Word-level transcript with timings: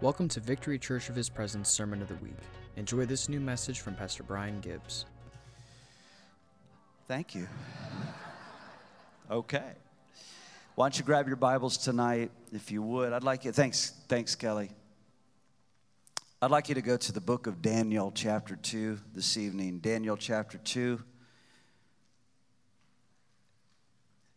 Welcome 0.00 0.28
to 0.28 0.38
Victory 0.38 0.78
Church 0.78 1.08
of 1.08 1.16
His 1.16 1.28
Presence 1.28 1.68
Sermon 1.68 2.00
of 2.00 2.06
the 2.06 2.14
Week. 2.16 2.36
Enjoy 2.76 3.04
this 3.04 3.28
new 3.28 3.40
message 3.40 3.80
from 3.80 3.96
Pastor 3.96 4.22
Brian 4.22 4.60
Gibbs. 4.60 5.06
Thank 7.08 7.34
you. 7.34 7.48
Okay. 9.28 9.72
Why 10.76 10.84
don't 10.84 10.96
you 10.96 11.04
grab 11.04 11.26
your 11.26 11.34
Bibles 11.34 11.76
tonight, 11.76 12.30
if 12.52 12.70
you 12.70 12.80
would? 12.80 13.12
I'd 13.12 13.24
like 13.24 13.44
you, 13.44 13.50
thanks, 13.50 13.92
thanks, 14.06 14.36
Kelly. 14.36 14.70
I'd 16.40 16.52
like 16.52 16.68
you 16.68 16.76
to 16.76 16.82
go 16.82 16.96
to 16.96 17.10
the 17.10 17.20
book 17.20 17.48
of 17.48 17.60
Daniel, 17.60 18.12
chapter 18.14 18.54
2, 18.54 19.00
this 19.16 19.36
evening. 19.36 19.80
Daniel, 19.80 20.16
chapter 20.16 20.58
2. 20.58 21.02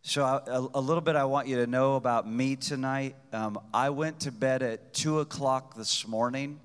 So, 0.04 0.23
a, 0.25 0.68
a 0.73 0.81
little 0.81 1.02
bit 1.02 1.15
I 1.15 1.25
want 1.25 1.47
you 1.47 1.57
to 1.57 1.68
know 1.68 1.93
about 1.93 2.27
me 2.27 2.55
tonight. 2.55 3.15
Um, 3.31 3.59
I 3.71 3.91
went 3.91 4.21
to 4.21 4.31
bed 4.31 4.63
at 4.63 4.95
2 4.95 5.20
o'clock 5.20 5.75
this 5.75 6.07
morning, 6.07 6.59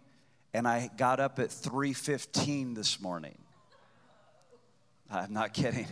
and 0.54 0.66
I 0.66 0.88
got 0.96 1.20
up 1.20 1.38
at 1.38 1.50
3.15 1.50 2.74
this 2.74 2.98
morning. 2.98 3.36
I'm 5.10 5.34
not 5.34 5.52
kidding. 5.52 5.86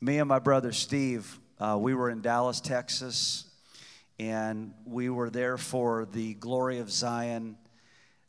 Me 0.00 0.18
and 0.18 0.28
my 0.28 0.40
brother 0.40 0.72
Steve, 0.72 1.38
uh, 1.60 1.78
we 1.80 1.94
were 1.94 2.10
in 2.10 2.20
Dallas, 2.20 2.60
Texas, 2.60 3.44
and 4.18 4.74
we 4.84 5.10
were 5.10 5.30
there 5.30 5.56
for 5.56 6.04
the 6.04 6.34
Glory 6.34 6.80
of 6.80 6.90
Zion 6.90 7.56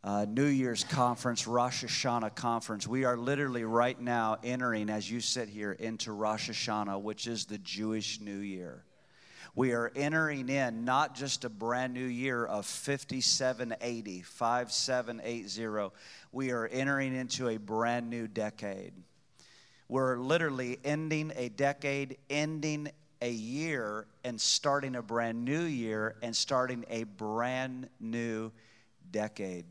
uh, 0.06 0.24
New 0.30 0.46
Year's 0.46 0.84
conference, 0.84 1.48
Rosh 1.48 1.84
Hashanah 1.84 2.36
conference. 2.36 2.88
We 2.88 3.06
are 3.06 3.18
literally 3.18 3.64
right 3.64 4.00
now 4.00 4.38
entering, 4.44 4.92
as 4.92 5.10
you 5.10 5.20
sit 5.20 5.50
here, 5.50 5.72
into 5.72 6.12
Rosh 6.12 6.48
Hashanah, 6.48 7.02
which 7.02 7.26
is 7.26 7.46
the 7.46 7.58
Jewish 7.58 8.22
New 8.22 8.38
Year. 8.38 8.84
We 9.56 9.72
are 9.72 9.92
entering 9.96 10.48
in 10.50 10.86
not 10.86 11.16
just 11.16 11.44
a 11.44 11.50
brand 11.50 11.96
new 11.96 12.06
year 12.06 12.46
of 12.46 12.68
5780, 12.68 14.22
5780. 14.22 15.96
We 16.32 16.52
are 16.52 16.68
entering 16.68 17.16
into 17.16 17.48
a 17.48 17.58
brand 17.58 18.08
new 18.08 18.28
decade. 18.28 18.94
We're 19.90 20.18
literally 20.18 20.78
ending 20.84 21.32
a 21.36 21.50
decade, 21.50 22.18
ending 22.30 22.90
a 23.24 23.32
year, 23.32 24.06
and 24.24 24.40
starting 24.40 24.96
a 24.98 25.02
brand 25.02 25.44
new 25.44 25.64
year 25.64 26.16
and 26.22 26.36
starting 26.36 26.86
a 26.92 27.06
brand 27.06 27.90
new 28.00 28.52
decade. 29.10 29.66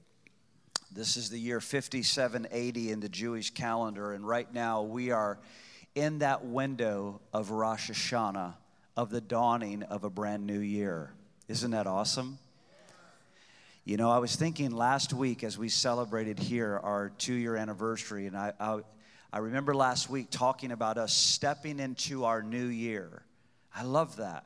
This 0.94 1.16
is 1.16 1.28
the 1.28 1.38
year 1.40 1.60
5780 1.60 2.92
in 2.92 3.00
the 3.00 3.08
Jewish 3.08 3.50
calendar, 3.50 4.12
and 4.12 4.24
right 4.24 4.52
now 4.54 4.82
we 4.82 5.10
are 5.10 5.40
in 5.96 6.20
that 6.20 6.44
window 6.44 7.20
of 7.32 7.50
Rosh 7.50 7.90
Hashanah, 7.90 8.54
of 8.96 9.10
the 9.10 9.20
dawning 9.20 9.82
of 9.82 10.04
a 10.04 10.10
brand 10.10 10.46
new 10.46 10.60
year. 10.60 11.12
Isn't 11.48 11.72
that 11.72 11.88
awesome? 11.88 12.38
You 13.84 13.96
know, 13.96 14.08
I 14.08 14.18
was 14.18 14.36
thinking 14.36 14.70
last 14.70 15.12
week 15.12 15.42
as 15.42 15.58
we 15.58 15.68
celebrated 15.68 16.38
here 16.38 16.78
our 16.80 17.10
two 17.18 17.34
year 17.34 17.56
anniversary, 17.56 18.28
and 18.28 18.36
I, 18.36 18.52
I, 18.60 18.78
I 19.32 19.38
remember 19.38 19.74
last 19.74 20.08
week 20.08 20.28
talking 20.30 20.70
about 20.70 20.96
us 20.96 21.12
stepping 21.12 21.80
into 21.80 22.24
our 22.24 22.40
new 22.40 22.66
year. 22.66 23.24
I 23.74 23.82
love 23.82 24.18
that. 24.18 24.44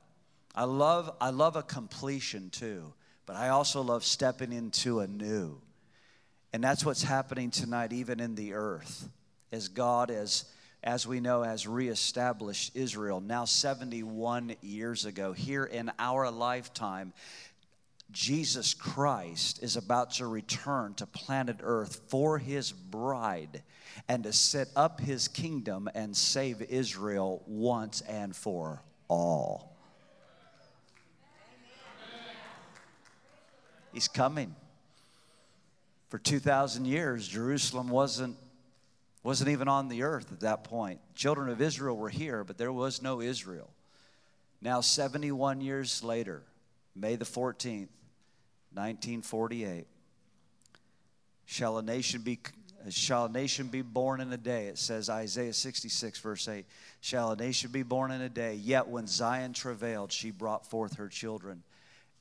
I 0.54 0.64
love, 0.64 1.14
I 1.20 1.28
love 1.28 1.56
a 1.56 1.62
completion 1.62 2.48
too, 2.48 2.94
but 3.26 3.36
I 3.36 3.50
also 3.50 3.82
love 3.82 4.02
stepping 4.02 4.54
into 4.54 5.00
a 5.00 5.06
new. 5.06 5.60
And 6.52 6.64
that's 6.64 6.84
what's 6.84 7.02
happening 7.02 7.50
tonight, 7.50 7.92
even 7.92 8.20
in 8.20 8.34
the 8.34 8.54
earth, 8.54 9.08
as 9.52 9.68
God, 9.68 10.10
as, 10.10 10.44
as 10.82 11.06
we 11.06 11.20
know, 11.20 11.42
has 11.42 11.66
reestablished 11.66 12.74
Israel 12.74 13.20
now 13.20 13.44
71 13.44 14.56
years 14.62 15.04
ago. 15.04 15.32
Here 15.32 15.64
in 15.64 15.92
our 15.98 16.30
lifetime, 16.30 17.12
Jesus 18.10 18.72
Christ 18.72 19.62
is 19.62 19.76
about 19.76 20.12
to 20.12 20.26
return 20.26 20.94
to 20.94 21.06
planet 21.06 21.58
Earth 21.60 22.00
for 22.08 22.38
his 22.38 22.72
bride 22.72 23.62
and 24.08 24.24
to 24.24 24.32
set 24.32 24.69
up 24.74 25.00
his 25.00 25.28
kingdom 25.28 25.91
and 25.94 26.16
save 26.16 26.62
Israel 26.62 27.42
once 27.47 28.00
and 28.00 28.34
for 28.34 28.82
all. 29.09 29.76
He's 33.92 34.09
coming 34.09 34.54
for 36.08 36.19
2,000 36.19 36.84
years, 36.84 37.28
Jerusalem 37.28 37.88
wasn't, 37.88 38.36
wasn't 39.22 39.50
even 39.50 39.69
on 39.69 39.88
the 39.88 40.02
earth 40.02 40.32
at 40.32 40.41
that 40.41 40.64
point. 40.64 41.00
Children 41.14 41.50
of 41.50 41.60
Israel 41.60 41.96
were 41.96 42.08
here, 42.08 42.44
but 42.44 42.58
there 42.58 42.72
was 42.72 43.02
no 43.02 43.20
Israel. 43.20 43.70
Now, 44.60 44.80
71 44.80 45.60
years 45.60 46.02
later, 46.02 46.42
May 46.98 47.14
the 47.14 47.24
14th, 47.24 47.91
1948, 48.74 49.86
shall 51.47 51.78
a 51.78 51.82
nation 51.82 52.22
be 52.22 52.38
shall 52.91 53.26
a 53.26 53.28
nation 53.28 53.68
be 53.68 53.82
born 53.82 54.20
in 54.20 54.32
a 54.32 54.36
day 54.36 54.66
it 54.66 54.78
says 54.78 55.10
isaiah 55.10 55.52
66 55.52 56.20
verse 56.20 56.47
8 56.47 56.64
shall 57.00 57.32
a 57.32 57.36
nation 57.36 57.70
be 57.72 57.82
born 57.82 58.12
in 58.12 58.20
a 58.20 58.28
day 58.28 58.54
yet 58.54 58.86
when 58.86 59.06
zion 59.06 59.52
travailed 59.52 60.12
she 60.12 60.30
brought 60.30 60.64
forth 60.64 60.97
her 60.97 61.08
children 61.08 61.62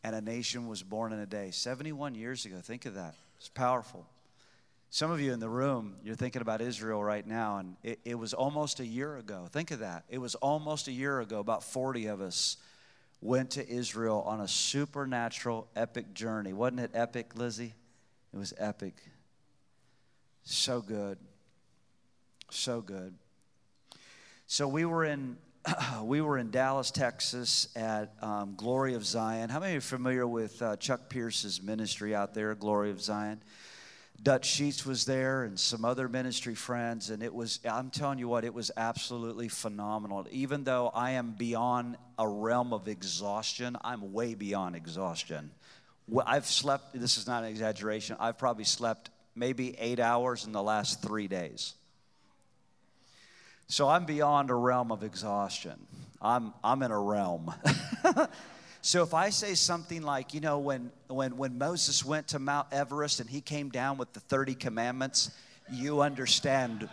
and 0.03 0.15
a 0.15 0.21
nation 0.21 0.67
was 0.67 0.81
born 0.81 1.13
in 1.13 1.19
a 1.19 1.25
day 1.25 1.51
71 1.51 2.15
years 2.15 2.45
ago 2.45 2.57
think 2.61 2.85
of 2.85 2.95
that 2.95 3.13
it's 3.37 3.49
powerful. 3.49 4.05
Some 4.89 5.11
of 5.11 5.19
you 5.19 5.33
in 5.33 5.39
the 5.39 5.49
room, 5.49 5.95
you're 6.03 6.15
thinking 6.15 6.41
about 6.41 6.61
Israel 6.61 7.03
right 7.03 7.25
now, 7.25 7.57
and 7.57 7.75
it, 7.83 7.99
it, 8.05 8.15
was 8.15 8.33
almost 8.33 8.79
a 8.79 8.85
year 8.85 9.17
ago. 9.17 9.47
Think 9.51 9.71
of 9.71 9.79
that. 9.79 10.05
It 10.09 10.17
was 10.17 10.35
almost 10.35 10.87
a 10.87 10.91
year 10.91 11.19
ago, 11.19 11.39
about 11.39 11.63
40 11.63 12.07
of 12.07 12.21
us 12.21 12.57
went 13.21 13.51
to 13.51 13.67
Israel 13.67 14.23
on 14.25 14.41
a 14.41 14.47
supernatural, 14.47 15.67
epic 15.75 16.13
journey. 16.13 16.53
Wasn't 16.53 16.79
it 16.79 16.91
epic, 16.93 17.35
Lizzie? 17.35 17.73
It 18.33 18.37
was 18.37 18.53
epic. 18.57 18.95
So 20.43 20.81
good. 20.81 21.17
So 22.49 22.81
good. 22.81 23.15
So 24.45 24.67
we 24.67 24.85
were 24.85 25.03
in 25.03 25.37
we 26.03 26.22
were 26.22 26.38
in 26.38 26.51
Dallas, 26.51 26.91
Texas 26.91 27.67
at 27.75 28.13
um, 28.22 28.53
Glory 28.55 28.94
of 28.94 29.05
Zion. 29.05 29.50
How 29.50 29.59
many 29.59 29.78
are 29.78 29.81
familiar 29.81 30.28
with 30.28 30.61
uh, 30.61 30.75
Chuck 30.78 31.09
Pierce's 31.09 31.61
ministry 31.61 32.16
out 32.16 32.33
there, 32.33 32.53
Glory 32.55 32.91
of 32.91 33.01
Zion? 33.01 33.41
Dutch 34.22 34.45
Sheets 34.45 34.85
was 34.85 35.06
there 35.06 35.44
and 35.44 35.59
some 35.59 35.85
other 35.85 36.09
ministry 36.09 36.56
friends, 36.56 37.11
and 37.11 37.22
it 37.22 37.33
was, 37.33 37.59
I'm 37.69 37.91
telling 37.91 38.17
you 38.17 38.27
what, 38.27 38.45
it 38.45 38.53
was 38.53 38.72
absolutely 38.75 39.47
phenomenal. 39.47 40.25
Even 40.31 40.63
though 40.63 40.89
I 40.94 41.11
am 41.11 41.35
beyond 41.38 41.97
a 42.17 42.27
realm 42.27 42.73
of 42.73 42.88
exhaustion, 42.88 43.77
I'm 43.81 44.11
way 44.11 44.33
beyond 44.33 44.75
exhaustion. 44.75 45.51
I've 46.25 46.47
slept, 46.47 47.00
this 47.00 47.17
is 47.17 47.27
not 47.27 47.44
an 47.44 47.50
exaggeration, 47.50 48.17
I've 48.19 48.39
probably 48.39 48.63
slept 48.63 49.11
maybe 49.35 49.77
eight 49.77 50.00
hours 50.00 50.45
in 50.45 50.51
the 50.51 50.63
last 50.63 51.03
three 51.03 51.27
days. 51.27 51.75
So 53.67 53.89
I'm 53.89 54.05
beyond 54.05 54.50
a 54.50 54.55
realm 54.55 54.91
of 54.94 55.03
exhaustion. 55.03 55.75
I'm, 56.22 56.53
I'm 56.63 56.81
in 56.83 56.91
a 56.91 57.00
realm. 57.00 57.53
so 58.81 59.03
if 59.03 59.13
I 59.13 59.29
say 59.29 59.55
something 59.55 60.01
like, 60.01 60.33
you 60.33 60.39
know, 60.39 60.59
when, 60.59 60.89
when, 61.07 61.35
when 61.35 61.57
Moses 61.57 62.03
went 62.03 62.29
to 62.29 62.39
Mount 62.39 62.67
Everest 62.72 63.19
and 63.19 63.29
he 63.29 63.41
came 63.41 63.69
down 63.69 63.97
with 63.97 64.13
the 64.13 64.22
30 64.22 64.56
commandments, 64.56 65.31
you 65.69 66.00
understand 66.01 66.88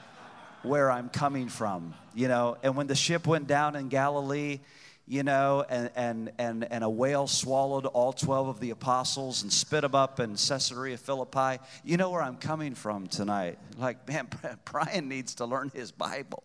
where 0.64 0.90
I'm 0.90 1.10
coming 1.10 1.48
from, 1.48 1.94
you 2.12 2.26
know. 2.26 2.56
And 2.64 2.74
when 2.74 2.88
the 2.88 2.96
ship 2.96 3.26
went 3.26 3.46
down 3.46 3.76
in 3.76 3.88
Galilee, 3.88 4.58
you 5.06 5.22
know, 5.22 5.64
and, 5.68 5.90
and, 5.94 6.32
and, 6.38 6.64
and 6.72 6.82
a 6.82 6.88
whale 6.88 7.28
swallowed 7.28 7.86
all 7.86 8.12
12 8.12 8.48
of 8.48 8.60
the 8.60 8.70
apostles 8.70 9.42
and 9.42 9.52
spit 9.52 9.82
them 9.82 9.94
up 9.94 10.18
in 10.18 10.30
Caesarea 10.30 10.96
Philippi, 10.96 11.62
you 11.84 11.98
know 11.98 12.10
where 12.10 12.22
I'm 12.22 12.36
coming 12.36 12.74
from 12.74 13.06
tonight. 13.06 13.58
Like, 13.78 14.08
man, 14.08 14.28
Brian 14.64 15.08
needs 15.08 15.36
to 15.36 15.44
learn 15.44 15.70
his 15.72 15.92
Bible. 15.92 16.42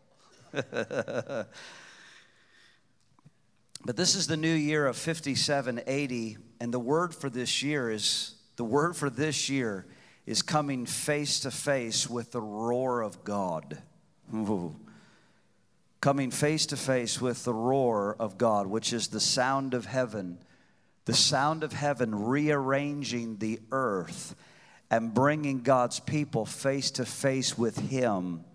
but 0.51 1.47
this 3.85 4.15
is 4.15 4.27
the 4.27 4.37
new 4.37 4.53
year 4.53 4.85
of 4.87 4.95
5780, 4.95 6.37
and 6.59 6.73
the 6.73 6.79
word 6.79 7.13
for 7.13 7.29
this 7.29 7.61
year 7.61 7.91
is 7.91 8.35
the 8.55 8.63
word 8.63 8.95
for 8.95 9.09
this 9.09 9.49
year 9.49 9.85
is 10.25 10.41
coming 10.41 10.85
face 10.85 11.39
to 11.41 11.51
face 11.51 12.09
with 12.09 12.31
the 12.31 12.41
roar 12.41 13.01
of 13.01 13.23
God. 13.23 13.77
Ooh. 14.33 14.75
Coming 16.01 16.31
face 16.31 16.65
to 16.67 16.77
face 16.77 17.19
with 17.19 17.43
the 17.43 17.53
roar 17.53 18.15
of 18.19 18.37
God, 18.37 18.67
which 18.67 18.93
is 18.93 19.07
the 19.09 19.19
sound 19.19 19.73
of 19.73 19.85
heaven, 19.85 20.37
the 21.03 21.13
sound 21.13 21.61
of 21.63 21.73
heaven 21.73 22.15
rearranging 22.27 23.37
the 23.37 23.59
earth 23.71 24.35
and 24.89 25.13
bringing 25.13 25.61
God's 25.61 25.99
people 25.99 26.45
face 26.45 26.91
to 26.91 27.05
face 27.05 27.57
with 27.57 27.77
Him 27.89 28.45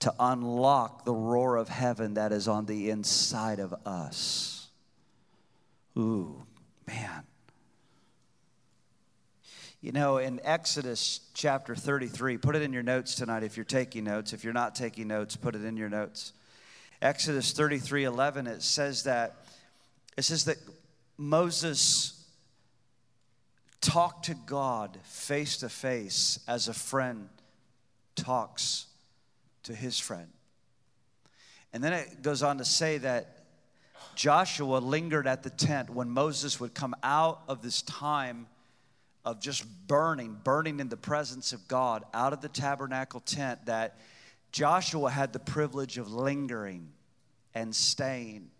to 0.00 0.14
unlock 0.18 1.04
the 1.04 1.14
roar 1.14 1.56
of 1.56 1.68
heaven 1.68 2.14
that 2.14 2.32
is 2.32 2.48
on 2.48 2.66
the 2.66 2.90
inside 2.90 3.58
of 3.58 3.74
us. 3.86 4.68
Ooh, 5.96 6.44
man. 6.86 7.22
You 9.80 9.92
know, 9.92 10.18
in 10.18 10.40
Exodus 10.42 11.20
chapter 11.32 11.74
33, 11.74 12.38
put 12.38 12.56
it 12.56 12.62
in 12.62 12.72
your 12.72 12.82
notes 12.82 13.14
tonight 13.14 13.42
if 13.42 13.56
you're 13.56 13.64
taking 13.64 14.04
notes. 14.04 14.32
If 14.32 14.44
you're 14.44 14.52
not 14.52 14.74
taking 14.74 15.08
notes, 15.08 15.36
put 15.36 15.54
it 15.54 15.64
in 15.64 15.76
your 15.76 15.88
notes. 15.88 16.32
Exodus 17.00 17.52
33 17.52 18.04
11, 18.04 18.46
it 18.46 18.62
says 18.62 19.04
that, 19.04 19.36
it 20.16 20.22
says 20.22 20.44
that 20.46 20.56
Moses 21.16 22.24
talked 23.80 24.26
to 24.26 24.34
God 24.34 24.98
face 25.04 25.58
to 25.58 25.68
face 25.68 26.40
as 26.48 26.68
a 26.68 26.74
friend 26.74 27.28
talks 28.16 28.86
to 29.66 29.74
his 29.74 29.98
friend. 29.98 30.28
And 31.72 31.84
then 31.84 31.92
it 31.92 32.22
goes 32.22 32.42
on 32.42 32.58
to 32.58 32.64
say 32.64 32.98
that 32.98 33.44
Joshua 34.14 34.78
lingered 34.78 35.26
at 35.26 35.42
the 35.42 35.50
tent 35.50 35.90
when 35.90 36.08
Moses 36.08 36.58
would 36.58 36.74
come 36.74 36.94
out 37.02 37.42
of 37.48 37.62
this 37.62 37.82
time 37.82 38.46
of 39.24 39.40
just 39.40 39.64
burning, 39.86 40.38
burning 40.42 40.80
in 40.80 40.88
the 40.88 40.96
presence 40.96 41.52
of 41.52 41.66
God 41.68 42.04
out 42.14 42.32
of 42.32 42.40
the 42.40 42.48
tabernacle 42.48 43.20
tent, 43.20 43.66
that 43.66 43.98
Joshua 44.52 45.10
had 45.10 45.32
the 45.32 45.38
privilege 45.38 45.98
of 45.98 46.12
lingering 46.12 46.92
and 47.54 47.74
staying. 47.74 48.50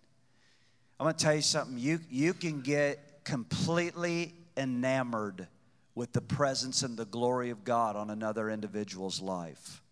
I'm 0.98 1.06
gonna 1.06 1.16
tell 1.16 1.34
you 1.34 1.42
something, 1.42 1.78
you, 1.78 2.00
you 2.10 2.34
can 2.34 2.60
get 2.60 3.24
completely 3.24 4.34
enamored 4.56 5.46
with 5.94 6.12
the 6.12 6.20
presence 6.20 6.82
and 6.82 6.96
the 6.96 7.06
glory 7.06 7.50
of 7.50 7.64
God 7.64 7.96
on 7.96 8.10
another 8.10 8.50
individual's 8.50 9.22
life. 9.22 9.82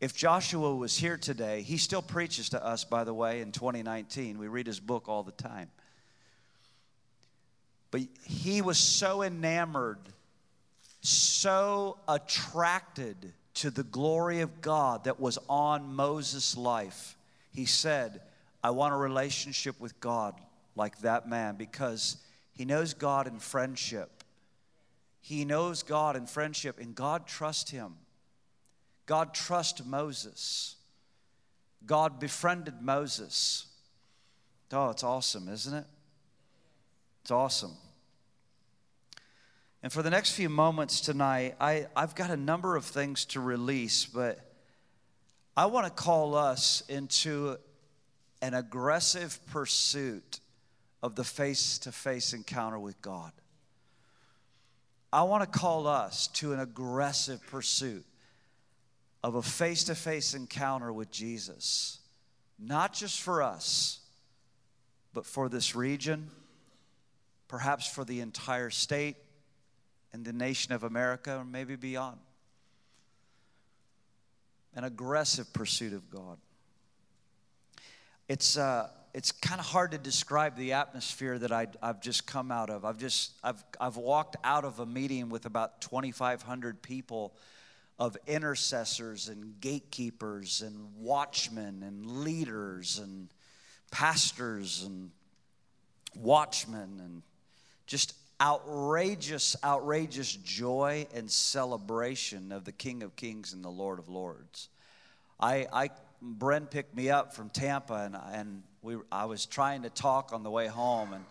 If 0.00 0.16
Joshua 0.16 0.74
was 0.74 0.96
here 0.96 1.18
today, 1.18 1.60
he 1.60 1.76
still 1.76 2.00
preaches 2.00 2.48
to 2.50 2.64
us, 2.64 2.84
by 2.84 3.04
the 3.04 3.12
way, 3.12 3.42
in 3.42 3.52
2019. 3.52 4.38
We 4.38 4.48
read 4.48 4.66
his 4.66 4.80
book 4.80 5.08
all 5.08 5.22
the 5.22 5.32
time. 5.32 5.70
But 7.90 8.02
he 8.24 8.62
was 8.62 8.78
so 8.78 9.22
enamored, 9.22 9.98
so 11.02 11.98
attracted 12.08 13.32
to 13.54 13.70
the 13.70 13.82
glory 13.82 14.40
of 14.40 14.62
God 14.62 15.04
that 15.04 15.20
was 15.20 15.38
on 15.48 15.94
Moses' 15.94 16.56
life. 16.56 17.16
He 17.52 17.66
said, 17.66 18.22
I 18.62 18.70
want 18.70 18.94
a 18.94 18.96
relationship 18.96 19.78
with 19.80 20.00
God 20.00 20.40
like 20.76 20.98
that 21.00 21.28
man 21.28 21.56
because 21.56 22.16
he 22.52 22.64
knows 22.64 22.94
God 22.94 23.26
in 23.26 23.38
friendship. 23.38 24.24
He 25.20 25.44
knows 25.44 25.82
God 25.82 26.16
in 26.16 26.26
friendship, 26.26 26.78
and 26.78 26.94
God 26.94 27.26
trusts 27.26 27.70
him. 27.70 27.96
God 29.10 29.34
trusted 29.34 29.88
Moses. 29.88 30.76
God 31.84 32.20
befriended 32.20 32.80
Moses. 32.80 33.66
Oh, 34.70 34.90
it's 34.90 35.02
awesome, 35.02 35.48
isn't 35.48 35.74
it? 35.74 35.84
It's 37.22 37.32
awesome. 37.32 37.72
And 39.82 39.92
for 39.92 40.02
the 40.02 40.10
next 40.10 40.34
few 40.34 40.48
moments 40.48 41.00
tonight, 41.00 41.56
I, 41.60 41.88
I've 41.96 42.14
got 42.14 42.30
a 42.30 42.36
number 42.36 42.76
of 42.76 42.84
things 42.84 43.24
to 43.26 43.40
release, 43.40 44.06
but 44.06 44.38
I 45.56 45.66
want 45.66 45.86
to 45.86 45.92
call 45.92 46.36
us 46.36 46.84
into 46.88 47.56
an 48.40 48.54
aggressive 48.54 49.44
pursuit 49.46 50.38
of 51.02 51.16
the 51.16 51.24
face 51.24 51.78
to 51.78 51.90
face 51.90 52.32
encounter 52.32 52.78
with 52.78 53.02
God. 53.02 53.32
I 55.12 55.24
want 55.24 55.52
to 55.52 55.58
call 55.58 55.88
us 55.88 56.28
to 56.34 56.52
an 56.52 56.60
aggressive 56.60 57.44
pursuit 57.48 58.04
of 59.22 59.34
a 59.34 59.42
face 59.42 59.84
to 59.84 59.94
face 59.94 60.34
encounter 60.34 60.92
with 60.92 61.10
Jesus, 61.10 61.98
not 62.58 62.92
just 62.92 63.20
for 63.20 63.42
us, 63.42 64.00
but 65.12 65.26
for 65.26 65.48
this 65.48 65.74
region, 65.74 66.30
perhaps 67.48 67.86
for 67.86 68.04
the 68.04 68.20
entire 68.20 68.70
state 68.70 69.16
and 70.12 70.24
the 70.24 70.32
nation 70.32 70.72
of 70.72 70.84
America, 70.84 71.36
or 71.38 71.44
maybe 71.44 71.76
beyond. 71.76 72.18
An 74.74 74.84
aggressive 74.84 75.52
pursuit 75.52 75.92
of 75.92 76.10
God. 76.10 76.38
It's, 78.28 78.56
uh, 78.56 78.88
it's 79.12 79.32
kind 79.32 79.60
of 79.60 79.66
hard 79.66 79.90
to 79.90 79.98
describe 79.98 80.56
the 80.56 80.74
atmosphere 80.74 81.38
that 81.38 81.50
I, 81.50 81.66
have 81.82 82.00
just 82.00 82.26
come 82.26 82.52
out 82.52 82.70
of. 82.70 82.84
I've 82.84 82.98
just 82.98 83.32
I've, 83.42 83.62
I've 83.80 83.96
walked 83.96 84.36
out 84.44 84.64
of 84.64 84.78
a 84.78 84.86
meeting 84.86 85.28
with 85.28 85.46
about 85.46 85.80
2,500 85.80 86.82
people 86.82 87.34
of 88.00 88.16
intercessors 88.26 89.28
and 89.28 89.60
gatekeepers 89.60 90.62
and 90.62 90.74
watchmen 90.96 91.82
and 91.86 92.24
leaders 92.24 92.98
and 92.98 93.28
pastors 93.90 94.82
and 94.82 95.10
watchmen 96.16 96.98
and 97.04 97.22
just 97.86 98.14
outrageous, 98.40 99.54
outrageous 99.62 100.34
joy 100.34 101.06
and 101.14 101.30
celebration 101.30 102.52
of 102.52 102.64
the 102.64 102.72
King 102.72 103.02
of 103.02 103.14
Kings 103.16 103.52
and 103.52 103.62
the 103.62 103.68
Lord 103.68 103.98
of 103.98 104.08
Lords. 104.08 104.70
I, 105.38 105.66
I 105.70 105.90
Bren 106.24 106.70
picked 106.70 106.96
me 106.96 107.10
up 107.10 107.34
from 107.34 107.50
Tampa, 107.50 107.94
and, 107.94 108.16
and 108.32 108.62
we, 108.82 108.96
I 109.12 109.26
was 109.26 109.44
trying 109.44 109.82
to 109.82 109.90
talk 109.90 110.32
on 110.32 110.42
the 110.42 110.50
way 110.50 110.68
home, 110.68 111.12
and 111.12 111.24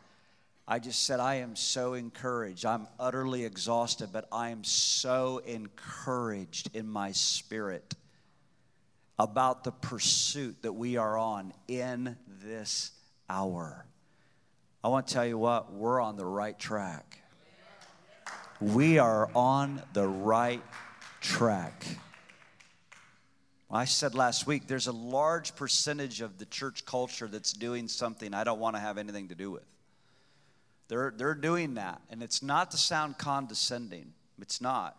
I 0.71 0.77
just 0.77 1.03
said, 1.03 1.19
I 1.19 1.35
am 1.37 1.55
so 1.55 1.95
encouraged. 1.95 2.63
I'm 2.63 2.87
utterly 2.99 3.43
exhausted, 3.43 4.09
but 4.13 4.27
I 4.31 4.51
am 4.51 4.63
so 4.63 5.39
encouraged 5.39 6.69
in 6.75 6.87
my 6.87 7.11
spirit 7.11 7.95
about 9.17 9.63
the 9.63 9.71
pursuit 9.71 10.61
that 10.61 10.73
we 10.73 10.95
are 10.95 11.17
on 11.17 11.53
in 11.67 12.15
this 12.43 12.91
hour. 13.27 13.87
I 14.83 14.89
want 14.89 15.07
to 15.07 15.13
tell 15.15 15.25
you 15.25 15.39
what, 15.39 15.73
we're 15.73 15.99
on 15.99 16.17
the 16.17 16.25
right 16.25 16.57
track. 16.57 17.17
We 18.61 18.99
are 18.99 19.27
on 19.33 19.81
the 19.93 20.07
right 20.07 20.61
track. 21.19 21.83
I 23.71 23.85
said 23.85 24.13
last 24.13 24.45
week, 24.45 24.67
there's 24.67 24.85
a 24.85 24.91
large 24.91 25.55
percentage 25.55 26.21
of 26.21 26.37
the 26.37 26.45
church 26.45 26.85
culture 26.85 27.27
that's 27.27 27.53
doing 27.53 27.87
something 27.87 28.35
I 28.35 28.43
don't 28.43 28.59
want 28.59 28.75
to 28.75 28.79
have 28.79 28.99
anything 28.99 29.29
to 29.29 29.35
do 29.35 29.49
with. 29.49 29.63
They're, 30.89 31.13
they're 31.15 31.35
doing 31.35 31.75
that. 31.75 32.01
And 32.09 32.21
it's 32.21 32.43
not 32.43 32.71
to 32.71 32.77
sound 32.77 33.17
condescending, 33.17 34.13
it's 34.41 34.59
not. 34.59 34.97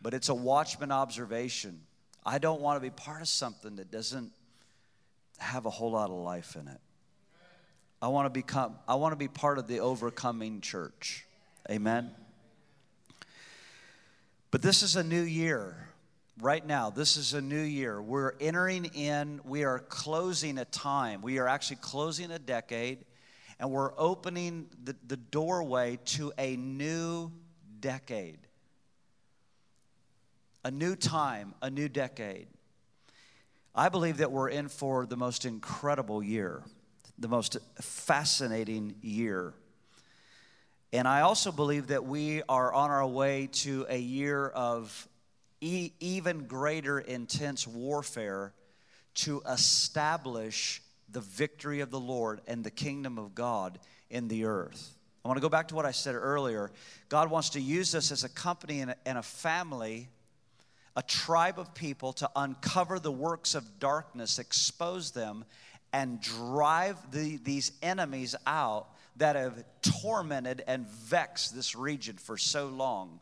But 0.00 0.14
it's 0.14 0.28
a 0.28 0.34
watchman 0.34 0.92
observation. 0.92 1.80
I 2.24 2.38
don't 2.38 2.60
want 2.60 2.76
to 2.76 2.80
be 2.80 2.90
part 2.90 3.20
of 3.20 3.28
something 3.28 3.76
that 3.76 3.90
doesn't 3.90 4.32
have 5.38 5.66
a 5.66 5.70
whole 5.70 5.90
lot 5.90 6.10
of 6.10 6.16
life 6.16 6.56
in 6.56 6.68
it. 6.68 6.80
I 8.00 8.08
want 8.08 8.26
to 8.26 8.30
become 8.30 8.76
I 8.86 8.94
want 8.94 9.12
to 9.12 9.16
be 9.16 9.26
part 9.26 9.58
of 9.58 9.66
the 9.66 9.80
overcoming 9.80 10.60
church. 10.60 11.26
Amen. 11.68 12.12
But 14.52 14.62
this 14.62 14.82
is 14.82 14.94
a 14.94 15.02
new 15.02 15.22
year. 15.22 15.88
Right 16.40 16.64
now, 16.64 16.90
this 16.90 17.16
is 17.16 17.34
a 17.34 17.40
new 17.40 17.60
year. 17.60 18.00
We're 18.00 18.34
entering 18.40 18.84
in, 18.84 19.40
we 19.44 19.64
are 19.64 19.80
closing 19.80 20.58
a 20.58 20.64
time. 20.64 21.20
We 21.20 21.38
are 21.38 21.48
actually 21.48 21.78
closing 21.80 22.30
a 22.30 22.38
decade 22.38 22.98
and 23.60 23.70
we're 23.70 23.92
opening 23.98 24.68
the, 24.84 24.94
the 25.06 25.16
doorway 25.16 25.98
to 26.04 26.32
a 26.38 26.56
new 26.56 27.32
decade. 27.80 28.38
A 30.64 30.70
new 30.70 30.94
time, 30.94 31.54
a 31.62 31.70
new 31.70 31.88
decade. 31.88 32.48
I 33.74 33.88
believe 33.88 34.18
that 34.18 34.32
we're 34.32 34.48
in 34.48 34.68
for 34.68 35.06
the 35.06 35.16
most 35.16 35.44
incredible 35.44 36.22
year, 36.22 36.62
the 37.18 37.28
most 37.28 37.56
fascinating 37.80 38.96
year. 39.02 39.54
And 40.92 41.06
I 41.06 41.20
also 41.20 41.52
believe 41.52 41.88
that 41.88 42.04
we 42.04 42.42
are 42.48 42.72
on 42.72 42.90
our 42.90 43.06
way 43.06 43.48
to 43.52 43.86
a 43.88 43.98
year 43.98 44.48
of 44.48 45.08
e- 45.60 45.92
even 46.00 46.44
greater 46.46 46.98
intense 46.98 47.66
warfare 47.66 48.52
to 49.14 49.42
establish 49.48 50.82
the 51.10 51.20
victory 51.20 51.80
of 51.80 51.90
the 51.90 52.00
Lord 52.00 52.40
and 52.46 52.62
the 52.64 52.70
kingdom 52.70 53.18
of 53.18 53.34
God 53.34 53.78
in 54.10 54.28
the 54.28 54.44
earth. 54.44 54.94
I 55.24 55.28
want 55.28 55.36
to 55.36 55.42
go 55.42 55.48
back 55.48 55.68
to 55.68 55.74
what 55.74 55.84
I 55.84 55.90
said 55.90 56.14
earlier. 56.14 56.70
God 57.08 57.30
wants 57.30 57.50
to 57.50 57.60
use 57.60 57.94
us 57.94 58.12
as 58.12 58.24
a 58.24 58.28
company 58.28 58.80
and 58.80 59.18
a, 59.18 59.22
family, 59.22 60.08
a 60.96 61.02
tribe 61.02 61.58
of 61.58 61.74
people 61.74 62.12
to 62.14 62.30
uncover 62.36 62.98
the 62.98 63.12
works 63.12 63.54
of 63.54 63.78
darkness, 63.78 64.38
expose 64.38 65.10
them, 65.10 65.44
and 65.92 66.20
drive 66.20 66.96
the, 67.10 67.38
these 67.38 67.72
enemies 67.82 68.34
out 68.46 68.86
that 69.16 69.36
have 69.36 69.64
tormented 69.82 70.62
and 70.66 70.86
vexed 70.86 71.54
this 71.54 71.74
region 71.74 72.16
for 72.16 72.38
so 72.38 72.68
long, 72.68 73.20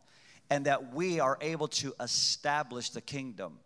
and 0.50 0.66
that 0.66 0.94
we 0.94 1.18
are 1.18 1.38
able 1.40 1.68
to 1.68 1.94
establish 2.00 2.90
the 2.90 3.00
kingdom. 3.00 3.58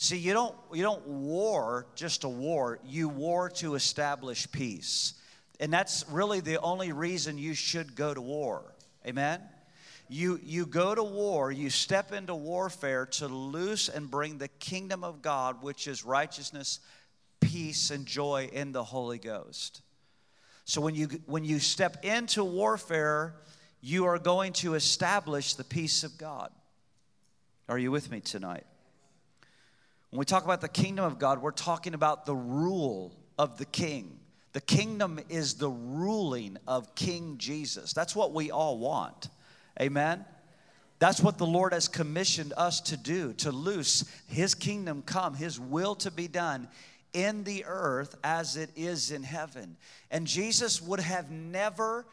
See, 0.00 0.16
you 0.16 0.32
don't, 0.32 0.54
you 0.72 0.84
don't 0.84 1.04
war 1.08 1.88
just 1.96 2.20
to 2.20 2.28
war, 2.28 2.78
you 2.86 3.08
war 3.08 3.50
to 3.56 3.74
establish 3.74 4.50
peace. 4.52 5.14
And 5.58 5.72
that's 5.72 6.04
really 6.08 6.38
the 6.38 6.60
only 6.60 6.92
reason 6.92 7.36
you 7.36 7.52
should 7.52 7.96
go 7.96 8.14
to 8.14 8.20
war. 8.20 8.62
Amen? 9.04 9.40
You, 10.08 10.38
you 10.40 10.66
go 10.66 10.94
to 10.94 11.02
war, 11.02 11.50
you 11.50 11.68
step 11.68 12.12
into 12.12 12.32
warfare 12.32 13.06
to 13.06 13.26
loose 13.26 13.88
and 13.88 14.08
bring 14.08 14.38
the 14.38 14.46
kingdom 14.46 15.02
of 15.02 15.20
God, 15.20 15.64
which 15.64 15.88
is 15.88 16.04
righteousness, 16.04 16.78
peace, 17.40 17.90
and 17.90 18.06
joy 18.06 18.48
in 18.52 18.70
the 18.70 18.84
Holy 18.84 19.18
Ghost. 19.18 19.82
So 20.64 20.80
when 20.80 20.94
you, 20.94 21.08
when 21.26 21.44
you 21.44 21.58
step 21.58 22.04
into 22.04 22.44
warfare, 22.44 23.34
you 23.80 24.04
are 24.04 24.20
going 24.20 24.52
to 24.54 24.74
establish 24.74 25.54
the 25.54 25.64
peace 25.64 26.04
of 26.04 26.16
God. 26.18 26.52
Are 27.68 27.78
you 27.78 27.90
with 27.90 28.12
me 28.12 28.20
tonight? 28.20 28.64
When 30.10 30.18
we 30.18 30.24
talk 30.24 30.44
about 30.44 30.60
the 30.60 30.68
kingdom 30.68 31.04
of 31.04 31.18
God, 31.18 31.42
we're 31.42 31.50
talking 31.50 31.94
about 31.94 32.24
the 32.24 32.34
rule 32.34 33.14
of 33.38 33.58
the 33.58 33.66
king. 33.66 34.18
The 34.52 34.60
kingdom 34.62 35.20
is 35.28 35.54
the 35.54 35.70
ruling 35.70 36.56
of 36.66 36.94
King 36.94 37.36
Jesus. 37.38 37.92
That's 37.92 38.16
what 38.16 38.32
we 38.32 38.50
all 38.50 38.78
want. 38.78 39.28
Amen. 39.80 40.24
That's 40.98 41.20
what 41.20 41.38
the 41.38 41.46
Lord 41.46 41.72
has 41.72 41.86
commissioned 41.86 42.52
us 42.56 42.80
to 42.80 42.96
do 42.96 43.34
to 43.34 43.52
loose 43.52 44.04
His 44.26 44.54
kingdom 44.54 45.02
come, 45.02 45.34
His 45.34 45.60
will 45.60 45.94
to 45.96 46.10
be 46.10 46.26
done 46.26 46.68
in 47.12 47.44
the 47.44 47.64
earth 47.66 48.16
as 48.24 48.56
it 48.56 48.70
is 48.74 49.10
in 49.10 49.22
heaven. 49.22 49.76
And 50.10 50.26
Jesus 50.26 50.82
would 50.82 51.00
have 51.00 51.30
never, 51.30 52.06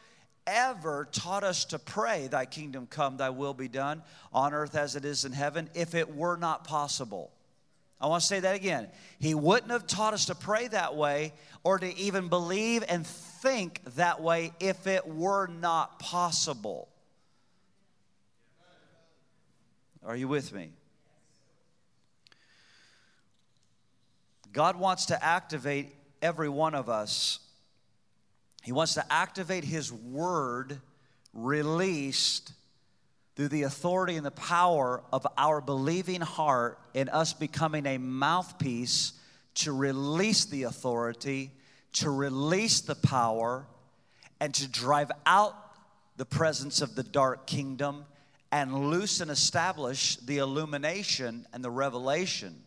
ever 0.46 1.08
taught 1.10 1.42
us 1.42 1.64
to 1.66 1.78
pray, 1.78 2.28
Thy 2.28 2.44
kingdom 2.44 2.86
come, 2.86 3.16
Thy 3.16 3.30
will 3.30 3.54
be 3.54 3.68
done 3.68 4.02
on 4.32 4.54
earth 4.54 4.76
as 4.76 4.94
it 4.94 5.04
is 5.04 5.24
in 5.24 5.32
heaven, 5.32 5.68
if 5.74 5.94
it 5.94 6.14
were 6.14 6.36
not 6.36 6.64
possible. 6.64 7.32
I 8.00 8.06
want 8.08 8.20
to 8.20 8.26
say 8.26 8.40
that 8.40 8.54
again. 8.54 8.88
He 9.18 9.34
wouldn't 9.34 9.72
have 9.72 9.86
taught 9.86 10.12
us 10.12 10.26
to 10.26 10.34
pray 10.34 10.68
that 10.68 10.96
way 10.96 11.32
or 11.64 11.78
to 11.78 11.96
even 11.96 12.28
believe 12.28 12.84
and 12.88 13.06
think 13.06 13.80
that 13.96 14.22
way 14.22 14.52
if 14.60 14.86
it 14.86 15.06
were 15.06 15.46
not 15.46 15.98
possible. 15.98 16.88
Are 20.04 20.14
you 20.14 20.28
with 20.28 20.52
me? 20.52 20.70
God 24.52 24.76
wants 24.76 25.06
to 25.06 25.24
activate 25.24 25.94
every 26.22 26.48
one 26.48 26.74
of 26.74 26.88
us. 26.88 27.40
He 28.62 28.72
wants 28.72 28.94
to 28.94 29.12
activate 29.12 29.64
His 29.64 29.92
Word 29.92 30.80
released 31.32 32.52
through 33.36 33.48
the 33.48 33.64
authority 33.64 34.16
and 34.16 34.24
the 34.24 34.30
power 34.30 35.02
of 35.12 35.26
our 35.36 35.60
believing 35.60 36.22
heart 36.22 36.78
in 36.94 37.10
us 37.10 37.34
becoming 37.34 37.84
a 37.86 37.98
mouthpiece 37.98 39.12
to 39.54 39.72
release 39.72 40.46
the 40.46 40.64
authority, 40.64 41.52
to 41.92 42.10
release 42.10 42.80
the 42.80 42.94
power, 42.94 43.66
and 44.40 44.54
to 44.54 44.66
drive 44.66 45.10
out 45.26 45.54
the 46.16 46.24
presence 46.24 46.80
of 46.80 46.94
the 46.94 47.02
dark 47.02 47.46
kingdom 47.46 48.06
and 48.50 48.88
loose 48.88 49.20
and 49.20 49.30
establish 49.30 50.16
the 50.16 50.38
illumination 50.38 51.46
and 51.52 51.62
the 51.62 51.70
revelation 51.70 52.62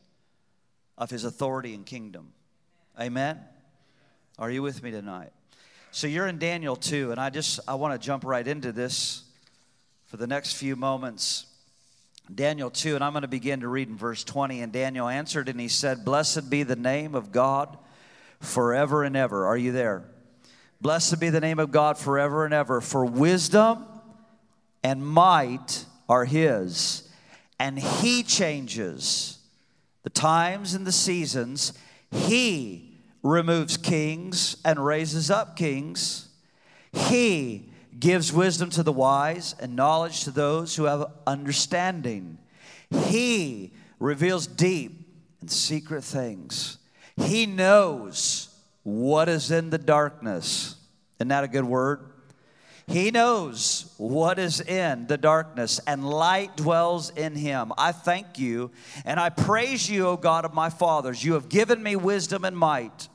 of 1.00 1.10
his 1.10 1.24
authority 1.24 1.74
and 1.74 1.86
kingdom. 1.86 2.32
Amen. 3.00 3.40
Are 4.38 4.52
you 4.52 4.62
with 4.62 4.84
me 4.84 4.92
tonight? 4.92 5.32
So 5.92 6.06
you're 6.06 6.28
in 6.28 6.38
Daniel 6.38 6.76
2 6.76 7.12
and 7.12 7.20
I 7.20 7.32
just 7.32 7.60
I 7.68 7.76
want 7.76 8.00
to 8.00 8.06
jump 8.06 8.24
right 8.24 8.48
into 8.48 8.72
this 8.72 9.24
for 10.10 10.18
the 10.18 10.28
next 10.28 10.54
few 10.54 10.75
moments. 10.75 11.46
Daniel 12.34 12.72
2 12.72 12.96
and 12.96 13.04
I'm 13.04 13.13
going 13.13 13.22
to 13.22 13.28
begin 13.28 13.60
to 13.62 13.68
read 13.68 13.89
in 13.89 13.96
verse 13.96 14.24
20 14.24 14.62
and 14.62 14.74
Daniel 14.74 15.08
answered 15.08 15.50
and 15.50 15.60
he 15.60 15.68
said, 15.68 16.04
"Blessed 16.04 16.50
be 16.50 16.63
the 16.63 16.75
name 16.75 17.13
of 17.13 17.32
God 17.32 17.78
forever 18.39 19.04
and 19.04 19.16
ever." 19.16 19.46
Are 19.46 19.58
you 19.58 19.72
there? 19.72 20.04
Blessed 20.82 21.20
be 21.20 21.30
the 21.30 21.39
name 21.39 21.60
of 21.60 21.72
God 21.72 21.98
forever 21.98 22.44
and 22.44 22.54
ever, 22.54 22.82
for 22.82 23.06
wisdom 23.06 23.86
and 24.84 25.06
might 25.06 25.86
are 26.08 26.25
His, 26.25 27.08
and 27.60 27.78
He 27.78 28.24
changes 28.24 29.38
the 30.04 30.10
times 30.10 30.74
and 30.74 30.88
the 30.88 30.92
seasons. 30.92 31.74
He 32.10 32.98
removes 33.22 33.78
kings 33.78 34.58
and 34.66 34.84
raises 34.84 35.30
up 35.30 35.56
kings. 35.56 36.30
He 36.94 37.69
gives 38.00 38.32
wisdom 38.32 38.70
to 38.72 38.84
the 38.84 38.94
wise 38.94 39.56
and 39.60 39.75
knowledge 39.75 40.24
to 40.24 40.32
those 40.32 40.75
who 40.75 40.86
have 40.86 41.12
understanding. 41.27 42.38
He 42.89 43.74
reveals 44.00 44.48
deep 44.48 45.08
and 45.41 45.51
secret 45.51 46.03
things. 46.03 46.77
He 47.18 47.46
knows 47.46 48.50
what 48.84 49.27
is 49.29 49.51
in 49.51 49.70
the 49.70 49.77
darkness. 49.77 50.75
Isn't 51.20 51.27
that 51.29 51.44
a 51.44 51.48
good 51.48 51.65
word? 51.65 52.00
He 52.88 53.12
knows 53.12 53.94
what 53.98 54.39
is 54.39 54.62
in 54.62 55.06
the 55.06 55.18
darkness, 55.18 55.79
and 55.86 56.10
light 56.10 56.58
dwells 56.58 57.12
in 57.12 57.36
him. 57.36 57.72
I 57.77 57.91
thank 57.91 58.39
you 58.39 58.72
and 59.06 59.20
I 59.20 59.29
praise 59.29 59.88
you, 59.88 60.08
O 60.08 60.18
God 60.18 60.44
of 60.44 60.56
my 60.56 60.72
fathers. 60.72 61.24
You 61.24 61.34
have 61.34 61.50
given 61.50 61.84
me 61.84 61.96
wisdom 61.96 62.44
and 62.44 62.58
might, 62.58 63.08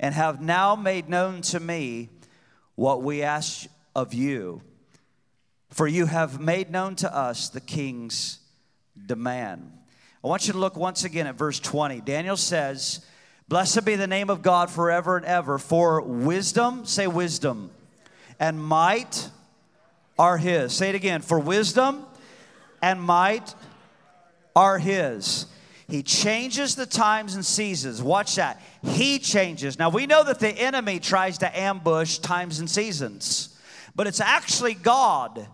and 0.00 0.14
have 0.14 0.40
now 0.40 0.76
made 0.76 1.10
known 1.10 1.42
to 1.42 1.60
me 1.60 2.08
what 2.74 3.02
we 3.02 3.22
ask 3.22 3.66
of 3.94 4.14
you. 4.14 4.62
For 5.70 5.86
you 5.86 6.06
have 6.06 6.40
made 6.40 6.70
known 6.70 6.96
to 6.96 7.14
us 7.14 7.48
the 7.48 7.60
king's 7.60 8.40
demand. 9.06 9.72
I 10.22 10.28
want 10.28 10.46
you 10.46 10.52
to 10.52 10.58
look 10.58 10.76
once 10.76 11.04
again 11.04 11.26
at 11.26 11.34
verse 11.34 11.58
20. 11.58 12.00
Daniel 12.02 12.36
says, 12.36 13.04
Blessed 13.48 13.84
be 13.84 13.96
the 13.96 14.06
name 14.06 14.30
of 14.30 14.42
God 14.42 14.70
forever 14.70 15.16
and 15.16 15.26
ever. 15.26 15.58
For 15.58 16.00
wisdom, 16.00 16.86
say 16.86 17.06
wisdom 17.06 17.70
and 18.38 18.62
might 18.62 19.30
are 20.18 20.36
his. 20.36 20.72
Say 20.72 20.88
it 20.88 20.94
again. 20.94 21.20
For 21.20 21.38
wisdom 21.38 22.04
and 22.80 23.00
might 23.00 23.54
are 24.54 24.78
his. 24.78 25.46
He 25.88 26.02
changes 26.02 26.74
the 26.74 26.86
times 26.86 27.34
and 27.34 27.44
seasons. 27.44 28.02
Watch 28.02 28.36
that. 28.36 28.60
He 28.82 29.18
changes. 29.18 29.78
Now 29.78 29.90
we 29.90 30.06
know 30.06 30.24
that 30.24 30.40
the 30.40 30.48
enemy 30.48 30.98
tries 30.98 31.38
to 31.38 31.58
ambush 31.58 32.18
times 32.18 32.58
and 32.58 32.70
seasons, 32.70 33.51
but 33.94 34.06
it's 34.06 34.20
actually 34.20 34.74
God 34.74 35.46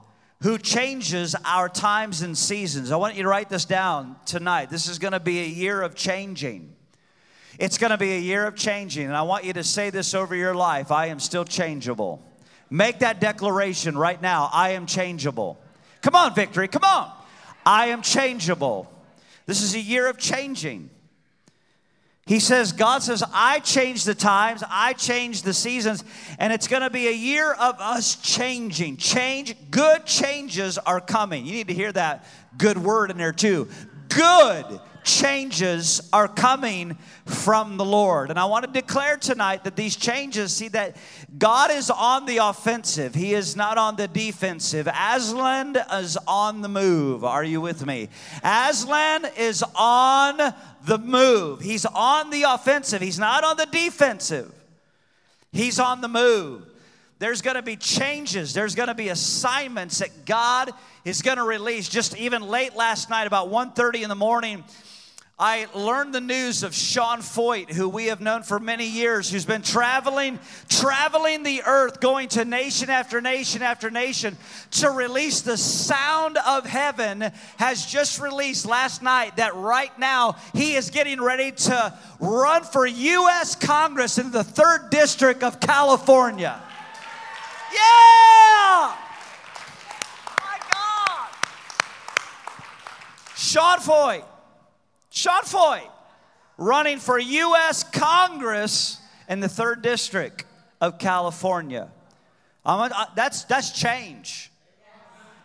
who 0.42 0.58
changes 0.58 1.34
our 1.44 1.68
times 1.68 2.22
and 2.22 2.36
seasons. 2.38 2.92
I 2.92 2.96
want 2.96 3.16
you 3.16 3.24
to 3.24 3.28
write 3.28 3.48
this 3.48 3.64
down 3.64 4.16
tonight. 4.24 4.70
This 4.70 4.88
is 4.88 4.98
going 4.98 5.12
to 5.12 5.20
be 5.20 5.40
a 5.40 5.46
year 5.46 5.82
of 5.82 5.94
changing. 5.94 6.74
It's 7.58 7.76
going 7.76 7.90
to 7.90 7.98
be 7.98 8.12
a 8.12 8.20
year 8.20 8.46
of 8.46 8.54
changing, 8.54 9.06
and 9.06 9.16
I 9.16 9.22
want 9.22 9.44
you 9.44 9.52
to 9.54 9.64
say 9.64 9.90
this 9.90 10.14
over 10.14 10.36
your 10.36 10.54
life 10.54 10.92
I 10.92 11.06
am 11.06 11.18
still 11.18 11.44
changeable. 11.44 12.22
Make 12.70 13.00
that 13.00 13.20
declaration 13.20 13.96
right 13.96 14.20
now. 14.20 14.48
I 14.52 14.70
am 14.70 14.86
changeable. 14.86 15.58
Come 16.02 16.14
on, 16.14 16.34
victory. 16.34 16.68
Come 16.68 16.84
on. 16.84 17.10
I 17.66 17.88
am 17.88 18.02
changeable. 18.02 18.90
This 19.46 19.62
is 19.62 19.74
a 19.74 19.80
year 19.80 20.08
of 20.08 20.18
changing. 20.18 20.90
He 22.28 22.40
says, 22.40 22.72
God 22.72 23.02
says, 23.02 23.24
I 23.32 23.60
change 23.60 24.04
the 24.04 24.14
times, 24.14 24.62
I 24.68 24.92
change 24.92 25.42
the 25.42 25.54
seasons, 25.54 26.04
and 26.38 26.52
it's 26.52 26.68
going 26.68 26.82
to 26.82 26.90
be 26.90 27.08
a 27.08 27.12
year 27.12 27.54
of 27.54 27.80
us 27.80 28.16
changing. 28.16 28.98
Change, 28.98 29.56
good 29.70 30.04
changes 30.04 30.76
are 30.76 31.00
coming. 31.00 31.46
You 31.46 31.52
need 31.52 31.68
to 31.68 31.74
hear 31.74 31.90
that 31.90 32.26
good 32.58 32.76
word 32.76 33.10
in 33.10 33.16
there 33.16 33.32
too. 33.32 33.70
Good 34.10 34.78
changes 35.08 36.06
are 36.12 36.28
coming 36.28 36.96
from 37.24 37.78
the 37.78 37.84
Lord. 37.84 38.28
And 38.30 38.38
I 38.38 38.44
want 38.44 38.66
to 38.66 38.70
declare 38.70 39.16
tonight 39.16 39.64
that 39.64 39.74
these 39.74 39.96
changes, 39.96 40.54
see 40.54 40.68
that 40.68 40.96
God 41.38 41.70
is 41.70 41.90
on 41.90 42.26
the 42.26 42.36
offensive, 42.36 43.14
He 43.14 43.32
is 43.32 43.56
not 43.56 43.78
on 43.78 43.96
the 43.96 44.06
defensive. 44.06 44.86
Aslan 44.86 45.76
is 45.94 46.18
on 46.28 46.60
the 46.60 46.68
move. 46.68 47.24
Are 47.24 47.42
you 47.42 47.60
with 47.60 47.86
me? 47.86 48.10
Aslan 48.44 49.26
is 49.36 49.64
on 49.74 50.36
the 50.84 50.98
move. 50.98 51.60
He's 51.60 51.86
on 51.86 52.30
the 52.30 52.42
offensive, 52.42 53.00
He's 53.00 53.18
not 53.18 53.42
on 53.42 53.56
the 53.56 53.66
defensive. 53.66 54.52
He's 55.50 55.80
on 55.80 56.02
the 56.02 56.08
move. 56.08 56.66
There's 57.18 57.40
going 57.40 57.56
to 57.56 57.62
be 57.62 57.76
changes. 57.76 58.52
There's 58.52 58.74
going 58.74 58.88
to 58.88 58.94
be 58.94 59.08
assignments 59.08 59.98
that 59.98 60.26
God 60.26 60.70
is 61.04 61.22
going 61.22 61.38
to 61.38 61.42
release. 61.42 61.88
Just 61.88 62.16
even 62.16 62.42
late 62.42 62.76
last 62.76 63.10
night, 63.10 63.26
about 63.26 63.48
1:30 63.48 64.02
in 64.02 64.08
the 64.10 64.14
morning, 64.14 64.62
I 65.40 65.68
learned 65.72 66.12
the 66.12 66.20
news 66.20 66.64
of 66.64 66.74
Sean 66.74 67.20
Feucht, 67.20 67.70
who 67.70 67.88
we 67.88 68.06
have 68.06 68.20
known 68.20 68.42
for 68.42 68.58
many 68.58 68.88
years, 68.88 69.30
who's 69.30 69.44
been 69.44 69.62
traveling, 69.62 70.40
traveling 70.68 71.44
the 71.44 71.62
earth, 71.64 72.00
going 72.00 72.28
to 72.30 72.44
nation 72.44 72.90
after 72.90 73.20
nation 73.20 73.62
after 73.62 73.88
nation 73.88 74.36
to 74.72 74.90
release 74.90 75.42
the 75.42 75.56
sound 75.56 76.38
of 76.44 76.66
heaven, 76.66 77.30
has 77.56 77.86
just 77.86 78.20
released 78.20 78.66
last 78.66 79.00
night 79.00 79.36
that 79.36 79.54
right 79.54 79.96
now 79.96 80.34
he 80.54 80.74
is 80.74 80.90
getting 80.90 81.20
ready 81.20 81.52
to 81.52 81.96
run 82.18 82.64
for 82.64 82.84
U.S. 82.84 83.54
Congress 83.54 84.18
in 84.18 84.32
the 84.32 84.42
third 84.42 84.90
district 84.90 85.44
of 85.44 85.60
California. 85.60 86.60
Yeah! 87.72 88.96
My 90.40 90.58
God! 90.68 91.28
Sean 93.36 93.78
Feucht 93.78 94.24
Sean 95.18 95.42
Feucht 95.42 95.90
running 96.56 96.98
for 96.98 97.18
U.S. 97.18 97.82
Congress 97.82 99.00
in 99.28 99.40
the 99.40 99.48
third 99.48 99.82
district 99.82 100.44
of 100.80 100.98
California. 100.98 101.90
A, 102.64 102.68
uh, 102.68 103.06
that's, 103.16 103.42
that's 103.44 103.72
change. 103.72 104.52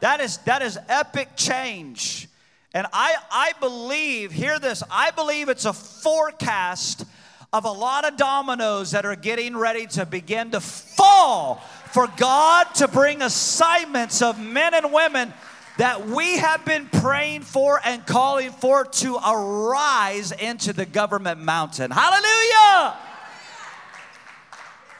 That 0.02 0.20
is, 0.20 0.38
that 0.40 0.62
is 0.62 0.78
epic 0.88 1.30
change. 1.36 2.28
And 2.76 2.86
I, 2.94 3.16
I 3.32 3.54
believe, 3.60 4.32
hear 4.32 4.60
this, 4.60 4.84
I 4.92 5.10
believe 5.10 5.50
it's 5.50 5.66
a 5.66 5.74
forecast 5.74 7.06
of 7.52 7.66
a 7.66 7.72
lot 7.72 8.06
of 8.06 8.16
dominoes 8.16 8.92
that 8.92 9.06
are 9.06 9.16
getting 9.16 9.58
ready 9.58 9.88
to 9.88 10.06
begin 10.06 10.52
to 10.52 10.60
fall 10.60 11.56
for 11.92 12.08
God 12.18 12.66
to 12.76 12.88
bring 12.88 13.24
assignments 13.24 14.22
of 14.22 14.40
men 14.40 14.76
and 14.76 14.94
women 14.94 15.34
that 15.78 16.08
we 16.08 16.38
have 16.38 16.64
been 16.66 16.88
praying 16.88 17.42
for 17.42 17.80
and 17.84 18.06
calling 18.06 18.52
for 18.52 18.86
to 18.86 19.18
arise 19.18 20.32
into 20.32 20.74
the 20.74 20.86
government 20.86 21.40
mountain. 21.40 21.92
Hallelujah! 21.92 22.98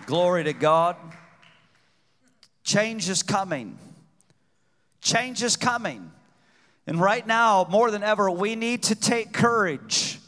Glory 0.06 0.44
to 0.46 0.54
God. 0.54 0.96
Change 2.64 3.10
is 3.10 3.24
coming. 3.24 3.78
Change 5.02 5.44
is 5.44 5.58
coming. 5.58 6.12
And 6.88 7.00
right 7.00 7.26
now, 7.26 7.68
more 7.70 7.92
than 7.92 8.04
ever, 8.04 8.30
we 8.30 8.56
need 8.56 8.84
to 8.84 8.96
take 8.96 9.32
courage. 9.32 10.20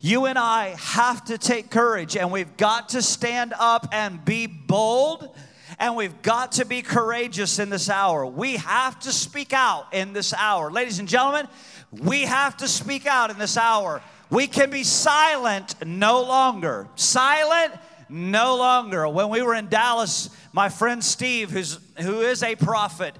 You 0.00 0.26
and 0.26 0.38
I 0.38 0.76
have 0.78 1.24
to 1.26 1.38
take 1.38 1.70
courage, 1.70 2.16
and 2.16 2.30
we've 2.30 2.56
got 2.56 2.90
to 2.90 3.02
stand 3.02 3.54
up 3.58 3.88
and 3.92 4.24
be 4.24 4.46
bold, 4.46 5.34
and 5.78 5.94
we've 5.94 6.22
got 6.22 6.52
to 6.52 6.64
be 6.64 6.82
courageous 6.82 7.58
in 7.58 7.70
this 7.70 7.88
hour. 7.88 8.26
We 8.26 8.56
have 8.56 8.98
to 9.00 9.12
speak 9.12 9.52
out 9.52 9.92
in 9.92 10.12
this 10.12 10.34
hour. 10.34 10.70
Ladies 10.70 10.98
and 10.98 11.08
gentlemen, 11.08 11.46
we 11.92 12.22
have 12.22 12.56
to 12.58 12.68
speak 12.68 13.06
out 13.06 13.30
in 13.30 13.38
this 13.38 13.56
hour. 13.56 14.02
We 14.30 14.46
can 14.46 14.70
be 14.70 14.82
silent 14.84 15.74
no 15.86 16.22
longer. 16.22 16.88
Silent 16.96 17.72
no 18.08 18.56
longer. 18.56 19.08
When 19.08 19.28
we 19.28 19.42
were 19.42 19.54
in 19.54 19.68
Dallas, 19.68 20.30
my 20.52 20.68
friend 20.68 21.02
Steve, 21.02 21.50
who's, 21.50 21.78
who 22.00 22.22
is 22.22 22.42
a 22.42 22.56
prophet, 22.56 23.14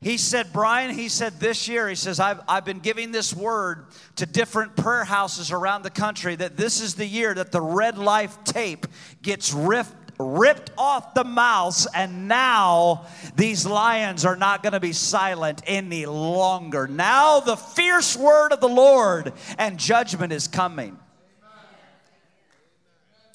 he 0.00 0.16
said, 0.16 0.52
Brian, 0.52 0.94
he 0.94 1.08
said 1.08 1.40
this 1.40 1.66
year, 1.66 1.88
he 1.88 1.96
says, 1.96 2.20
I've, 2.20 2.40
I've 2.46 2.64
been 2.64 2.78
giving 2.78 3.10
this 3.10 3.34
word 3.34 3.86
to 4.16 4.26
different 4.26 4.76
prayer 4.76 5.02
houses 5.02 5.50
around 5.50 5.82
the 5.82 5.90
country 5.90 6.36
that 6.36 6.56
this 6.56 6.80
is 6.80 6.94
the 6.94 7.06
year 7.06 7.34
that 7.34 7.50
the 7.50 7.60
red 7.60 7.98
life 7.98 8.38
tape 8.44 8.86
gets 9.22 9.52
ripped, 9.52 9.97
ripped 10.18 10.70
off 10.76 11.14
the 11.14 11.24
mouths, 11.24 11.86
and 11.94 12.28
now 12.28 13.06
these 13.36 13.64
lions 13.64 14.24
are 14.24 14.36
not 14.36 14.62
going 14.62 14.72
to 14.72 14.80
be 14.80 14.92
silent 14.92 15.62
any 15.66 16.06
longer. 16.06 16.86
Now 16.86 17.40
the 17.40 17.56
fierce 17.56 18.16
word 18.16 18.52
of 18.52 18.60
the 18.60 18.68
Lord 18.68 19.32
and 19.58 19.78
judgment 19.78 20.32
is 20.32 20.48
coming. 20.48 20.98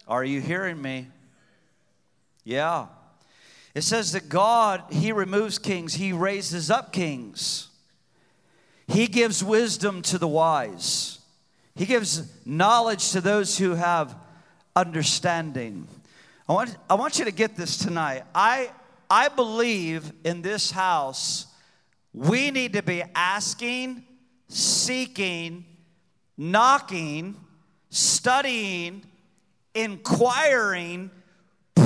Are 0.07 0.23
you 0.23 0.41
hearing 0.41 0.81
me? 0.81 1.07
Yeah. 2.43 2.87
It 3.73 3.83
says 3.83 4.11
that 4.11 4.29
God, 4.29 4.83
He 4.91 5.11
removes 5.11 5.57
kings, 5.57 5.95
He 5.95 6.13
raises 6.13 6.69
up 6.69 6.91
kings. 6.91 7.69
He 8.87 9.07
gives 9.07 9.43
wisdom 9.43 10.01
to 10.03 10.17
the 10.17 10.27
wise, 10.27 11.19
He 11.75 11.85
gives 11.85 12.31
knowledge 12.45 13.11
to 13.11 13.21
those 13.21 13.57
who 13.57 13.75
have 13.75 14.15
understanding. 14.75 15.87
I 16.47 16.53
want, 16.53 16.77
I 16.89 16.95
want 16.95 17.19
you 17.19 17.25
to 17.25 17.31
get 17.31 17.55
this 17.55 17.77
tonight. 17.77 18.23
I, 18.35 18.71
I 19.09 19.29
believe 19.29 20.11
in 20.23 20.41
this 20.41 20.71
house, 20.71 21.47
we 22.13 22.51
need 22.51 22.73
to 22.73 22.83
be 22.83 23.03
asking, 23.15 24.03
seeking, 24.47 25.65
knocking, 26.37 27.35
studying, 27.89 29.03
inquiring 29.73 31.11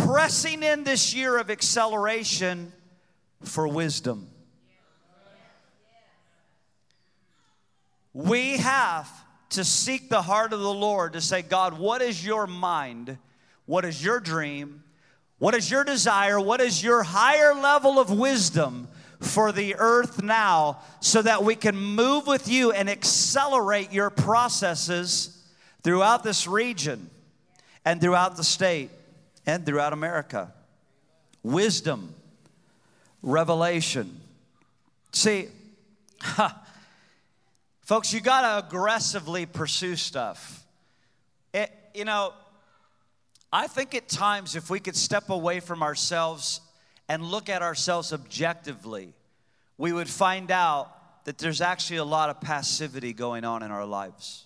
pressing 0.07 0.63
in 0.63 0.83
this 0.83 1.13
year 1.13 1.37
of 1.37 1.49
acceleration 1.49 2.71
for 3.41 3.67
wisdom. 3.67 4.29
We 8.13 8.57
have 8.57 9.09
to 9.49 9.63
seek 9.63 10.09
the 10.09 10.21
heart 10.21 10.53
of 10.53 10.59
the 10.59 10.73
Lord 10.73 11.13
to 11.13 11.21
say, 11.21 11.41
God, 11.41 11.77
what 11.77 12.01
is 12.01 12.25
your 12.25 12.47
mind? 12.47 13.17
What 13.67 13.85
is 13.85 14.03
your 14.03 14.19
dream? 14.19 14.83
What 15.37 15.53
is 15.53 15.69
your 15.69 15.83
desire? 15.83 16.39
What 16.39 16.59
is 16.59 16.83
your 16.83 17.03
higher 17.03 17.53
level 17.53 17.99
of 17.99 18.09
wisdom 18.09 18.87
for 19.19 19.51
the 19.51 19.75
earth 19.75 20.23
now 20.23 20.79
so 20.99 21.21
that 21.21 21.43
we 21.43 21.55
can 21.55 21.77
move 21.77 22.25
with 22.25 22.47
you 22.47 22.71
and 22.71 22.89
accelerate 22.89 23.93
your 23.93 24.09
processes 24.09 25.43
throughout 25.83 26.23
this 26.23 26.47
region 26.47 27.11
and 27.85 28.01
throughout 28.01 28.35
the 28.35 28.43
state? 28.43 28.89
and 29.47 29.65
throughout 29.65 29.93
America. 29.93 30.53
Wisdom, 31.41 32.13
revelation. 33.23 34.19
See, 35.13 35.47
folks, 37.81 38.13
you 38.13 38.19
got 38.19 38.41
to 38.41 38.67
aggressively 38.67 39.45
pursue 39.45 39.95
stuff. 39.95 40.65
It, 41.53 41.71
you 41.95 42.03
know, 42.03 42.33
I 43.57 43.65
think 43.65 43.95
at 43.95 44.07
times 44.07 44.55
if 44.55 44.69
we 44.69 44.79
could 44.79 44.95
step 44.95 45.31
away 45.31 45.61
from 45.61 45.81
ourselves 45.81 46.61
and 47.09 47.23
look 47.23 47.49
at 47.49 47.63
ourselves 47.63 48.13
objectively, 48.13 49.15
we 49.79 49.91
would 49.91 50.07
find 50.07 50.51
out 50.51 51.25
that 51.25 51.39
there's 51.39 51.59
actually 51.59 51.97
a 51.97 52.03
lot 52.03 52.29
of 52.29 52.39
passivity 52.39 53.13
going 53.13 53.43
on 53.43 53.63
in 53.63 53.71
our 53.71 53.83
lives. 53.83 54.45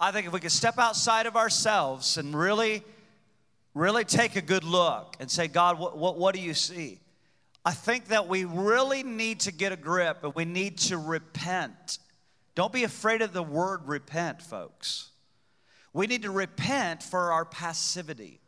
I 0.00 0.10
think 0.10 0.26
if 0.26 0.32
we 0.32 0.40
could 0.40 0.50
step 0.50 0.76
outside 0.76 1.26
of 1.26 1.36
ourselves 1.36 2.16
and 2.16 2.36
really, 2.36 2.82
really 3.74 4.04
take 4.04 4.34
a 4.34 4.42
good 4.42 4.64
look 4.64 5.14
and 5.20 5.30
say, 5.30 5.46
God, 5.46 5.78
what, 5.78 5.96
what, 5.96 6.18
what 6.18 6.34
do 6.34 6.40
you 6.40 6.54
see? 6.54 6.98
I 7.64 7.70
think 7.70 8.08
that 8.08 8.26
we 8.26 8.44
really 8.44 9.04
need 9.04 9.38
to 9.40 9.52
get 9.52 9.70
a 9.70 9.76
grip 9.76 10.24
and 10.24 10.34
we 10.34 10.46
need 10.46 10.78
to 10.78 10.98
repent. 10.98 12.00
Don't 12.56 12.72
be 12.72 12.82
afraid 12.82 13.22
of 13.22 13.32
the 13.32 13.44
word 13.44 13.86
repent, 13.86 14.42
folks. 14.42 15.10
We 15.94 16.08
need 16.08 16.22
to 16.22 16.30
repent 16.30 17.02
for 17.02 17.32
our 17.32 17.46
passivity. 17.46 18.40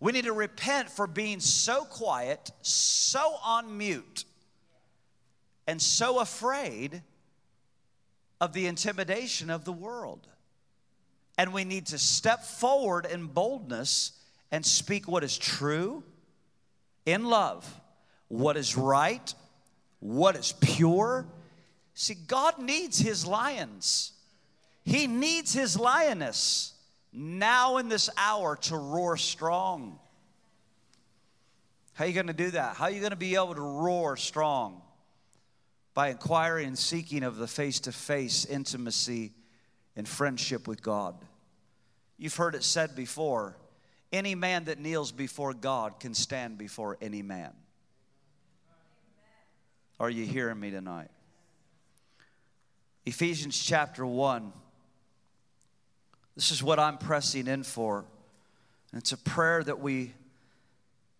We 0.00 0.12
need 0.12 0.24
to 0.24 0.32
repent 0.32 0.88
for 0.88 1.06
being 1.06 1.40
so 1.40 1.84
quiet, 1.84 2.50
so 2.62 3.36
on 3.44 3.76
mute, 3.76 4.24
and 5.66 5.82
so 5.82 6.20
afraid 6.20 7.02
of 8.40 8.54
the 8.54 8.66
intimidation 8.66 9.50
of 9.50 9.64
the 9.64 9.72
world. 9.72 10.26
And 11.36 11.52
we 11.52 11.64
need 11.64 11.86
to 11.86 11.98
step 11.98 12.44
forward 12.44 13.06
in 13.06 13.26
boldness 13.26 14.12
and 14.50 14.64
speak 14.64 15.08
what 15.08 15.24
is 15.24 15.36
true 15.36 16.04
in 17.06 17.24
love, 17.24 17.68
what 18.28 18.56
is 18.56 18.76
right, 18.76 19.34
what 19.98 20.36
is 20.36 20.52
pure. 20.60 21.26
See, 21.94 22.14
God 22.14 22.58
needs 22.58 22.98
his 22.98 23.26
lions. 23.26 24.12
He 24.90 25.06
needs 25.06 25.52
his 25.52 25.78
lioness 25.78 26.74
now 27.12 27.76
in 27.76 27.88
this 27.88 28.10
hour 28.16 28.56
to 28.56 28.76
roar 28.76 29.16
strong. 29.16 29.98
How 31.94 32.04
are 32.04 32.08
you 32.08 32.14
going 32.14 32.26
to 32.26 32.32
do 32.32 32.50
that? 32.50 32.76
How 32.76 32.86
are 32.86 32.90
you 32.90 33.00
going 33.00 33.10
to 33.10 33.16
be 33.16 33.34
able 33.34 33.54
to 33.54 33.60
roar 33.60 34.16
strong? 34.16 34.82
by 35.94 36.08
inquiring 36.08 36.68
and 36.68 36.78
seeking 36.78 37.22
of 37.22 37.36
the 37.36 37.46
face 37.46 37.80
to 37.80 37.92
face 37.92 38.44
intimacy 38.44 39.32
and 39.96 40.08
friendship 40.08 40.68
with 40.68 40.82
God. 40.82 41.14
You've 42.16 42.36
heard 42.36 42.54
it 42.54 42.64
said 42.64 42.94
before 42.94 43.56
any 44.12 44.34
man 44.34 44.64
that 44.64 44.78
kneels 44.78 45.12
before 45.12 45.52
God 45.52 46.00
can 46.00 46.14
stand 46.14 46.58
before 46.58 46.96
any 47.00 47.22
man. 47.22 47.52
Are 49.98 50.10
you 50.10 50.24
hearing 50.24 50.58
me 50.58 50.70
tonight? 50.70 51.10
Ephesians 53.04 53.58
chapter 53.58 54.06
1. 54.06 54.52
This 56.40 56.52
is 56.52 56.62
what 56.62 56.78
I'm 56.78 56.96
pressing 56.96 57.48
in 57.48 57.64
for. 57.64 57.98
And 58.92 59.02
it's 59.02 59.12
a 59.12 59.18
prayer 59.18 59.62
that 59.62 59.78
we 59.78 60.14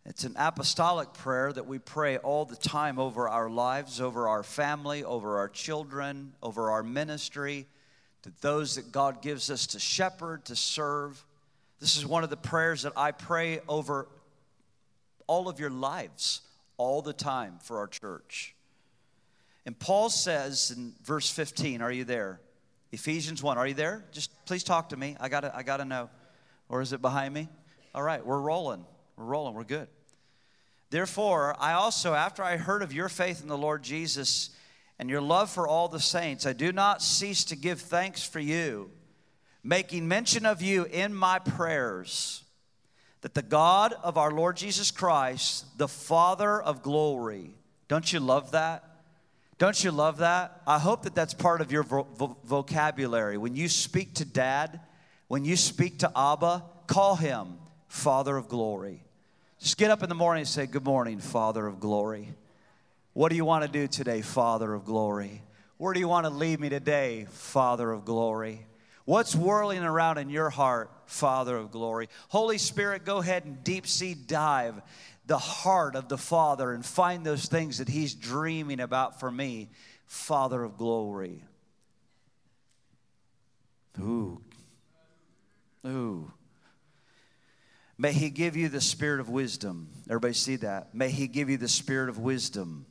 it's 0.06 0.24
an 0.24 0.34
apostolic 0.38 1.12
prayer 1.12 1.52
that 1.52 1.66
we 1.66 1.78
pray 1.78 2.16
all 2.16 2.46
the 2.46 2.56
time 2.56 2.98
over 2.98 3.28
our 3.28 3.50
lives, 3.50 4.00
over 4.00 4.28
our 4.28 4.42
family, 4.42 5.04
over 5.04 5.36
our 5.36 5.50
children, 5.50 6.32
over 6.42 6.70
our 6.70 6.82
ministry, 6.82 7.66
to 8.22 8.32
those 8.40 8.76
that 8.76 8.92
God 8.92 9.20
gives 9.20 9.50
us 9.50 9.66
to 9.66 9.78
shepherd, 9.78 10.46
to 10.46 10.56
serve. 10.56 11.22
This 11.80 11.96
is 11.96 12.06
one 12.06 12.24
of 12.24 12.30
the 12.30 12.38
prayers 12.38 12.80
that 12.80 12.94
I 12.96 13.12
pray 13.12 13.60
over 13.68 14.08
all 15.26 15.50
of 15.50 15.60
your 15.60 15.68
lives, 15.68 16.40
all 16.78 17.02
the 17.02 17.12
time 17.12 17.58
for 17.60 17.76
our 17.76 17.88
church. 17.88 18.54
And 19.66 19.78
Paul 19.78 20.08
says 20.08 20.72
in 20.74 20.94
verse 21.04 21.28
15, 21.28 21.82
are 21.82 21.92
you 21.92 22.04
there? 22.04 22.40
Ephesians 22.92 23.42
1, 23.42 23.56
are 23.56 23.66
you 23.66 23.74
there? 23.74 24.04
Just 24.10 24.30
please 24.46 24.64
talk 24.64 24.88
to 24.88 24.96
me. 24.96 25.16
I 25.20 25.28
gotta, 25.28 25.54
I 25.54 25.62
gotta 25.62 25.84
know. 25.84 26.10
Or 26.68 26.80
is 26.82 26.92
it 26.92 27.00
behind 27.00 27.32
me? 27.32 27.48
All 27.94 28.02
right, 28.02 28.24
we're 28.24 28.40
rolling. 28.40 28.84
We're 29.16 29.24
rolling. 29.24 29.54
We're 29.54 29.64
good. 29.64 29.88
Therefore, 30.90 31.54
I 31.60 31.72
also, 31.72 32.14
after 32.14 32.42
I 32.42 32.56
heard 32.56 32.82
of 32.82 32.92
your 32.92 33.08
faith 33.08 33.42
in 33.42 33.48
the 33.48 33.56
Lord 33.56 33.82
Jesus 33.84 34.50
and 34.98 35.08
your 35.08 35.20
love 35.20 35.50
for 35.50 35.68
all 35.68 35.88
the 35.88 36.00
saints, 36.00 36.46
I 36.46 36.52
do 36.52 36.72
not 36.72 37.00
cease 37.00 37.44
to 37.44 37.56
give 37.56 37.80
thanks 37.80 38.24
for 38.24 38.40
you, 38.40 38.90
making 39.62 40.08
mention 40.08 40.44
of 40.44 40.60
you 40.60 40.84
in 40.84 41.14
my 41.14 41.38
prayers, 41.38 42.42
that 43.20 43.34
the 43.34 43.42
God 43.42 43.94
of 44.02 44.18
our 44.18 44.32
Lord 44.32 44.56
Jesus 44.56 44.90
Christ, 44.90 45.78
the 45.78 45.88
Father 45.88 46.60
of 46.60 46.82
glory, 46.82 47.54
don't 47.86 48.12
you 48.12 48.18
love 48.18 48.50
that? 48.50 48.89
Don't 49.60 49.84
you 49.84 49.90
love 49.90 50.16
that? 50.18 50.62
I 50.66 50.78
hope 50.78 51.02
that 51.02 51.14
that's 51.14 51.34
part 51.34 51.60
of 51.60 51.70
your 51.70 51.82
vo- 51.82 52.06
vo- 52.16 52.38
vocabulary. 52.44 53.36
When 53.36 53.54
you 53.54 53.68
speak 53.68 54.14
to 54.14 54.24
dad, 54.24 54.80
when 55.28 55.44
you 55.44 55.54
speak 55.54 55.98
to 55.98 56.10
Abba, 56.16 56.64
call 56.86 57.14
him 57.14 57.58
Father 57.86 58.38
of 58.38 58.48
glory. 58.48 59.04
Just 59.58 59.76
get 59.76 59.90
up 59.90 60.02
in 60.02 60.08
the 60.08 60.14
morning 60.14 60.40
and 60.40 60.48
say, 60.48 60.64
Good 60.64 60.86
morning, 60.86 61.18
Father 61.18 61.66
of 61.66 61.78
glory. 61.78 62.30
What 63.12 63.28
do 63.28 63.36
you 63.36 63.44
want 63.44 63.62
to 63.66 63.70
do 63.70 63.86
today, 63.86 64.22
Father 64.22 64.72
of 64.72 64.86
glory? 64.86 65.42
Where 65.76 65.92
do 65.92 66.00
you 66.00 66.08
want 66.08 66.24
to 66.24 66.30
lead 66.30 66.58
me 66.58 66.70
today, 66.70 67.26
Father 67.28 67.92
of 67.92 68.06
glory? 68.06 68.66
What's 69.04 69.36
whirling 69.36 69.82
around 69.82 70.16
in 70.16 70.30
your 70.30 70.48
heart, 70.48 70.90
Father 71.04 71.58
of 71.58 71.70
glory? 71.70 72.08
Holy 72.28 72.56
Spirit, 72.56 73.04
go 73.04 73.18
ahead 73.18 73.44
and 73.44 73.62
deep 73.62 73.86
sea 73.86 74.14
dive 74.14 74.80
the 75.30 75.38
heart 75.38 75.94
of 75.94 76.08
the 76.08 76.18
Father 76.18 76.72
and 76.72 76.84
find 76.84 77.24
those 77.24 77.46
things 77.46 77.78
that 77.78 77.88
He's 77.88 78.16
dreaming 78.16 78.80
about 78.80 79.20
for 79.20 79.30
me, 79.30 79.70
Father 80.04 80.64
of 80.64 80.76
glory. 80.76 81.44
Ooh. 84.00 84.40
Ooh. 85.86 86.32
May 87.96 88.12
He 88.12 88.30
give 88.30 88.56
you 88.56 88.68
the 88.68 88.80
spirit 88.80 89.20
of 89.20 89.28
wisdom. 89.28 89.90
Everybody 90.08 90.34
see 90.34 90.56
that? 90.56 90.96
May 90.96 91.10
He 91.10 91.28
give 91.28 91.48
you 91.48 91.58
the 91.58 91.68
spirit 91.68 92.08
of 92.08 92.18
wisdom 92.18 92.86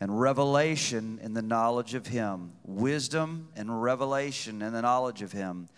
and 0.00 0.18
revelation 0.18 1.20
in 1.22 1.34
the 1.34 1.42
knowledge 1.42 1.92
of 1.92 2.06
Him. 2.06 2.52
Wisdom 2.64 3.48
and 3.54 3.82
revelation 3.82 4.62
in 4.62 4.72
the 4.72 4.80
knowledge 4.80 5.20
of 5.20 5.32
Him. 5.32 5.68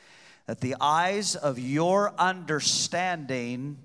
That 0.47 0.61
the 0.61 0.77
eyes 0.81 1.35
of 1.35 1.59
your 1.59 2.15
understanding 2.21 3.79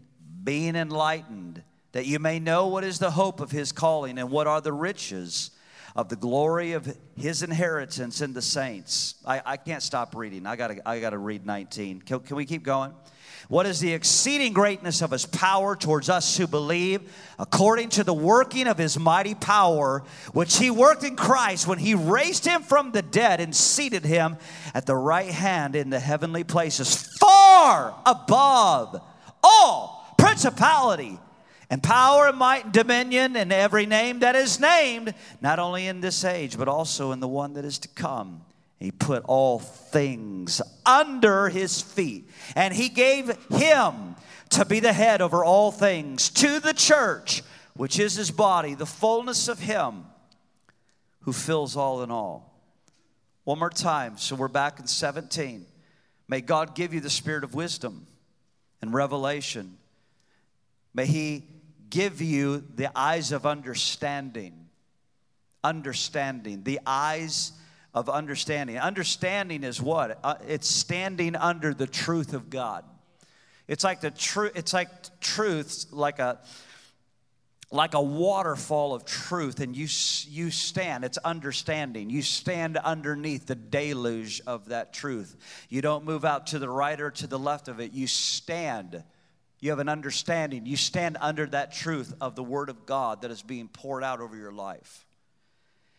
being 0.43 0.75
enlightened, 0.75 1.63
that 1.97 2.05
you 2.05 2.19
may 2.19 2.37
know 2.37 2.67
what 2.67 2.83
is 2.83 2.99
the 2.99 3.09
hope 3.09 3.39
of 3.39 3.49
His 3.49 3.71
calling 3.71 4.19
and 4.19 4.29
what 4.29 4.45
are 4.45 4.61
the 4.61 4.71
riches 4.71 5.49
of 5.95 6.09
the 6.09 6.15
glory 6.15 6.73
of 6.73 6.95
his 7.15 7.41
inheritance 7.41 8.21
in 8.21 8.33
the 8.33 8.41
saints. 8.41 9.15
I, 9.25 9.41
I 9.43 9.57
can't 9.57 9.81
stop 9.81 10.15
reading. 10.15 10.45
I 10.45 10.55
gotta, 10.55 10.87
I 10.87 10.99
gotta 10.99 11.17
read 11.17 11.43
19. 11.43 12.03
Can, 12.03 12.19
can 12.19 12.37
we 12.37 12.45
keep 12.45 12.61
going? 12.61 12.93
What 13.47 13.65
is 13.65 13.79
the 13.79 13.93
exceeding 13.93 14.53
greatness 14.53 15.01
of 15.01 15.09
his 15.09 15.25
power 15.25 15.75
towards 15.75 16.07
us 16.07 16.37
who 16.37 16.45
believe, 16.45 17.11
according 17.39 17.89
to 17.89 18.03
the 18.03 18.13
working 18.13 18.67
of 18.67 18.77
his 18.77 18.99
mighty 18.99 19.33
power, 19.33 20.03
which 20.33 20.59
he 20.59 20.69
worked 20.69 21.03
in 21.03 21.15
Christ 21.15 21.65
when 21.65 21.79
he 21.79 21.95
raised 21.95 22.45
him 22.45 22.61
from 22.61 22.91
the 22.91 23.01
dead 23.01 23.41
and 23.41 23.55
seated 23.55 24.05
him 24.05 24.37
at 24.75 24.85
the 24.85 24.95
right 24.95 25.31
hand 25.31 25.75
in 25.75 25.89
the 25.89 25.99
heavenly 25.99 26.43
places, 26.43 27.17
far 27.17 27.95
above 28.05 29.01
all 29.43 30.13
principality 30.19 31.17
and 31.69 31.83
power 31.83 32.27
and 32.27 32.37
might 32.37 32.65
and 32.65 32.73
dominion 32.73 33.35
and 33.35 33.51
every 33.51 33.85
name 33.85 34.19
that 34.19 34.35
is 34.35 34.59
named, 34.59 35.13
not 35.41 35.59
only 35.59 35.87
in 35.87 36.01
this 36.01 36.23
age, 36.23 36.57
but 36.57 36.67
also 36.67 37.11
in 37.11 37.19
the 37.19 37.27
one 37.27 37.53
that 37.53 37.65
is 37.65 37.79
to 37.79 37.87
come. 37.89 38.41
He 38.79 38.91
put 38.91 39.23
all 39.25 39.59
things 39.59 40.61
under 40.85 41.49
his 41.49 41.81
feet, 41.81 42.29
and 42.55 42.73
he 42.73 42.89
gave 42.89 43.29
him 43.49 44.15
to 44.49 44.65
be 44.65 44.79
the 44.79 44.93
head 44.93 45.21
over 45.21 45.43
all 45.43 45.71
things 45.71 46.29
to 46.29 46.59
the 46.59 46.73
church, 46.73 47.41
which 47.73 47.99
is 47.99 48.15
his 48.15 48.31
body, 48.31 48.75
the 48.75 48.85
fullness 48.85 49.47
of 49.47 49.59
him 49.59 50.05
who 51.21 51.33
fills 51.33 51.75
all 51.75 52.03
in 52.03 52.11
all. 52.11 52.53
One 53.43 53.59
more 53.59 53.69
time. 53.69 54.17
So 54.17 54.35
we're 54.35 54.47
back 54.47 54.79
in 54.79 54.87
17. 54.87 55.65
May 56.27 56.41
God 56.41 56.75
give 56.75 56.93
you 56.93 56.99
the 56.99 57.09
spirit 57.09 57.43
of 57.43 57.55
wisdom 57.55 58.07
and 58.81 58.93
revelation. 58.93 59.77
May 60.93 61.05
he 61.05 61.43
give 61.89 62.21
you 62.21 62.63
the 62.75 62.89
eyes 62.97 63.31
of 63.31 63.45
understanding. 63.45 64.67
Understanding. 65.63 66.63
The 66.63 66.79
eyes 66.85 67.51
of 67.93 68.09
understanding. 68.09 68.77
Understanding 68.77 69.63
is 69.63 69.81
what? 69.81 70.19
Uh, 70.23 70.35
it's 70.47 70.67
standing 70.67 71.35
under 71.35 71.73
the 71.73 71.87
truth 71.87 72.33
of 72.33 72.49
God. 72.49 72.83
It's 73.67 73.83
like 73.83 74.01
the 74.01 74.11
truth. 74.11 74.53
It's 74.55 74.73
like 74.73 74.89
truth, 75.19 75.87
like 75.91 76.19
a 76.19 76.39
like 77.69 77.95
a 77.95 78.01
waterfall 78.01 78.93
of 78.93 79.03
truth, 79.03 79.59
and 79.59 79.75
you 79.75 79.87
you 80.29 80.51
stand. 80.51 81.03
It's 81.03 81.17
understanding. 81.17 82.09
You 82.09 82.21
stand 82.21 82.77
underneath 82.77 83.45
the 83.45 83.55
deluge 83.55 84.41
of 84.47 84.69
that 84.69 84.93
truth. 84.93 85.35
You 85.67 85.81
don't 85.81 86.05
move 86.05 86.23
out 86.23 86.47
to 86.47 86.59
the 86.59 86.69
right 86.69 86.99
or 86.99 87.11
to 87.11 87.27
the 87.27 87.39
left 87.39 87.67
of 87.67 87.81
it. 87.81 87.91
You 87.91 88.07
stand 88.07 89.03
you 89.59 89.71
have 89.71 89.79
an 89.79 89.89
understanding. 89.89 90.65
You 90.65 90.77
stand 90.77 91.17
under 91.19 91.45
that 91.47 91.73
truth 91.73 92.13
of 92.21 92.35
the 92.35 92.43
Word 92.43 92.69
of 92.69 92.85
God 92.85 93.21
that 93.21 93.31
is 93.31 93.41
being 93.41 93.67
poured 93.67 94.03
out 94.03 94.21
over 94.21 94.35
your 94.35 94.51
life. 94.51 95.05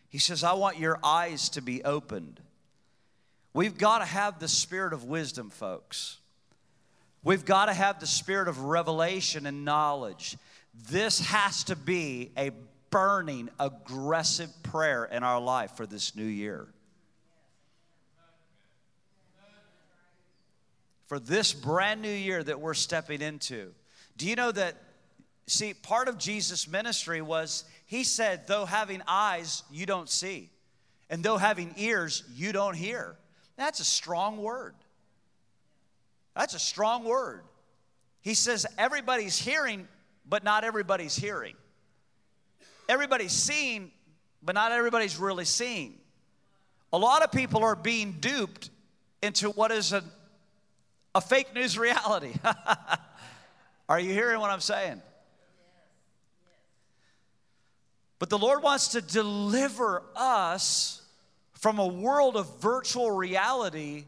He 0.09 0.19
says, 0.19 0.45
I 0.45 0.55
want 0.55 0.79
your 0.79 0.99
eyes 1.03 1.49
to 1.51 1.61
be 1.61 1.83
opened. 1.85 2.41
We've 3.53 3.77
got 3.77 3.99
to 3.99 4.05
have 4.05 4.39
the 4.39 4.49
spirit 4.49 4.93
of 4.93 5.05
wisdom, 5.05 5.51
folks. 5.51 6.19
We've 7.25 7.45
got 7.45 7.67
to 7.67 7.75
have 7.75 7.99
the 7.99 8.07
spirit 8.07 8.49
of 8.49 8.61
revelation 8.61 9.47
and 9.47 9.65
knowledge. 9.65 10.37
This 10.89 11.21
has 11.21 11.65
to 11.65 11.77
be 11.77 12.31
a 12.39 12.53
burning, 12.91 13.51
aggressive 13.59 14.51
prayer 14.63 15.05
in 15.05 15.23
our 15.25 15.41
life 15.41 15.77
for 15.77 15.87
this 15.87 16.15
new 16.15 16.25
year. 16.25 16.69
For 21.09 21.19
this 21.19 21.53
brand 21.53 22.01
new 22.01 22.09
year 22.09 22.45
that 22.45 22.61
we're 22.61 22.75
stepping 22.75 23.21
into. 23.21 23.73
Do 24.17 24.29
you 24.29 24.37
know 24.37 24.53
that? 24.53 24.77
See, 25.47 25.73
part 25.73 26.09
of 26.09 26.19
Jesus' 26.19 26.69
ministry 26.69 27.23
was 27.23 27.65
he 27.87 28.05
said, 28.05 28.47
though 28.47 28.67
having 28.67 29.01
eyes, 29.09 29.63
you 29.71 29.87
don't 29.87 30.11
see, 30.11 30.51
and 31.09 31.25
though 31.25 31.39
having 31.39 31.73
ears, 31.79 32.23
you 32.35 32.53
don't 32.53 32.75
hear. 32.75 33.17
That's 33.57 33.81
a 33.81 33.85
strong 33.85 34.37
word. 34.37 34.75
That's 36.37 36.53
a 36.53 36.59
strong 36.59 37.05
word. 37.05 37.41
He 38.21 38.35
says, 38.35 38.67
everybody's 38.77 39.39
hearing, 39.39 39.89
but 40.29 40.45
not 40.45 40.65
everybody's 40.65 41.17
hearing. 41.17 41.55
Everybody's 42.89 43.33
seeing, 43.33 43.91
but 44.43 44.55
not 44.55 44.71
everybody's 44.71 45.17
really 45.17 45.47
seeing. 45.47 45.95
A 46.93 46.99
lot 46.99 47.23
of 47.23 47.33
people 47.33 47.65
are 47.65 47.75
being 47.75 48.19
duped 48.21 48.69
into 49.23 49.49
what 49.51 49.73
is 49.73 49.93
a 49.95 50.05
a 51.15 51.21
fake 51.21 51.55
news 51.55 51.79
reality. 51.79 52.33
Are 53.89 53.99
you 53.99 54.13
hearing 54.13 54.41
what 54.41 54.51
I'm 54.51 54.61
saying? 54.61 55.01
But 58.19 58.31
the 58.31 58.39
Lord 58.39 58.63
wants 58.63 58.89
to 58.89 59.01
deliver 59.01 60.03
us 60.17 61.03
from 61.53 61.79
a 61.79 61.87
world 61.87 62.37
of 62.37 62.61
virtual 62.61 63.11
reality 63.11 64.05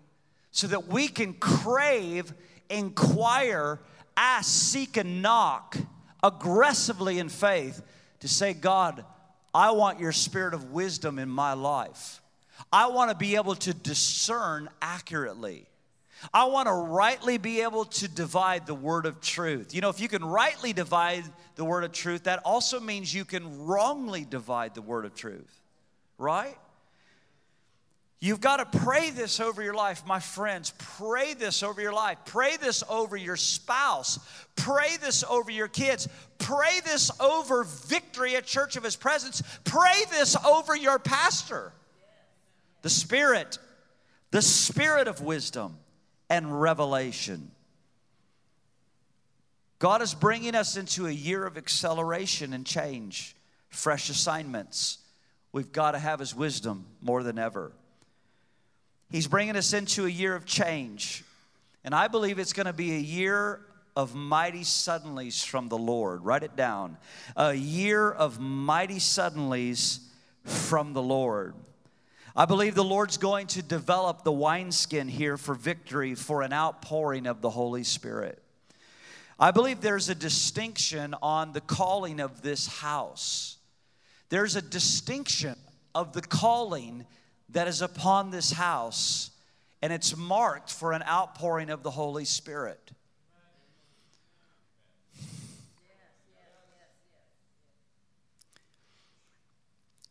so 0.51 0.67
that 0.67 0.89
we 0.89 1.09
can 1.09 1.35
crave, 1.35 2.33
inquire, 2.69 3.79
ask, 4.17 4.49
seek, 4.49 4.97
and 4.97 5.23
knock 5.23 5.77
aggressively 6.23 7.19
in 7.19 7.29
faith 7.29 7.83
to 8.21 8.29
say, 8.29 8.53
God, 8.53 9.05
I 9.55 9.71
want 9.73 10.01
your 10.01 10.13
spirit 10.13 10.55
of 10.55 10.73
wisdom 10.73 11.19
in 11.19 11.29
my 11.29 11.55
life. 11.55 12.21
I 12.73 12.89
want 12.89 13.11
to 13.11 13.17
be 13.17 13.37
able 13.37 13.55
to 13.57 13.75
discern 13.75 14.69
accurately. 14.83 15.67
I 16.33 16.44
want 16.46 16.68
to 16.68 16.72
rightly 16.72 17.38
be 17.38 17.62
able 17.62 17.87
to 17.87 18.09
divide 18.09 18.66
the 18.66 18.74
word 18.74 19.06
of 19.06 19.20
truth. 19.20 19.74
You 19.74 19.80
know, 19.80 19.88
if 19.88 20.00
you 20.00 20.09
can 20.09 20.24
rightly 20.24 20.72
divide 20.72 21.24
the 21.56 21.64
word 21.64 21.85
of 21.85 21.92
truth, 21.92 22.24
that 22.24 22.40
also 22.44 22.78
means 22.78 23.12
you 23.14 23.24
can 23.24 23.64
wrongly 23.64 24.24
divide 24.24 24.74
the 24.74 24.83
word 24.83 25.04
of 25.06 25.14
truth, 25.14 25.61
right? 26.18 26.56
You've 28.22 28.42
got 28.42 28.59
to 28.59 28.78
pray 28.80 29.09
this 29.09 29.40
over 29.40 29.62
your 29.62 29.72
life, 29.72 30.04
my 30.06 30.20
friends. 30.20 30.74
Pray 30.98 31.33
this 31.33 31.62
over 31.62 31.80
your 31.80 31.94
life. 31.94 32.18
Pray 32.26 32.59
this 32.59 32.85
over 32.90 33.16
your 33.16 33.37
spouse. 33.37 34.18
Pray 34.56 34.98
this 35.00 35.24
over 35.24 35.50
your 35.50 35.68
kids. 35.68 36.06
Pray 36.38 36.80
this 36.85 37.11
over 37.18 37.64
victory 37.64 38.37
at 38.37 38.44
Church 38.44 38.76
of 38.76 38.85
His 38.85 38.94
Presence. 38.94 39.42
Pray 39.64 40.02
this 40.11 40.37
over 40.44 40.76
your 40.76 40.98
pastor. 40.98 41.72
The 42.83 42.90
Spirit, 42.90 43.59
the 44.33 44.42
Spirit 44.42 45.09
of 45.09 45.22
wisdom 45.22 45.78
and 46.31 46.61
revelation. 46.62 47.51
God 49.81 50.01
is 50.01 50.14
bringing 50.14 50.55
us 50.55 50.77
into 50.77 51.07
a 51.07 51.11
year 51.11 51.45
of 51.45 51.59
acceleration 51.59 52.53
and 52.53 52.64
change, 52.64 53.35
fresh 53.69 54.09
assignments. 54.09 54.99
We've 55.53 55.73
got 55.73 55.93
to 55.93 55.99
have 55.99 56.21
His 56.21 56.35
wisdom 56.35 56.87
more 57.03 57.23
than 57.23 57.38
ever. 57.38 57.73
He's 59.11 59.27
bringing 59.27 59.57
us 59.57 59.73
into 59.73 60.07
a 60.07 60.09
year 60.09 60.37
of 60.37 60.47
change. 60.47 61.25
And 61.83 61.95
I 61.95 62.09
believe 62.09 62.38
it's 62.38 62.53
going 62.53 62.66
to 62.66 62.73
be 62.73 62.95
a 62.95 63.01
year 63.01 63.61
of 63.97 64.14
mighty 64.14 64.61
suddenlies 64.61 65.45
from 65.45 65.69
the 65.69 65.79
Lord. 65.79 66.25
Write 66.25 66.45
it 66.45 66.55
down. 66.55 66.97
A 67.35 67.55
year 67.55 68.11
of 68.11 68.38
mighty 68.38 68.99
suddenlies 68.99 70.01
from 70.45 70.93
the 70.93 71.03
Lord. 71.03 71.55
I 72.37 72.45
believe 72.45 72.75
the 72.75 72.85
Lord's 72.85 73.16
going 73.16 73.49
to 73.49 73.62
develop 73.62 74.23
the 74.23 74.33
wineskin 74.33 75.09
here 75.09 75.37
for 75.37 75.55
victory 75.55 76.14
for 76.14 76.43
an 76.43 76.53
outpouring 76.53 77.27
of 77.27 77.40
the 77.40 77.51
Holy 77.51 77.83
Spirit. 77.83 78.40
I 79.38 79.51
believe 79.51 79.81
there's 79.81 80.09
a 80.09 80.14
distinction 80.14 81.14
on 81.23 81.53
the 81.53 81.61
calling 81.61 82.21
of 82.21 82.43
this 82.43 82.66
house. 82.66 83.57
There's 84.29 84.55
a 84.55 84.62
distinction 84.62 85.57
of 85.95 86.12
the 86.12 86.23
calling 86.23 87.05
that 87.49 87.66
is 87.66 87.83
upon 87.83 88.31
this 88.31 88.53
house, 88.53 89.31
and 89.83 89.93
it's 89.93 90.16
marked 90.16 90.71
for 90.71 90.93
an 90.93 91.03
outpouring 91.03 91.71
of 91.71 91.83
the 91.83 91.90
Holy 91.90 92.25
Spirit. 92.25 92.93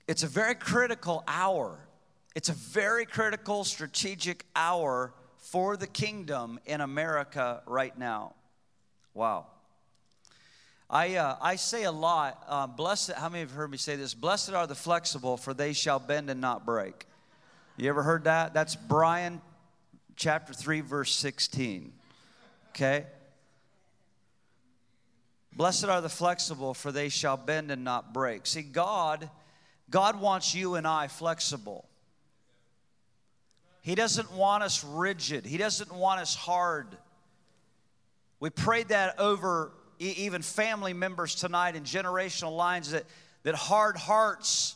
It's 0.06 0.24
a 0.24 0.28
very 0.28 0.56
critical 0.56 1.24
hour 1.28 1.78
it's 2.36 2.50
a 2.50 2.54
very 2.54 3.06
critical 3.06 3.64
strategic 3.64 4.46
hour 4.56 5.14
for 5.38 5.76
the 5.76 5.88
kingdom 5.88 6.60
in 6.66 6.82
America 6.82 7.62
right 7.66 7.98
now. 7.98 8.34
Wow. 9.14 9.48
I, 10.90 11.16
uh, 11.16 11.38
I 11.42 11.56
say 11.56 11.84
a 11.84 11.92
lot, 11.92 12.44
uh, 12.48 12.68
blessed, 12.68 13.12
how 13.14 13.30
many 13.30 13.42
have 13.42 13.52
heard 13.52 13.70
me 13.70 13.78
say 13.78 13.96
this? 13.96 14.14
Blessed 14.14 14.54
are 14.54 14.68
the 14.68 14.76
flexible, 14.76 15.38
for 15.38 15.54
they 15.54 15.74
shall 15.74 16.00
bend 16.00 16.30
and 16.30 16.42
not 16.42 16.66
break. 16.66 17.06
You 17.78 17.90
ever 17.90 18.04
heard 18.04 18.26
that? 18.26 18.54
That's 18.54 18.76
Brian 18.76 19.42
chapter 20.16 20.54
3, 20.54 20.82
verse 20.82 21.16
16. 21.16 21.94
Okay? 22.70 23.06
Blessed 25.56 25.86
are 25.86 26.02
the 26.02 26.10
flexible, 26.10 26.74
for 26.74 26.92
they 26.92 27.10
shall 27.10 27.38
bend 27.38 27.72
and 27.72 27.84
not 27.84 28.14
break. 28.14 28.46
See, 28.46 28.62
God, 28.62 29.30
God 29.90 30.22
wants 30.22 30.54
you 30.56 30.76
and 30.76 30.88
I 30.88 31.08
flexible. 31.08 31.89
He 33.90 33.96
doesn't 33.96 34.32
want 34.32 34.62
us 34.62 34.84
rigid. 34.84 35.48
He 35.48 35.58
doesn't 35.58 35.92
want 35.92 36.22
us 36.22 36.36
hard. 36.36 36.96
We 38.40 38.52
prayed 38.52 38.90
that 38.90 39.20
over 39.20 39.72
even 39.98 40.44
family 40.44 40.94
members 40.94 41.34
tonight 41.34 41.76
in 41.76 41.86
generational 41.86 42.56
lines 42.56 42.92
that, 42.92 43.06
that 43.42 43.56
hard 43.56 43.98
hearts 43.98 44.76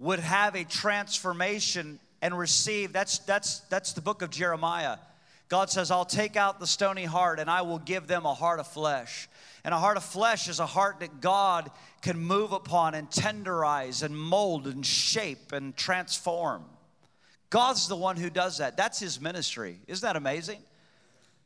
would 0.00 0.18
have 0.18 0.56
a 0.56 0.64
transformation 0.64 2.00
and 2.22 2.36
receive. 2.36 2.92
That's, 2.92 3.20
that's, 3.20 3.60
that's 3.70 3.92
the 3.92 4.00
book 4.00 4.20
of 4.20 4.30
Jeremiah. 4.30 4.96
God 5.48 5.70
says, 5.70 5.92
I'll 5.92 6.04
take 6.04 6.34
out 6.34 6.58
the 6.58 6.66
stony 6.66 7.04
heart 7.04 7.38
and 7.38 7.48
I 7.48 7.62
will 7.62 7.78
give 7.78 8.08
them 8.08 8.26
a 8.26 8.34
heart 8.34 8.58
of 8.58 8.66
flesh. 8.66 9.28
And 9.62 9.72
a 9.72 9.78
heart 9.78 9.96
of 9.96 10.02
flesh 10.02 10.48
is 10.48 10.58
a 10.58 10.66
heart 10.66 10.98
that 11.00 11.20
God 11.20 11.70
can 12.02 12.18
move 12.18 12.50
upon 12.50 12.96
and 12.96 13.08
tenderize 13.10 14.02
and 14.02 14.18
mold 14.18 14.66
and 14.66 14.84
shape 14.84 15.52
and 15.52 15.76
transform. 15.76 16.64
God's 17.50 17.88
the 17.88 17.96
one 17.96 18.16
who 18.16 18.30
does 18.30 18.58
that. 18.58 18.76
That's 18.76 18.98
his 18.98 19.20
ministry. 19.20 19.80
Isn't 19.88 20.06
that 20.06 20.16
amazing? 20.16 20.60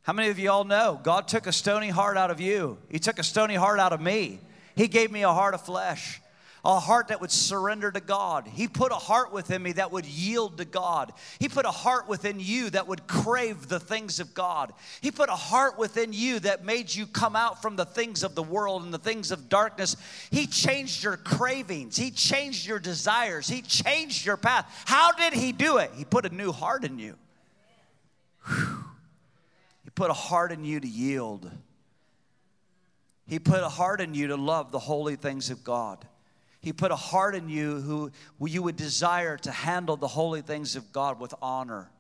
How 0.03 0.13
many 0.13 0.29
of 0.29 0.39
you 0.39 0.51
all 0.51 0.65
know 0.65 1.01
God 1.03 1.29
took 1.29 1.47
a 1.47 1.53
stony 1.53 1.89
heart 1.89 2.19
out 2.19 2.31
of 2.31 2.39
you? 2.39 2.77
He 2.91 2.99
took 2.99 3.19
a 3.19 3.23
stony 3.23 3.55
heart 3.55 3.81
out 3.81 3.95
of 3.95 4.03
me. 4.03 4.39
He 4.77 4.87
gave 4.87 5.11
me 5.11 5.23
a 5.23 5.33
heart 5.33 5.55
of 5.55 5.63
flesh, 5.63 6.21
a 6.65 6.81
heart 6.81 7.09
that 7.09 7.21
would 7.21 7.31
surrender 7.31 7.91
to 7.91 8.01
God. 8.01 8.47
He 8.47 8.69
put 8.69 8.93
a 8.93 8.97
heart 8.97 9.33
within 9.33 9.63
me 9.63 9.73
that 9.73 9.93
would 9.93 10.07
yield 10.07 10.59
to 10.59 10.65
God. 10.65 11.13
He 11.39 11.49
put 11.49 11.67
a 11.67 11.71
heart 11.71 12.09
within 12.09 12.41
you 12.41 12.71
that 12.71 12.87
would 12.89 13.07
crave 13.07 13.69
the 13.69 13.81
things 13.81 14.21
of 14.21 14.35
God. 14.35 14.73
He 15.01 15.11
put 15.11 15.29
a 15.29 15.37
heart 15.37 15.79
within 15.79 16.13
you 16.13 16.41
that 16.41 16.65
made 16.65 16.95
you 16.95 17.07
come 17.07 17.37
out 17.37 17.61
from 17.63 17.77
the 17.77 17.85
things 17.85 18.23
of 18.23 18.35
the 18.35 18.43
world 18.43 18.83
and 18.83 18.93
the 18.93 18.99
things 18.99 19.31
of 19.31 19.49
darkness. 19.49 19.97
He 20.31 20.47
changed 20.47 21.05
your 21.05 21.17
cravings, 21.17 21.97
He 21.97 22.11
changed 22.11 22.67
your 22.67 22.79
desires, 22.79 23.49
He 23.49 23.63
changed 23.63 24.25
your 24.25 24.37
path. 24.37 24.67
How 24.87 25.13
did 25.13 25.33
He 25.33 25.53
do 25.53 25.79
it? 25.79 25.91
He 25.95 26.05
put 26.05 26.27
a 26.27 26.35
new 26.35 26.53
heart 26.53 26.85
in 26.85 26.99
you. 26.99 27.17
Whew 28.47 28.85
put 29.95 30.11
a 30.11 30.15
heart 30.15 30.53
in 30.53 30.65
you 30.65 30.81
to 30.81 30.89
yield. 30.89 31.51
He 33.27 33.39
put 33.39 33.63
a 33.63 33.69
heart 33.69 34.01
in 34.01 34.15
you 34.15 34.29
to 34.29 34.37
love 34.37 34.71
the 34.71 34.79
holy 34.79 35.17
things 35.17 35.51
of 35.51 35.65
God. 35.65 36.07
He 36.65 36.73
put 36.73 36.91
a 36.91 36.97
heart 36.97 37.35
in 37.35 37.51
you 37.51 37.81
who, 37.83 38.11
you 38.41 38.63
would 38.63 38.77
desire 38.77 39.37
to 39.37 39.51
handle 39.51 39.99
the 39.99 40.09
holy 40.09 40.41
things 40.41 40.77
of 40.77 40.93
God 40.93 41.21
with 41.21 41.35
honor. 41.43 41.91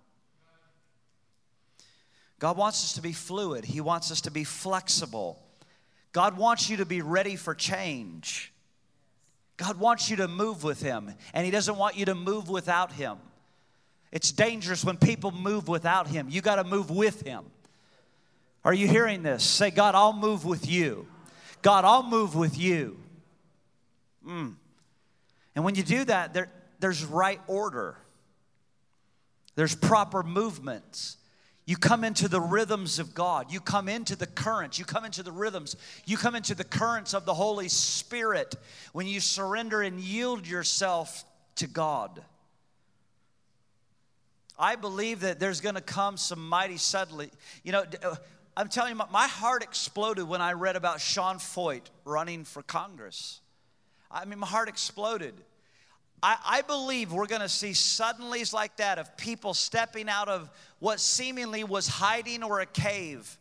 God 2.38 2.56
wants 2.56 2.82
us 2.82 2.94
to 2.94 3.02
be 3.02 3.12
fluid. 3.12 3.66
He 3.66 3.82
wants 3.82 4.10
us 4.10 4.22
to 4.22 4.30
be 4.30 4.42
flexible. 4.42 5.38
God 6.12 6.38
wants 6.38 6.70
you 6.70 6.78
to 6.78 6.86
be 6.86 7.02
ready 7.02 7.36
for 7.36 7.54
change. 7.54 8.54
God 9.58 9.78
wants 9.78 10.08
you 10.08 10.16
to 10.16 10.28
move 10.28 10.64
with 10.64 10.80
Him, 10.80 11.12
and 11.34 11.44
He 11.44 11.50
doesn't 11.50 11.76
want 11.76 11.98
you 11.98 12.06
to 12.06 12.14
move 12.14 12.48
without 12.48 12.90
Him. 12.90 13.18
It's 14.12 14.32
dangerous 14.32 14.82
when 14.82 14.96
people 14.96 15.30
move 15.30 15.68
without 15.68 16.08
Him. 16.08 16.28
You 16.30 16.40
got 16.40 16.56
to 16.56 16.64
move 16.64 16.90
with 16.90 17.20
Him. 17.20 17.44
Are 18.64 18.72
you 18.72 18.88
hearing 18.88 19.22
this? 19.22 19.44
Say, 19.44 19.70
God, 19.70 19.94
I'll 19.94 20.14
move 20.14 20.46
with 20.46 20.66
you. 20.70 21.06
God, 21.60 21.84
I'll 21.84 22.02
move 22.02 22.34
with 22.34 22.56
you. 22.56 23.03
Mm. 24.26 24.54
And 25.54 25.64
when 25.64 25.74
you 25.74 25.82
do 25.82 26.04
that, 26.04 26.34
there, 26.34 26.50
there's 26.80 27.04
right 27.04 27.40
order, 27.46 27.96
there's 29.54 29.74
proper 29.74 30.22
movements. 30.22 31.16
You 31.66 31.78
come 31.78 32.04
into 32.04 32.28
the 32.28 32.42
rhythms 32.42 32.98
of 32.98 33.14
God. 33.14 33.50
You 33.50 33.58
come 33.58 33.88
into 33.88 34.16
the 34.16 34.26
currents. 34.26 34.78
You 34.78 34.84
come 34.84 35.06
into 35.06 35.22
the 35.22 35.32
rhythms. 35.32 35.76
You 36.04 36.18
come 36.18 36.34
into 36.34 36.54
the 36.54 36.64
currents 36.64 37.14
of 37.14 37.24
the 37.24 37.32
Holy 37.32 37.68
Spirit 37.68 38.54
when 38.92 39.06
you 39.06 39.18
surrender 39.18 39.80
and 39.80 39.98
yield 39.98 40.46
yourself 40.46 41.24
to 41.56 41.66
God. 41.66 42.22
I 44.58 44.76
believe 44.76 45.20
that 45.20 45.40
there's 45.40 45.62
going 45.62 45.74
to 45.74 45.80
come 45.80 46.16
some 46.18 46.48
mighty 46.48 46.76
suddenly. 46.76 47.30
You 47.62 47.72
know, 47.72 47.84
uh, 48.02 48.16
I'm 48.56 48.68
telling 48.68 48.94
you, 48.94 49.02
my 49.10 49.26
heart 49.26 49.62
exploded 49.62 50.28
when 50.28 50.40
I 50.40 50.52
read 50.52 50.76
about 50.76 51.00
Sean 51.00 51.38
Feucht 51.38 51.90
running 52.04 52.44
for 52.44 52.62
Congress. 52.62 53.40
I 54.10 54.24
mean, 54.24 54.38
my 54.38 54.46
heart 54.46 54.68
exploded. 54.68 55.34
I, 56.22 56.36
I 56.46 56.62
believe 56.62 57.12
we're 57.12 57.26
going 57.26 57.42
to 57.42 57.48
see 57.48 57.70
suddenlies 57.70 58.52
like 58.52 58.76
that 58.76 58.98
of 58.98 59.16
people 59.16 59.52
stepping 59.52 60.08
out 60.08 60.28
of 60.28 60.50
what 60.78 61.00
seemingly 61.00 61.64
was 61.64 61.86
hiding 61.86 62.42
or 62.42 62.60
a 62.60 62.66
cave. 62.66 63.38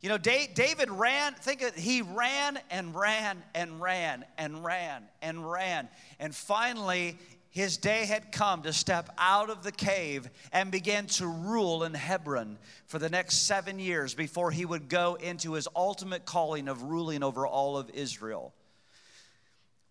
You 0.00 0.08
know, 0.08 0.18
David 0.18 0.90
ran, 0.90 1.34
think 1.34 1.62
of, 1.62 1.74
he 1.76 2.02
ran 2.02 2.58
and 2.70 2.94
ran 2.94 3.42
and 3.54 3.80
ran 3.80 4.24
and 4.36 4.64
ran 4.64 5.04
and 5.20 5.48
ran. 5.48 5.88
And 6.18 6.34
finally, 6.34 7.18
his 7.50 7.76
day 7.76 8.06
had 8.06 8.32
come 8.32 8.62
to 8.62 8.72
step 8.72 9.10
out 9.18 9.50
of 9.50 9.62
the 9.62 9.70
cave 9.70 10.28
and 10.52 10.70
begin 10.70 11.06
to 11.06 11.26
rule 11.26 11.84
in 11.84 11.92
Hebron 11.92 12.58
for 12.86 12.98
the 12.98 13.10
next 13.10 13.46
seven 13.46 13.78
years 13.78 14.14
before 14.14 14.50
he 14.50 14.64
would 14.64 14.88
go 14.88 15.16
into 15.16 15.52
his 15.52 15.68
ultimate 15.76 16.24
calling 16.24 16.66
of 16.66 16.82
ruling 16.82 17.22
over 17.22 17.46
all 17.46 17.76
of 17.76 17.90
Israel. 17.90 18.54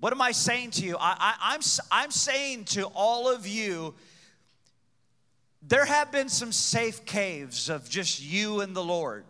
What 0.01 0.13
am 0.13 0.21
I 0.21 0.31
saying 0.31 0.71
to 0.71 0.83
you? 0.83 0.97
I, 0.99 1.11
am 1.11 1.35
I'm, 1.41 1.59
I'm 1.91 2.11
saying 2.11 2.65
to 2.65 2.85
all 2.95 3.31
of 3.31 3.45
you, 3.45 3.93
there 5.61 5.85
have 5.85 6.11
been 6.11 6.27
some 6.27 6.51
safe 6.51 7.05
caves 7.05 7.69
of 7.69 7.87
just 7.87 8.19
you 8.19 8.61
and 8.61 8.75
the 8.75 8.83
Lord. 8.83 9.25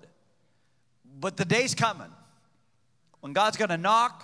But 1.19 1.35
the 1.35 1.43
day's 1.43 1.75
coming 1.75 2.09
when 3.19 3.33
God's 3.33 3.57
gonna 3.57 3.77
knock 3.77 4.23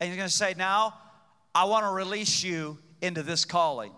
and 0.00 0.08
He's 0.10 0.16
gonna 0.16 0.28
say, 0.28 0.54
Now, 0.58 0.94
I 1.54 1.64
wanna 1.66 1.92
release 1.92 2.42
you 2.42 2.76
into 3.00 3.22
this 3.22 3.44
calling. 3.44 3.92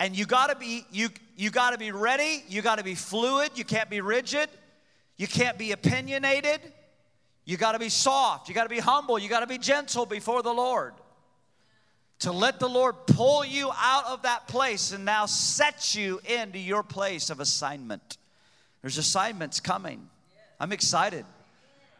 And 0.00 0.18
you 0.18 0.26
got 0.26 0.48
to 0.48 0.56
be 0.56 0.84
you 0.90 1.10
you 1.36 1.50
got 1.50 1.70
to 1.70 1.78
be 1.78 1.92
ready, 1.92 2.42
you 2.48 2.60
got 2.60 2.78
to 2.78 2.84
be 2.84 2.96
fluid, 2.96 3.52
you 3.54 3.64
can't 3.64 3.88
be 3.88 4.00
rigid, 4.00 4.48
you 5.16 5.28
can't 5.28 5.56
be 5.56 5.70
opinionated. 5.70 6.60
You 7.44 7.56
got 7.56 7.72
to 7.72 7.78
be 7.78 7.88
soft, 7.88 8.48
you 8.48 8.54
got 8.54 8.64
to 8.64 8.68
be 8.68 8.80
humble, 8.80 9.18
you 9.18 9.28
got 9.28 9.40
to 9.40 9.46
be 9.46 9.58
gentle 9.58 10.06
before 10.06 10.42
the 10.42 10.52
Lord. 10.52 10.94
To 12.20 12.32
let 12.32 12.60
the 12.60 12.68
Lord 12.68 13.06
pull 13.06 13.44
you 13.44 13.70
out 13.78 14.06
of 14.06 14.22
that 14.22 14.46
place 14.46 14.92
and 14.92 15.04
now 15.04 15.26
set 15.26 15.94
you 15.94 16.20
into 16.24 16.58
your 16.58 16.82
place 16.82 17.30
of 17.30 17.40
assignment. 17.40 18.18
There's 18.82 18.98
assignments 18.98 19.60
coming. 19.60 20.08
I'm 20.58 20.72
excited. 20.72 21.24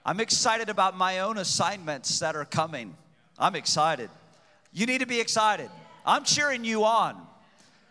I'm 0.05 0.21
excited 0.21 0.69
about 0.69 0.97
my 0.97 1.21
own 1.21 1.39
assignments 1.39 2.19
that 2.19 2.37
are 2.37 2.45
coming. 2.45 2.97
I'm 3.39 3.57
excited. 3.57 4.11
You 4.73 4.87
need 4.87 5.01
to 5.01 5.07
be 5.07 5.21
excited. 5.21 5.71
I'm 6.05 6.25
cheering 6.25 6.65
you 6.65 6.85
on. 6.85 7.17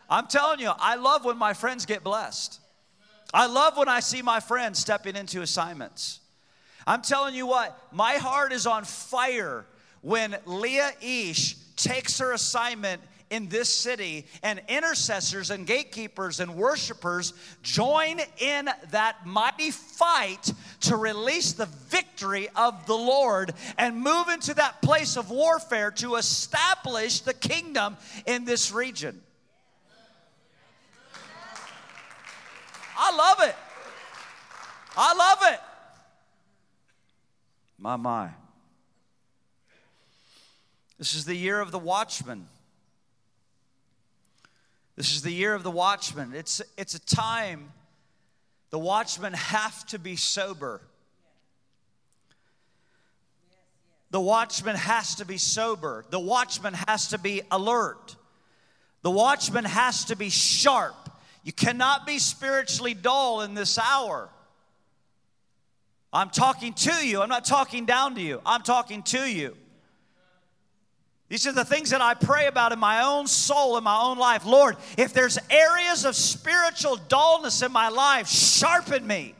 I'm 0.09 0.27
telling 0.27 0.59
you, 0.59 0.71
I 0.77 0.95
love 0.95 1.25
when 1.25 1.37
my 1.37 1.53
friends 1.53 1.85
get 1.85 2.03
blessed. 2.03 2.59
I 3.33 3.47
love 3.47 3.77
when 3.77 3.87
I 3.87 3.99
see 3.99 4.21
my 4.21 4.39
friends 4.39 4.79
stepping 4.79 5.15
into 5.15 5.41
assignments. 5.41 6.19
I'm 6.85 7.01
telling 7.01 7.35
you 7.35 7.45
what, 7.45 7.77
my 7.91 8.15
heart 8.15 8.51
is 8.51 8.65
on 8.65 8.83
fire 8.83 9.65
when 10.01 10.35
Leah 10.45 10.93
Ish 11.01 11.55
takes 11.79 12.19
her 12.19 12.33
assignment 12.33 13.01
in 13.29 13.47
this 13.47 13.69
city, 13.69 14.25
and 14.41 14.59
intercessors 14.67 15.51
and 15.51 15.67
gatekeepers 15.67 16.39
and 16.39 16.55
worshipers 16.55 17.33
join 17.61 18.19
in 18.39 18.69
that 18.89 19.25
mighty 19.25 19.71
fight 19.71 20.51
to 20.81 20.95
release 20.95 21.53
the 21.53 21.67
victory 21.89 22.49
of 22.55 22.85
the 22.87 22.95
Lord 22.95 23.53
and 23.77 23.97
move 23.97 24.29
into 24.29 24.53
that 24.55 24.81
place 24.81 25.15
of 25.15 25.29
warfare 25.29 25.91
to 25.91 26.15
establish 26.15 27.19
the 27.19 27.35
kingdom 27.35 27.97
in 28.25 28.45
this 28.45 28.71
region. 28.71 29.21
I 32.97 33.15
love 33.15 33.47
it. 33.47 33.55
I 34.97 35.13
love 35.13 35.53
it. 35.53 35.59
My, 37.77 37.95
my. 37.95 38.29
This 40.99 41.15
is 41.15 41.23
the 41.23 41.35
year 41.35 41.61
of 41.61 41.71
the 41.71 41.79
watchman. 41.79 42.45
This 44.97 45.15
is 45.15 45.21
the 45.21 45.31
year 45.31 45.55
of 45.55 45.63
the 45.63 45.71
watchman. 45.71 46.33
It's, 46.35 46.61
it's 46.77 46.93
a 46.93 46.99
time 46.99 47.71
the 48.69 48.77
watchmen 48.77 49.31
have 49.31 49.85
to 49.87 49.97
be 49.97 50.17
sober. 50.17 50.81
The 54.11 54.19
watchman 54.19 54.75
has 54.75 55.15
to 55.15 55.25
be 55.25 55.37
sober. 55.37 56.03
The 56.09 56.19
watchman 56.19 56.73
has 56.87 57.07
to 57.07 57.17
be 57.17 57.43
alert. 57.49 58.17
The 59.01 59.11
watchman 59.11 59.63
has 59.63 60.05
to 60.05 60.17
be 60.17 60.29
sharp. 60.29 60.95
You 61.43 61.53
cannot 61.53 62.05
be 62.05 62.19
spiritually 62.19 62.93
dull 62.93 63.41
in 63.41 63.53
this 63.53 63.79
hour. 63.79 64.29
I'm 66.11 66.29
talking 66.29 66.73
to 66.73 67.07
you. 67.07 67.21
I'm 67.21 67.29
not 67.29 67.45
talking 67.45 67.85
down 67.85 68.15
to 68.15 68.21
you. 68.21 68.41
I'm 68.45 68.63
talking 68.63 69.01
to 69.03 69.19
you. 69.19 69.55
These 71.29 71.45
are 71.45 71.51
the 71.51 71.63
things 71.63 71.91
that 71.91 72.01
I 72.01 72.15
pray 72.15 72.47
about 72.47 72.71
in 72.71 72.79
my 72.79 73.03
own 73.03 73.27
soul, 73.27 73.77
in 73.77 73.83
my 73.83 74.01
own 74.01 74.17
life. 74.17 74.45
Lord, 74.45 74.77
if 74.97 75.13
there's 75.13 75.37
areas 75.49 76.03
of 76.03 76.15
spiritual 76.15 76.95
dullness 76.95 77.61
in 77.61 77.71
my 77.71 77.89
life, 77.89 78.27
sharpen 78.27 79.05
me. 79.05 79.35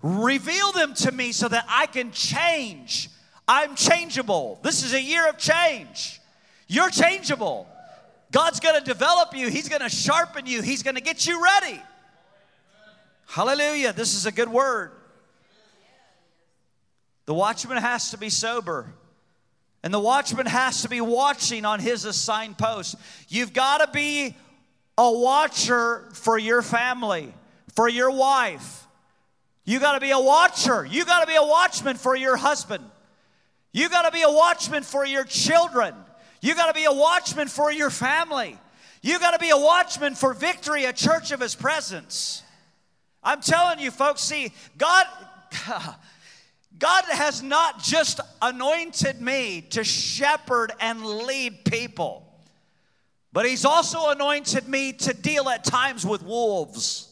Reveal 0.00 0.72
them 0.72 0.94
to 0.94 1.12
me 1.12 1.32
so 1.32 1.46
that 1.46 1.66
I 1.68 1.86
can 1.86 2.10
change. 2.10 3.10
I'm 3.46 3.74
changeable. 3.74 4.58
This 4.62 4.82
is 4.82 4.94
a 4.94 5.00
year 5.00 5.28
of 5.28 5.36
change. 5.36 6.20
You're 6.68 6.90
changeable. 6.90 7.68
God's 8.30 8.58
going 8.58 8.78
to 8.78 8.84
develop 8.84 9.36
you, 9.36 9.50
He's 9.50 9.68
going 9.68 9.82
to 9.82 9.90
sharpen 9.90 10.46
you, 10.46 10.62
He's 10.62 10.82
going 10.82 10.96
to 10.96 11.02
get 11.02 11.26
you 11.26 11.44
ready. 11.44 11.80
Hallelujah. 13.26 13.92
This 13.92 14.14
is 14.14 14.24
a 14.24 14.32
good 14.32 14.48
word. 14.48 14.90
The 17.26 17.34
watchman 17.34 17.76
has 17.76 18.10
to 18.10 18.18
be 18.18 18.30
sober. 18.30 18.86
And 19.82 19.92
the 19.92 20.00
watchman 20.00 20.46
has 20.46 20.82
to 20.82 20.88
be 20.88 21.00
watching 21.00 21.64
on 21.64 21.80
his 21.80 22.04
assigned 22.04 22.56
post. 22.56 22.94
You've 23.28 23.52
got 23.52 23.78
to 23.78 23.90
be 23.92 24.36
a 24.96 25.10
watcher 25.10 26.08
for 26.14 26.38
your 26.38 26.62
family, 26.62 27.34
for 27.74 27.88
your 27.88 28.10
wife. 28.10 28.86
You 29.64 29.80
got 29.80 29.94
to 29.94 30.00
be 30.00 30.10
a 30.10 30.20
watcher. 30.20 30.84
You 30.84 31.04
got 31.04 31.20
to 31.20 31.26
be 31.26 31.34
a 31.34 31.42
watchman 31.42 31.96
for 31.96 32.16
your 32.16 32.36
husband. 32.36 32.84
You 33.72 33.88
got 33.88 34.02
to 34.02 34.12
be 34.12 34.22
a 34.22 34.30
watchman 34.30 34.82
for 34.82 35.04
your 35.04 35.24
children. 35.24 35.94
You 36.40 36.54
got 36.54 36.66
to 36.66 36.74
be 36.74 36.84
a 36.84 36.92
watchman 36.92 37.48
for 37.48 37.72
your 37.72 37.90
family. 37.90 38.58
You 39.00 39.18
got 39.18 39.32
to 39.32 39.38
be 39.38 39.50
a 39.50 39.56
watchman 39.56 40.14
for 40.14 40.32
victory, 40.34 40.84
a 40.84 40.92
church 40.92 41.32
of 41.32 41.40
his 41.40 41.56
presence. 41.56 42.42
I'm 43.22 43.40
telling 43.40 43.80
you, 43.80 43.90
folks, 43.90 44.20
see, 44.20 44.52
God. 44.78 45.06
God 46.82 47.04
has 47.04 47.44
not 47.44 47.80
just 47.80 48.18
anointed 48.42 49.20
me 49.20 49.60
to 49.70 49.84
shepherd 49.84 50.72
and 50.80 51.06
lead 51.06 51.64
people, 51.64 52.26
but 53.32 53.46
He's 53.46 53.64
also 53.64 54.08
anointed 54.08 54.66
me 54.66 54.92
to 54.94 55.14
deal 55.14 55.48
at 55.48 55.62
times 55.62 56.04
with 56.04 56.24
wolves. 56.24 57.08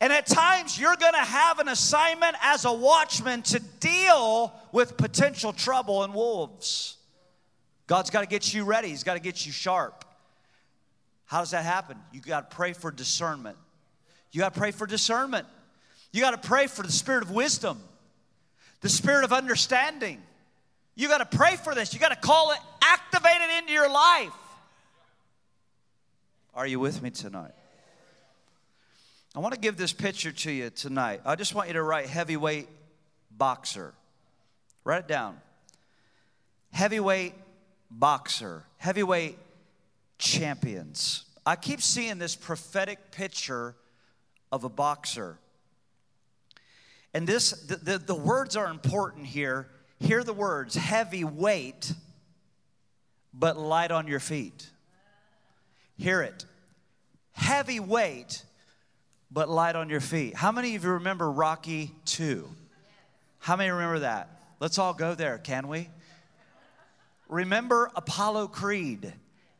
And 0.00 0.14
at 0.14 0.26
times, 0.26 0.80
you're 0.80 0.96
gonna 0.96 1.18
have 1.18 1.58
an 1.58 1.68
assignment 1.68 2.36
as 2.40 2.64
a 2.64 2.72
watchman 2.72 3.42
to 3.42 3.60
deal 3.80 4.50
with 4.72 4.96
potential 4.96 5.52
trouble 5.52 6.02
and 6.02 6.14
wolves. 6.14 6.96
God's 7.86 8.08
gotta 8.08 8.26
get 8.26 8.54
you 8.54 8.64
ready, 8.64 8.88
He's 8.88 9.04
gotta 9.04 9.20
get 9.20 9.44
you 9.44 9.52
sharp. 9.52 10.06
How 11.26 11.40
does 11.40 11.50
that 11.50 11.66
happen? 11.66 11.98
You 12.14 12.22
gotta 12.22 12.46
pray 12.48 12.72
for 12.72 12.90
discernment. 12.90 13.58
You 14.32 14.40
gotta 14.40 14.58
pray 14.58 14.70
for 14.70 14.86
discernment. 14.86 15.46
You 16.12 16.22
gotta 16.22 16.38
pray 16.38 16.66
for 16.66 16.82
the 16.82 16.92
spirit 16.92 17.22
of 17.22 17.30
wisdom 17.30 17.78
the 18.80 18.88
spirit 18.88 19.24
of 19.24 19.32
understanding. 19.32 20.22
You 20.94 21.08
got 21.08 21.18
to 21.30 21.36
pray 21.36 21.56
for 21.56 21.74
this. 21.74 21.92
You 21.92 22.00
got 22.00 22.10
to 22.10 22.16
call 22.16 22.52
it, 22.52 22.58
activate 22.82 23.40
it 23.40 23.58
into 23.58 23.72
your 23.72 23.90
life. 23.90 24.32
Are 26.54 26.66
you 26.66 26.80
with 26.80 27.02
me 27.02 27.10
tonight? 27.10 27.52
I 29.34 29.40
want 29.40 29.52
to 29.52 29.60
give 29.60 29.76
this 29.76 29.92
picture 29.92 30.32
to 30.32 30.50
you 30.50 30.70
tonight. 30.70 31.20
I 31.26 31.36
just 31.36 31.54
want 31.54 31.68
you 31.68 31.74
to 31.74 31.82
write 31.82 32.06
heavyweight 32.06 32.68
boxer. 33.30 33.92
Write 34.84 35.00
it 35.00 35.08
down. 35.08 35.38
Heavyweight 36.72 37.34
boxer, 37.90 38.64
heavyweight 38.78 39.36
champions. 40.18 41.24
I 41.44 41.56
keep 41.56 41.82
seeing 41.82 42.18
this 42.18 42.34
prophetic 42.34 43.10
picture 43.10 43.74
of 44.50 44.64
a 44.64 44.68
boxer. 44.68 45.38
And 47.16 47.26
this, 47.26 47.52
the, 47.52 47.76
the, 47.76 47.98
the 47.98 48.14
words 48.14 48.56
are 48.56 48.66
important 48.66 49.24
here. 49.24 49.68
Hear 50.00 50.22
the 50.22 50.34
words 50.34 50.74
heavy 50.74 51.24
weight, 51.24 51.94
but 53.32 53.56
light 53.56 53.90
on 53.90 54.06
your 54.06 54.20
feet. 54.20 54.68
Hear 55.96 56.20
it. 56.20 56.44
Heavy 57.32 57.80
weight, 57.80 58.44
but 59.30 59.48
light 59.48 59.76
on 59.76 59.88
your 59.88 60.02
feet. 60.02 60.36
How 60.36 60.52
many 60.52 60.74
of 60.74 60.84
you 60.84 60.90
remember 60.90 61.30
Rocky 61.30 61.90
2? 62.04 62.46
How 63.38 63.56
many 63.56 63.70
remember 63.70 64.00
that? 64.00 64.28
Let's 64.60 64.78
all 64.78 64.92
go 64.92 65.14
there, 65.14 65.38
can 65.38 65.68
we? 65.68 65.88
Remember 67.30 67.90
Apollo 67.96 68.48
Creed 68.48 69.10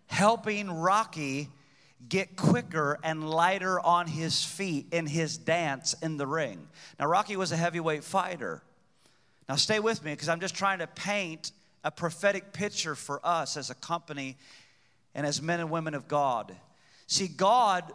helping 0.08 0.70
Rocky 0.70 1.48
get 2.08 2.36
quicker 2.36 2.98
and 3.02 3.28
lighter 3.28 3.80
on 3.80 4.06
his 4.06 4.44
feet 4.44 4.86
in 4.92 5.06
his 5.06 5.38
dance 5.38 5.94
in 6.02 6.16
the 6.16 6.26
ring. 6.26 6.68
Now, 6.98 7.06
Rocky 7.06 7.36
was 7.36 7.52
a 7.52 7.56
heavyweight 7.56 8.04
fighter. 8.04 8.62
Now, 9.48 9.56
stay 9.56 9.80
with 9.80 10.04
me 10.04 10.12
because 10.12 10.28
I'm 10.28 10.40
just 10.40 10.54
trying 10.54 10.80
to 10.80 10.86
paint 10.86 11.52
a 11.84 11.90
prophetic 11.90 12.52
picture 12.52 12.94
for 12.94 13.20
us 13.24 13.56
as 13.56 13.70
a 13.70 13.74
company 13.74 14.36
and 15.14 15.26
as 15.26 15.40
men 15.40 15.60
and 15.60 15.70
women 15.70 15.94
of 15.94 16.08
God. 16.08 16.54
See, 17.06 17.28
God, 17.28 17.90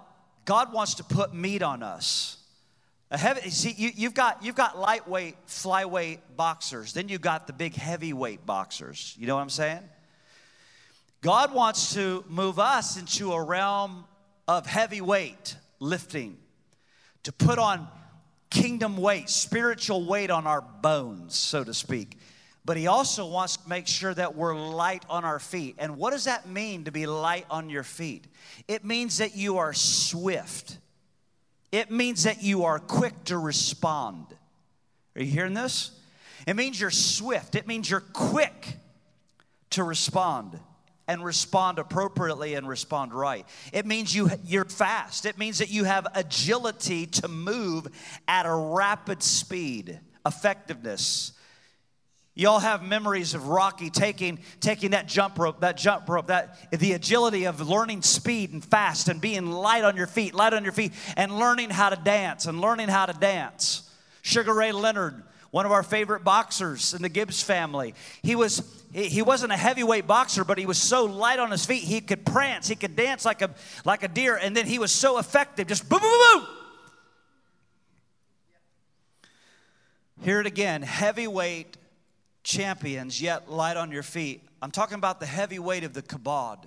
God 0.45 0.73
wants 0.73 0.95
to 0.95 1.03
put 1.03 1.33
meat 1.33 1.61
on 1.61 1.83
us. 1.83 2.37
A 3.11 3.17
heavy, 3.17 3.49
see, 3.49 3.73
you, 3.77 3.91
you've 3.93 4.13
got 4.13 4.41
you've 4.41 4.55
got 4.55 4.79
lightweight, 4.79 5.35
flyweight 5.45 6.19
boxers. 6.37 6.93
Then 6.93 7.09
you've 7.09 7.21
got 7.21 7.45
the 7.45 7.51
big 7.51 7.75
heavyweight 7.75 8.45
boxers. 8.45 9.13
You 9.19 9.27
know 9.27 9.35
what 9.35 9.41
I'm 9.41 9.49
saying? 9.49 9.81
God 11.21 11.53
wants 11.53 11.93
to 11.93 12.25
move 12.27 12.57
us 12.57 12.97
into 12.97 13.31
a 13.33 13.43
realm 13.43 14.05
of 14.47 14.65
heavy 14.65 15.01
weight 15.01 15.55
lifting, 15.79 16.37
to 17.23 17.31
put 17.31 17.59
on 17.59 17.87
kingdom 18.49 18.97
weight, 18.97 19.29
spiritual 19.29 20.05
weight 20.05 20.31
on 20.31 20.47
our 20.47 20.61
bones, 20.61 21.35
so 21.35 21.63
to 21.63 21.75
speak. 21.75 22.17
But 22.65 22.77
He 22.77 22.87
also 22.87 23.27
wants 23.27 23.57
to 23.57 23.69
make 23.69 23.87
sure 23.87 24.13
that 24.15 24.35
we're 24.35 24.55
light 24.55 25.05
on 25.09 25.23
our 25.23 25.37
feet. 25.37 25.75
And 25.77 25.97
what 25.97 26.11
does 26.11 26.25
that 26.25 26.47
mean 26.47 26.85
to 26.85 26.91
be 26.91 27.05
light 27.05 27.45
on 27.51 27.69
your 27.69 27.83
feet? 27.83 28.25
It 28.67 28.83
means 28.83 29.19
that 29.19 29.35
you 29.35 29.59
are 29.59 29.73
swift, 29.73 30.79
it 31.71 31.91
means 31.91 32.23
that 32.23 32.41
you 32.41 32.65
are 32.65 32.79
quick 32.79 33.25
to 33.25 33.37
respond. 33.37 34.25
Are 35.15 35.21
you 35.21 35.31
hearing 35.31 35.53
this? 35.53 35.91
It 36.47 36.55
means 36.55 36.81
you're 36.81 36.89
swift, 36.89 37.53
it 37.53 37.67
means 37.67 37.91
you're 37.91 37.99
quick 37.99 38.77
to 39.69 39.83
respond 39.83 40.59
and 41.11 41.25
respond 41.25 41.77
appropriately 41.77 42.53
and 42.53 42.65
respond 42.65 43.13
right. 43.13 43.45
It 43.73 43.85
means 43.85 44.15
you, 44.15 44.29
you're 44.45 44.63
fast. 44.63 45.25
It 45.25 45.37
means 45.37 45.57
that 45.57 45.69
you 45.69 45.83
have 45.83 46.07
agility 46.15 47.05
to 47.05 47.27
move 47.27 47.87
at 48.29 48.45
a 48.45 48.55
rapid 48.55 49.21
speed, 49.21 49.99
effectiveness. 50.25 51.33
You 52.33 52.47
all 52.47 52.61
have 52.61 52.81
memories 52.81 53.33
of 53.33 53.49
Rocky 53.49 53.89
taking, 53.89 54.39
taking 54.61 54.91
that 54.91 55.09
jump 55.09 55.37
rope, 55.37 55.59
that 55.59 55.75
jump 55.75 56.07
rope, 56.07 56.27
that 56.27 56.57
the 56.71 56.93
agility 56.93 57.43
of 57.43 57.59
learning 57.67 58.03
speed 58.03 58.53
and 58.53 58.63
fast 58.63 59.09
and 59.09 59.19
being 59.19 59.51
light 59.51 59.83
on 59.83 59.97
your 59.97 60.07
feet, 60.07 60.33
light 60.33 60.53
on 60.53 60.63
your 60.63 60.71
feet, 60.71 60.93
and 61.17 61.37
learning 61.37 61.71
how 61.71 61.89
to 61.89 61.97
dance 61.97 62.45
and 62.45 62.61
learning 62.61 62.87
how 62.87 63.05
to 63.05 63.13
dance. 63.13 63.89
Sugar 64.21 64.53
Ray 64.53 64.71
Leonard 64.71 65.23
one 65.51 65.65
of 65.65 65.71
our 65.73 65.83
favorite 65.83 66.23
boxers 66.23 66.93
in 66.93 67.01
the 67.01 67.09
Gibbs 67.09 67.43
family. 67.43 67.93
He 68.23 68.35
was 68.35 68.77
he 68.93 69.21
wasn't 69.21 69.53
a 69.53 69.57
heavyweight 69.57 70.07
boxer, 70.07 70.43
but 70.43 70.57
he 70.57 70.65
was 70.65 70.77
so 70.77 71.05
light 71.05 71.39
on 71.39 71.51
his 71.51 71.65
feet, 71.65 71.83
he 71.83 72.01
could 72.01 72.25
prance, 72.25 72.67
he 72.67 72.75
could 72.75 72.95
dance 72.95 73.23
like 73.23 73.41
a 73.41 73.51
like 73.85 74.03
a 74.03 74.07
deer, 74.07 74.35
and 74.35 74.55
then 74.55 74.65
he 74.65 74.79
was 74.79 74.91
so 74.91 75.17
effective, 75.17 75.67
just 75.67 75.87
boom, 75.87 75.99
boom, 75.99 76.11
boom. 76.33 76.47
Hear 80.23 80.39
it 80.39 80.47
again, 80.47 80.81
heavyweight 80.81 81.77
champions, 82.43 83.21
yet 83.21 83.49
light 83.49 83.77
on 83.77 83.91
your 83.91 84.03
feet. 84.03 84.43
I'm 84.61 84.71
talking 84.71 84.97
about 84.97 85.19
the 85.19 85.25
heavy 85.25 85.59
weight 85.59 85.83
of 85.83 85.93
the 85.93 86.01
kabod. 86.01 86.63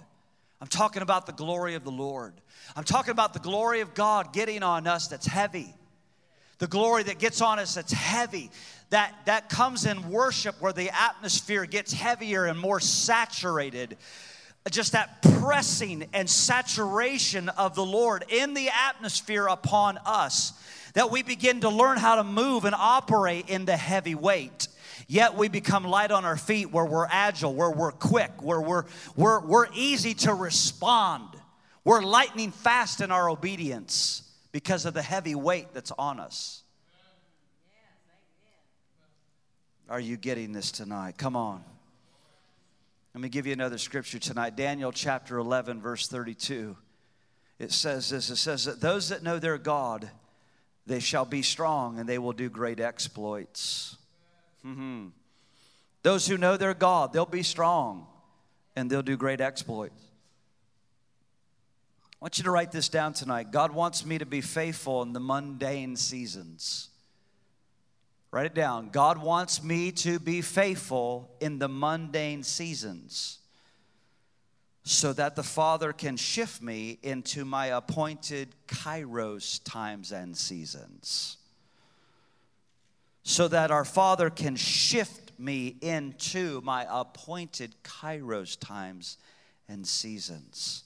I'm 0.60 0.68
talking 0.68 1.02
about 1.02 1.26
the 1.26 1.32
glory 1.32 1.74
of 1.74 1.84
the 1.84 1.90
Lord. 1.90 2.34
I'm 2.74 2.84
talking 2.84 3.12
about 3.12 3.32
the 3.32 3.38
glory 3.38 3.80
of 3.80 3.94
God 3.94 4.32
getting 4.32 4.62
on 4.62 4.86
us 4.86 5.08
that's 5.08 5.26
heavy 5.26 5.74
the 6.58 6.66
glory 6.66 7.02
that 7.04 7.18
gets 7.18 7.40
on 7.40 7.58
us 7.58 7.74
that's 7.74 7.92
heavy 7.92 8.50
that 8.90 9.12
that 9.24 9.48
comes 9.48 9.86
in 9.86 10.08
worship 10.08 10.60
where 10.60 10.72
the 10.72 10.90
atmosphere 10.90 11.64
gets 11.64 11.92
heavier 11.92 12.44
and 12.44 12.58
more 12.58 12.78
saturated. 12.78 13.96
Just 14.70 14.92
that 14.92 15.20
pressing 15.20 16.06
and 16.12 16.30
saturation 16.30 17.48
of 17.50 17.74
the 17.74 17.84
Lord 17.84 18.24
in 18.28 18.54
the 18.54 18.70
atmosphere 18.70 19.46
upon 19.46 19.98
us 20.06 20.52
that 20.94 21.10
we 21.10 21.22
begin 21.22 21.60
to 21.62 21.68
learn 21.68 21.98
how 21.98 22.16
to 22.16 22.24
move 22.24 22.64
and 22.64 22.74
operate 22.74 23.50
in 23.50 23.64
the 23.64 23.76
heavy 23.76 24.14
weight. 24.14 24.68
Yet 25.08 25.36
we 25.36 25.48
become 25.48 25.84
light 25.84 26.12
on 26.12 26.24
our 26.24 26.36
feet 26.36 26.70
where 26.70 26.86
we're 26.86 27.08
agile 27.10 27.52
where 27.52 27.70
we're 27.70 27.92
quick 27.92 28.30
where 28.42 28.60
we're 28.60 28.84
we're, 29.16 29.40
we're 29.40 29.66
easy 29.74 30.14
to 30.14 30.32
respond. 30.32 31.28
We're 31.84 32.02
lightning 32.02 32.52
fast 32.52 33.00
in 33.00 33.10
our 33.10 33.28
obedience 33.28 34.22
because 34.54 34.86
of 34.86 34.94
the 34.94 35.02
heavy 35.02 35.34
weight 35.34 35.66
that's 35.74 35.90
on 35.98 36.20
us. 36.20 36.62
Are 39.88 39.98
you 39.98 40.16
getting 40.16 40.52
this 40.52 40.70
tonight? 40.70 41.18
Come 41.18 41.34
on. 41.34 41.64
Let 43.14 43.20
me 43.20 43.28
give 43.28 43.48
you 43.48 43.52
another 43.52 43.78
scripture 43.78 44.20
tonight. 44.20 44.54
Daniel 44.54 44.92
chapter 44.92 45.38
11, 45.38 45.80
verse 45.80 46.06
32. 46.06 46.76
It 47.58 47.72
says 47.72 48.10
this 48.10 48.30
it 48.30 48.36
says 48.36 48.66
that 48.66 48.80
those 48.80 49.08
that 49.08 49.24
know 49.24 49.40
their 49.40 49.58
God, 49.58 50.08
They 50.86 51.00
shall 51.00 51.24
be 51.24 51.42
strong 51.42 51.98
and 51.98 52.08
they 52.08 52.18
will 52.18 52.32
do 52.32 52.48
great 52.48 52.78
exploits. 52.78 53.96
Mm-hmm. 54.64 55.08
Those 56.04 56.28
who 56.28 56.38
know 56.38 56.56
their 56.56 56.74
God, 56.74 57.12
they'll 57.12 57.26
be 57.26 57.42
strong 57.42 58.06
and 58.76 58.88
they'll 58.88 59.02
do 59.02 59.16
great 59.16 59.40
exploits. 59.40 60.03
Want 62.24 62.38
you 62.38 62.44
to 62.44 62.50
write 62.50 62.72
this 62.72 62.88
down 62.88 63.12
tonight. 63.12 63.52
God 63.52 63.70
wants 63.74 64.06
me 64.06 64.16
to 64.16 64.24
be 64.24 64.40
faithful 64.40 65.02
in 65.02 65.12
the 65.12 65.20
mundane 65.20 65.94
seasons. 65.94 66.88
Write 68.30 68.46
it 68.46 68.54
down. 68.54 68.88
God 68.88 69.18
wants 69.18 69.62
me 69.62 69.92
to 69.92 70.18
be 70.18 70.40
faithful 70.40 71.30
in 71.38 71.58
the 71.58 71.68
mundane 71.68 72.42
seasons 72.42 73.40
so 74.84 75.12
that 75.12 75.36
the 75.36 75.42
Father 75.42 75.92
can 75.92 76.16
shift 76.16 76.62
me 76.62 76.98
into 77.02 77.44
my 77.44 77.66
appointed 77.66 78.54
kairos 78.68 79.60
times 79.62 80.10
and 80.10 80.34
seasons. 80.34 81.36
So 83.22 83.48
that 83.48 83.70
our 83.70 83.84
Father 83.84 84.30
can 84.30 84.56
shift 84.56 85.38
me 85.38 85.76
into 85.82 86.62
my 86.62 86.86
appointed 86.88 87.74
kairos 87.84 88.58
times 88.58 89.18
and 89.68 89.86
seasons. 89.86 90.83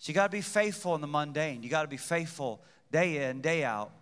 So 0.00 0.08
you 0.08 0.14
got 0.14 0.28
to 0.28 0.36
be 0.36 0.40
faithful 0.40 0.94
in 0.94 1.02
the 1.02 1.06
mundane. 1.06 1.62
You 1.62 1.68
got 1.68 1.82
to 1.82 1.88
be 1.88 1.98
faithful 1.98 2.62
day 2.90 3.28
in, 3.28 3.42
day 3.42 3.62
out. 3.62 3.92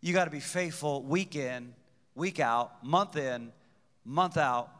You 0.00 0.14
got 0.14 0.24
to 0.24 0.30
be 0.30 0.40
faithful 0.40 1.02
week 1.02 1.36
in, 1.36 1.74
week 2.14 2.40
out, 2.40 2.82
month 2.82 3.16
in, 3.16 3.52
month 4.02 4.38
out. 4.38 4.70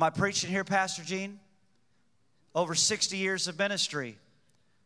I 0.00 0.10
preaching 0.10 0.50
here, 0.50 0.62
Pastor 0.62 1.02
Gene? 1.02 1.40
Over 2.54 2.76
60 2.76 3.16
years 3.16 3.48
of 3.48 3.58
ministry. 3.58 4.16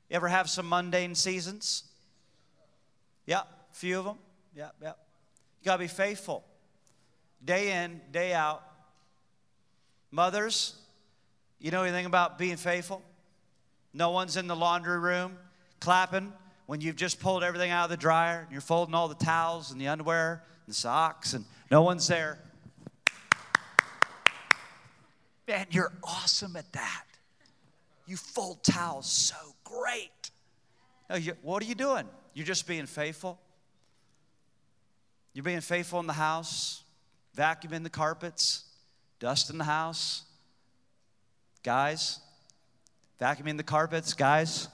You 0.09 0.17
ever 0.17 0.29
have 0.29 0.49
some 0.49 0.67
mundane 0.67 1.15
seasons? 1.15 1.85
Yeah, 3.27 3.41
a 3.41 3.75
few 3.75 3.99
of 3.99 4.07
them. 4.07 4.17
Yeah, 4.57 4.71
yeah. 4.81 4.93
You 5.61 5.67
got 5.67 5.75
to 5.75 5.81
be 5.81 5.89
faithful. 5.89 6.43
Day 7.45 7.85
in, 7.85 8.01
day 8.13 8.33
out. 8.33 8.63
Mothers, 10.11 10.75
you 11.59 11.71
know 11.71 11.83
anything 11.83 12.07
about 12.07 12.39
being 12.39 12.57
faithful? 12.57 13.03
No 13.97 14.11
one's 14.11 14.37
in 14.37 14.47
the 14.47 14.55
laundry 14.55 14.99
room 14.99 15.39
clapping 15.81 16.31
when 16.67 16.83
you've 16.83 16.97
just 16.97 17.19
pulled 17.19 17.43
everything 17.43 17.71
out 17.71 17.85
of 17.85 17.91
the 17.91 17.97
dryer 17.97 18.41
and 18.41 18.53
you're 18.53 18.61
folding 18.61 18.95
all 18.95 19.09
the 19.09 19.15
towels 19.15 19.73
and 19.73 19.81
the 19.81 19.89
underwear 19.89 20.43
and 20.67 20.75
the 20.75 20.77
socks, 20.77 21.33
and 21.33 21.47
no 21.71 21.81
one's 21.81 22.07
there. 22.07 22.39
Man, 25.49 25.67
you're 25.71 25.93
awesome 26.05 26.57
at 26.57 26.71
that. 26.73 27.05
You 28.07 28.19
fold 28.19 28.63
towels 28.63 29.11
so 29.11 29.37
great. 29.65 30.31
You, 31.19 31.33
what 31.41 31.63
are 31.63 31.67
you 31.67 31.75
doing? 31.75 32.07
You're 32.35 32.45
just 32.45 32.67
being 32.67 32.85
faithful. 32.85 33.41
You're 35.33 35.43
being 35.43 35.63
faithful 35.63 36.01
in 36.01 36.07
the 36.07 36.13
house, 36.13 36.83
vacuuming 37.35 37.83
the 37.83 37.91
carpets, 37.91 38.65
dusting 39.21 39.57
the 39.57 39.65
house. 39.65 40.25
Guys, 41.63 42.21
vacuuming 43.21 43.57
the 43.57 43.63
carpets, 43.63 44.13
guys. 44.15 44.69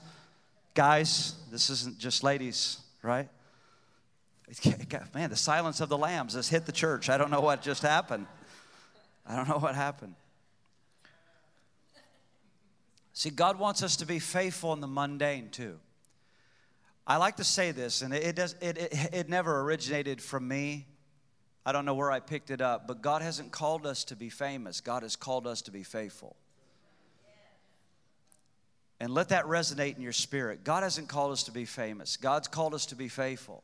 Guys, 0.73 1.35
this 1.51 1.69
isn't 1.69 1.99
just 1.99 2.23
ladies, 2.23 2.79
right? 3.01 3.29
Man, 5.13 5.29
the 5.29 5.35
silence 5.35 5.81
of 5.81 5.89
the 5.89 5.97
lambs 5.97 6.33
has 6.33 6.49
hit 6.49 6.65
the 6.65 6.71
church. 6.71 7.09
I 7.09 7.17
don't 7.17 7.31
know 7.31 7.41
what 7.41 7.61
just 7.61 7.81
happened. 7.81 8.27
I 9.25 9.35
don't 9.35 9.47
know 9.47 9.57
what 9.57 9.75
happened. 9.75 10.15
See, 13.13 13.29
God 13.29 13.59
wants 13.59 13.83
us 13.83 13.95
to 13.97 14.05
be 14.05 14.19
faithful 14.19 14.73
in 14.73 14.81
the 14.81 14.87
mundane 14.87 15.49
too. 15.49 15.79
I 17.05 17.17
like 17.17 17.35
to 17.37 17.43
say 17.43 17.71
this, 17.71 18.01
and 18.01 18.13
it, 18.13 18.35
does, 18.35 18.55
it, 18.61 18.77
it, 18.77 19.09
it 19.13 19.29
never 19.29 19.61
originated 19.61 20.21
from 20.21 20.47
me. 20.47 20.87
I 21.65 21.71
don't 21.71 21.85
know 21.85 21.93
where 21.93 22.11
I 22.11 22.19
picked 22.19 22.49
it 22.49 22.61
up, 22.61 22.87
but 22.87 23.01
God 23.01 23.21
hasn't 23.21 23.51
called 23.51 23.85
us 23.85 24.03
to 24.05 24.15
be 24.15 24.29
famous. 24.29 24.81
God 24.81 25.03
has 25.03 25.15
called 25.15 25.45
us 25.45 25.61
to 25.63 25.71
be 25.71 25.83
faithful. 25.83 26.35
And 29.03 29.13
let 29.13 29.29
that 29.29 29.43
resonate 29.47 29.97
in 29.97 30.01
your 30.01 30.13
spirit. 30.13 30.63
God 30.63 30.81
hasn't 30.81 31.09
called 31.09 31.33
us 31.33 31.43
to 31.43 31.51
be 31.51 31.65
famous, 31.65 32.15
God's 32.15 32.47
called 32.47 32.73
us 32.73 32.85
to 32.85 32.95
be 32.95 33.09
faithful. 33.09 33.61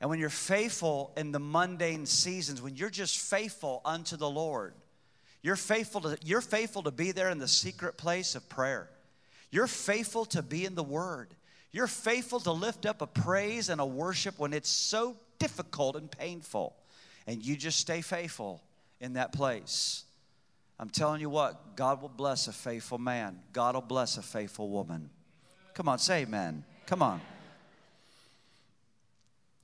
And 0.00 0.08
when 0.08 0.20
you're 0.20 0.30
faithful 0.30 1.12
in 1.16 1.32
the 1.32 1.40
mundane 1.40 2.06
seasons, 2.06 2.62
when 2.62 2.76
you're 2.76 2.88
just 2.88 3.18
faithful 3.18 3.80
unto 3.84 4.16
the 4.16 4.30
Lord, 4.30 4.74
you're 5.42 5.56
faithful 5.56 6.02
to, 6.02 6.18
you're 6.24 6.40
faithful 6.40 6.84
to 6.84 6.92
be 6.92 7.10
there 7.10 7.30
in 7.30 7.38
the 7.38 7.48
secret 7.48 7.96
place 7.96 8.36
of 8.36 8.48
prayer. 8.48 8.88
You're 9.50 9.66
faithful 9.66 10.24
to 10.26 10.40
be 10.40 10.64
in 10.64 10.76
the 10.76 10.84
Word. 10.84 11.34
You're 11.72 11.88
faithful 11.88 12.38
to 12.38 12.52
lift 12.52 12.86
up 12.86 13.02
a 13.02 13.08
praise 13.08 13.70
and 13.70 13.80
a 13.80 13.86
worship 13.86 14.38
when 14.38 14.52
it's 14.52 14.70
so 14.70 15.16
difficult 15.40 15.96
and 15.96 16.08
painful. 16.08 16.76
And 17.26 17.44
you 17.44 17.56
just 17.56 17.80
stay 17.80 18.02
faithful 18.02 18.62
in 19.00 19.14
that 19.14 19.32
place. 19.32 20.04
I'm 20.78 20.90
telling 20.90 21.20
you 21.20 21.30
what, 21.30 21.76
God 21.76 22.02
will 22.02 22.08
bless 22.08 22.48
a 22.48 22.52
faithful 22.52 22.98
man. 22.98 23.40
God 23.52 23.74
will 23.74 23.82
bless 23.82 24.16
a 24.16 24.22
faithful 24.22 24.68
woman. 24.68 25.10
Come 25.74 25.88
on, 25.88 25.98
say 25.98 26.22
amen. 26.22 26.64
Come 26.86 27.02
on. 27.02 27.20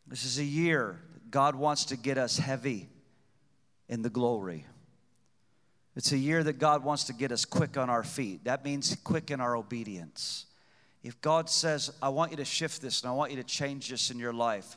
This 0.07 0.25
is 0.25 0.39
a 0.39 0.45
year 0.45 1.01
God 1.31 1.55
wants 1.55 1.85
to 1.87 1.97
get 1.97 2.19
us 2.19 2.39
heavy 2.39 2.89
in 3.89 4.03
the 4.03 4.11
glory. 4.11 4.67
It's 5.97 6.13
a 6.13 6.19
year 6.19 6.43
that 6.45 6.59
God 6.59 6.85
wants 6.85 7.05
to 7.05 7.13
get 7.13 7.33
us 7.33 7.45
quick 7.45 7.77
on 7.77 7.91
our 7.91 8.03
feet. 8.03 8.45
That 8.45 8.65
means 8.65 8.97
quick 9.05 9.31
in 9.31 9.41
our 9.41 9.57
obedience. 9.57 10.47
If 11.03 11.21
God 11.21 11.49
says, 11.49 11.91
I 12.03 12.11
want 12.11 12.31
you 12.31 12.37
to 12.39 12.45
shift 12.45 12.83
this 12.83 13.03
and 13.03 13.11
I 13.11 13.15
want 13.15 13.31
you 13.31 13.37
to 13.39 13.45
change 13.45 13.89
this 13.89 14.11
in 14.11 14.19
your 14.19 14.33
life, 14.33 14.77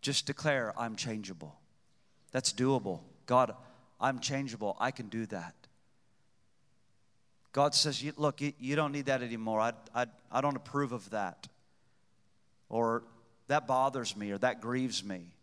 just 0.00 0.26
declare, 0.26 0.72
I'm 0.78 0.96
changeable. 0.96 1.54
That's 2.32 2.52
doable. 2.52 3.00
God, 3.26 3.54
I'm 4.00 4.18
changeable. 4.18 4.76
I 4.80 4.90
can 4.90 5.08
do 5.08 5.26
that. 5.26 5.54
God 7.52 7.74
says, 7.74 8.04
Look, 8.16 8.40
you 8.40 8.76
don't 8.76 8.92
need 8.92 9.06
that 9.06 9.22
anymore. 9.22 9.60
I, 9.60 9.72
I, 9.94 10.06
I 10.30 10.40
don't 10.40 10.56
approve 10.56 10.92
of 10.92 11.10
that. 11.10 11.48
Or 12.68 13.02
that 13.48 13.66
bothers 13.66 14.16
me 14.16 14.30
or 14.30 14.38
that 14.38 14.60
grieves 14.60 15.02
me. 15.02 15.34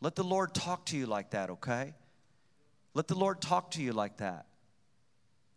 Let 0.00 0.14
the 0.14 0.22
Lord 0.22 0.54
talk 0.54 0.86
to 0.86 0.96
you 0.96 1.06
like 1.06 1.30
that, 1.30 1.50
okay? 1.50 1.94
Let 2.94 3.08
the 3.08 3.16
Lord 3.16 3.40
talk 3.40 3.72
to 3.72 3.82
you 3.82 3.92
like 3.92 4.18
that. 4.18 4.46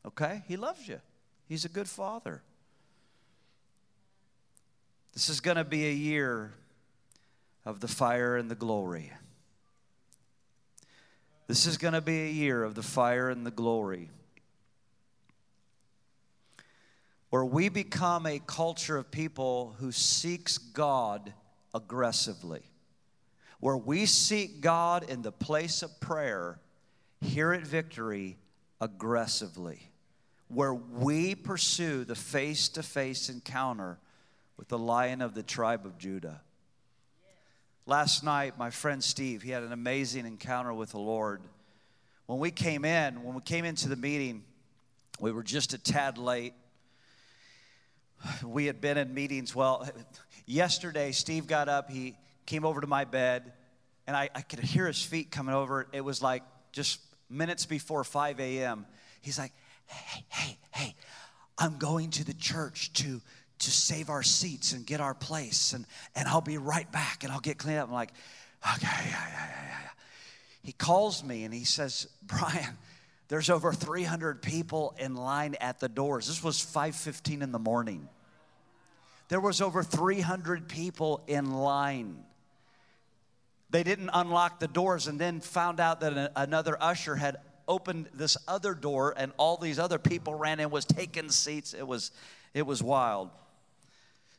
Okay? 0.05 0.43
He 0.47 0.57
loves 0.57 0.87
you, 0.87 0.99
He's 1.47 1.65
a 1.65 1.69
good 1.69 1.87
father. 1.87 2.41
This 5.13 5.27
is 5.27 5.41
going 5.41 5.57
to 5.57 5.65
be 5.65 5.87
a 5.87 5.93
year 5.93 6.53
of 7.65 7.81
the 7.81 7.87
fire 7.87 8.37
and 8.37 8.49
the 8.49 8.55
glory. 8.55 9.11
This 11.47 11.65
is 11.65 11.77
going 11.77 11.93
to 11.93 12.01
be 12.01 12.21
a 12.21 12.31
year 12.31 12.63
of 12.63 12.75
the 12.75 12.81
fire 12.81 13.29
and 13.29 13.45
the 13.45 13.51
glory. 13.51 14.09
Where 17.31 17.43
we 17.43 17.69
become 17.69 18.27
a 18.27 18.39
culture 18.39 18.97
of 18.97 19.09
people 19.09 19.75
who 19.79 19.91
seeks 19.91 20.59
God 20.59 21.33
aggressively. 21.73 22.61
Where 23.59 23.77
we 23.77 24.05
seek 24.05 24.61
God 24.61 25.09
in 25.09 25.23
the 25.23 25.31
place 25.31 25.81
of 25.81 25.99
prayer 25.99 26.59
here 27.19 27.53
at 27.53 27.65
Victory 27.65 28.37
aggressively 28.79 29.91
where 30.53 30.73
we 30.73 31.33
pursue 31.33 32.03
the 32.03 32.15
face 32.15 32.67
to 32.69 32.83
face 32.83 33.29
encounter 33.29 33.97
with 34.57 34.67
the 34.67 34.77
lion 34.77 35.21
of 35.21 35.33
the 35.33 35.43
tribe 35.43 35.85
of 35.85 35.97
Judah. 35.97 36.41
Last 37.85 38.23
night, 38.23 38.57
my 38.59 38.69
friend 38.69 39.03
Steve, 39.03 39.41
he 39.41 39.51
had 39.51 39.63
an 39.63 39.71
amazing 39.71 40.25
encounter 40.25 40.73
with 40.73 40.91
the 40.91 40.99
Lord. 40.99 41.41
When 42.25 42.39
we 42.39 42.51
came 42.51 42.85
in, 42.85 43.23
when 43.23 43.33
we 43.33 43.41
came 43.41 43.65
into 43.65 43.87
the 43.87 43.95
meeting, 43.95 44.43
we 45.19 45.31
were 45.31 45.43
just 45.43 45.73
a 45.73 45.77
tad 45.77 46.17
late. 46.17 46.53
We 48.45 48.65
had 48.65 48.81
been 48.81 48.97
in 48.97 49.13
meetings. 49.13 49.55
Well, 49.55 49.87
yesterday, 50.45 51.11
Steve 51.11 51.47
got 51.47 51.69
up, 51.69 51.89
he 51.89 52.15
came 52.45 52.65
over 52.65 52.81
to 52.81 52.87
my 52.87 53.05
bed, 53.05 53.53
and 54.07 54.15
I, 54.15 54.29
I 54.33 54.41
could 54.41 54.59
hear 54.59 54.87
his 54.87 55.01
feet 55.01 55.31
coming 55.31 55.55
over. 55.55 55.87
It 55.93 56.01
was 56.01 56.21
like 56.21 56.43
just 56.71 56.99
minutes 57.29 57.65
before 57.65 58.03
5 58.03 58.39
a.m. 58.39 58.85
He's 59.21 59.37
like, 59.39 59.53
hey, 59.87 60.25
hey, 60.29 60.57
hey, 60.71 60.95
I'm 61.57 61.77
going 61.77 62.09
to 62.11 62.25
the 62.25 62.33
church 62.33 62.93
to 62.93 63.21
to 63.61 63.71
save 63.71 64.09
our 64.09 64.23
seats 64.23 64.73
and 64.73 64.85
get 64.85 64.99
our 64.99 65.13
place 65.13 65.73
and, 65.73 65.85
and 66.15 66.27
I'll 66.27 66.41
be 66.41 66.57
right 66.57 66.91
back 66.91 67.23
and 67.23 67.31
I'll 67.31 67.39
get 67.39 67.59
cleaned 67.59 67.77
up. 67.77 67.87
I'm 67.87 67.93
like, 67.93 68.11
okay, 68.75 68.87
yeah, 68.87 69.05
yeah, 69.05 69.47
yeah, 69.49 69.79
yeah. 69.83 69.89
He 70.63 70.71
calls 70.71 71.23
me 71.23 71.43
and 71.43 71.53
he 71.53 71.63
says, 71.63 72.07
Brian, 72.23 72.77
there's 73.31 73.49
over 73.49 73.71
300 73.71 74.41
people 74.41 74.93
in 74.99 75.15
line 75.15 75.55
at 75.61 75.79
the 75.79 75.87
doors. 75.87 76.27
This 76.27 76.43
was 76.43 76.59
5:15 76.59 77.41
in 77.41 77.53
the 77.53 77.59
morning. 77.59 78.09
There 79.29 79.39
was 79.39 79.61
over 79.61 79.83
300 79.83 80.67
people 80.67 81.23
in 81.27 81.49
line. 81.49 82.25
They 83.69 83.83
didn't 83.83 84.09
unlock 84.13 84.59
the 84.59 84.67
doors 84.67 85.07
and 85.07 85.17
then 85.17 85.39
found 85.39 85.79
out 85.79 86.01
that 86.01 86.33
another 86.35 86.75
usher 86.83 87.15
had 87.15 87.37
opened 87.69 88.09
this 88.13 88.35
other 88.49 88.73
door 88.73 89.13
and 89.15 89.31
all 89.37 89.55
these 89.55 89.79
other 89.79 89.97
people 89.97 90.35
ran 90.35 90.59
in 90.59 90.69
was 90.69 90.83
taking 90.83 91.29
seats 91.29 91.73
it 91.73 91.87
was 91.87 92.11
it 92.53 92.65
was 92.65 92.83
wild 92.83 93.29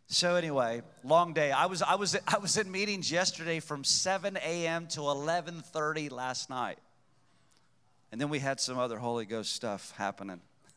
So 0.08 0.34
anyway, 0.34 0.82
long 1.02 1.32
day. 1.32 1.50
I 1.50 1.64
was 1.64 1.80
I 1.80 1.94
was 1.94 2.14
I 2.28 2.36
was 2.36 2.58
in 2.58 2.70
meetings 2.70 3.10
yesterday 3.10 3.60
from 3.60 3.84
7 3.84 4.36
a.m. 4.36 4.86
to 4.88 5.00
11:30 5.00 6.10
last 6.10 6.50
night, 6.50 6.78
and 8.12 8.20
then 8.20 8.28
we 8.28 8.38
had 8.38 8.60
some 8.60 8.78
other 8.78 8.98
Holy 8.98 9.24
Ghost 9.24 9.54
stuff 9.54 9.92
happening. 9.96 10.40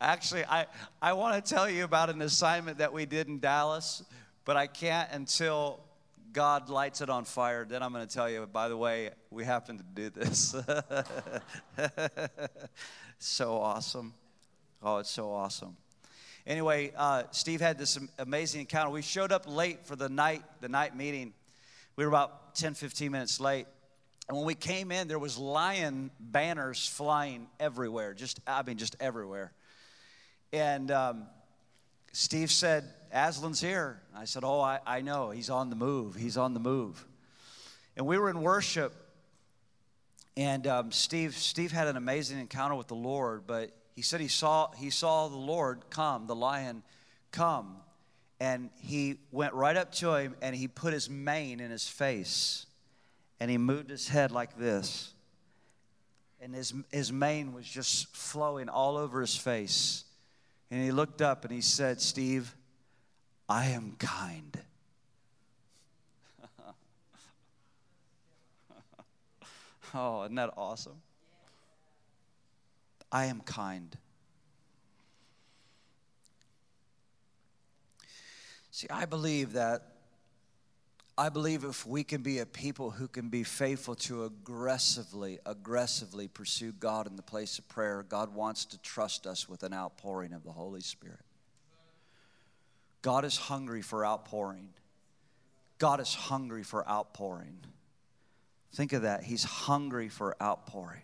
Actually, 0.00 0.44
I 0.44 0.66
I 1.02 1.12
want 1.12 1.44
to 1.44 1.54
tell 1.54 1.68
you 1.68 1.84
about 1.84 2.10
an 2.10 2.22
assignment 2.22 2.78
that 2.78 2.92
we 2.92 3.04
did 3.04 3.26
in 3.26 3.40
Dallas, 3.40 4.04
but 4.44 4.56
I 4.56 4.68
can't 4.68 5.10
until 5.12 5.80
God 6.32 6.68
lights 6.68 7.00
it 7.00 7.10
on 7.10 7.24
fire. 7.24 7.64
Then 7.64 7.82
I'm 7.82 7.92
going 7.92 8.06
to 8.06 8.12
tell 8.12 8.30
you. 8.30 8.46
By 8.46 8.68
the 8.68 8.76
way, 8.76 9.10
we 9.30 9.44
happen 9.44 9.78
to 9.78 9.84
do 9.94 10.10
this. 10.10 10.54
so 13.18 13.58
awesome. 13.58 14.14
Oh, 14.82 14.98
it's 14.98 15.10
so 15.10 15.32
awesome. 15.32 15.76
Anyway, 16.46 16.92
uh, 16.96 17.24
Steve 17.32 17.60
had 17.60 17.76
this 17.76 17.98
amazing 18.18 18.60
encounter. 18.60 18.90
We 18.90 19.02
showed 19.02 19.32
up 19.32 19.48
late 19.48 19.84
for 19.84 19.96
the 19.96 20.08
night, 20.08 20.44
the 20.60 20.68
night 20.68 20.96
meeting. 20.96 21.32
We 21.96 22.04
were 22.04 22.10
about 22.10 22.54
10, 22.54 22.74
15 22.74 23.10
minutes 23.10 23.40
late. 23.40 23.66
And 24.28 24.36
when 24.36 24.46
we 24.46 24.54
came 24.54 24.90
in, 24.90 25.06
there 25.08 25.18
was 25.18 25.38
lion 25.38 26.10
banners 26.18 26.86
flying 26.86 27.46
everywhere. 27.60 28.12
Just, 28.12 28.40
I 28.46 28.62
mean, 28.62 28.76
just 28.76 28.96
everywhere. 28.98 29.52
And 30.52 30.90
um, 30.90 31.26
Steve 32.12 32.50
said, 32.50 32.84
Aslan's 33.14 33.60
here. 33.60 34.02
I 34.14 34.24
said, 34.24 34.42
Oh, 34.42 34.60
I, 34.60 34.80
I 34.84 35.00
know. 35.00 35.30
He's 35.30 35.48
on 35.48 35.70
the 35.70 35.76
move. 35.76 36.16
He's 36.16 36.36
on 36.36 36.54
the 36.54 36.60
move. 36.60 37.06
And 37.96 38.06
we 38.06 38.18
were 38.18 38.28
in 38.28 38.42
worship. 38.42 38.92
And 40.36 40.66
um, 40.66 40.92
Steve, 40.92 41.34
Steve 41.36 41.72
had 41.72 41.86
an 41.86 41.96
amazing 41.96 42.38
encounter 42.38 42.74
with 42.74 42.88
the 42.88 42.94
Lord, 42.94 43.46
but 43.46 43.70
he 43.94 44.02
said 44.02 44.20
he 44.20 44.28
saw, 44.28 44.70
he 44.72 44.90
saw 44.90 45.28
the 45.28 45.36
Lord 45.36 45.88
come, 45.88 46.26
the 46.26 46.34
lion 46.34 46.82
come, 47.30 47.76
and 48.38 48.68
he 48.78 49.16
went 49.32 49.54
right 49.54 49.76
up 49.76 49.92
to 49.92 50.14
him 50.14 50.34
and 50.42 50.54
he 50.54 50.68
put 50.68 50.92
his 50.92 51.08
mane 51.08 51.60
in 51.60 51.70
his 51.70 51.88
face 51.88 52.66
and 53.38 53.50
he 53.50 53.58
moved 53.58 53.90
his 53.90 54.08
head 54.08 54.30
like 54.30 54.56
this. 54.56 55.12
And 56.40 56.54
his, 56.54 56.72
his 56.92 57.12
mane 57.12 57.52
was 57.52 57.66
just 57.66 58.14
flowing 58.14 58.68
all 58.68 58.96
over 58.96 59.20
his 59.20 59.36
face. 59.36 60.04
And 60.70 60.82
he 60.82 60.90
looked 60.92 61.20
up 61.22 61.44
and 61.44 61.52
he 61.52 61.60
said, 61.60 62.00
Steve, 62.00 62.54
I 63.48 63.66
am 63.66 63.96
kind. 63.98 64.58
oh, 69.94 70.24
isn't 70.24 70.34
that 70.34 70.52
awesome? 70.56 71.00
I 73.10 73.26
am 73.26 73.40
kind. 73.40 73.96
See, 78.70 78.88
I 78.90 79.06
believe 79.06 79.52
that, 79.54 79.95
I 81.18 81.30
believe 81.30 81.64
if 81.64 81.86
we 81.86 82.04
can 82.04 82.20
be 82.20 82.40
a 82.40 82.46
people 82.46 82.90
who 82.90 83.08
can 83.08 83.30
be 83.30 83.42
faithful 83.42 83.94
to 83.94 84.24
aggressively, 84.24 85.38
aggressively 85.46 86.28
pursue 86.28 86.72
God 86.72 87.06
in 87.06 87.16
the 87.16 87.22
place 87.22 87.58
of 87.58 87.66
prayer, 87.68 88.04
God 88.06 88.34
wants 88.34 88.66
to 88.66 88.78
trust 88.82 89.26
us 89.26 89.48
with 89.48 89.62
an 89.62 89.72
outpouring 89.72 90.34
of 90.34 90.44
the 90.44 90.52
Holy 90.52 90.82
Spirit. 90.82 91.20
God 93.00 93.24
is 93.24 93.36
hungry 93.36 93.80
for 93.80 94.04
outpouring. 94.04 94.68
God 95.78 96.00
is 96.00 96.14
hungry 96.14 96.62
for 96.62 96.86
outpouring. 96.86 97.58
Think 98.74 98.92
of 98.92 99.02
that. 99.02 99.22
He's 99.22 99.44
hungry 99.44 100.10
for 100.10 100.36
outpouring. 100.42 101.02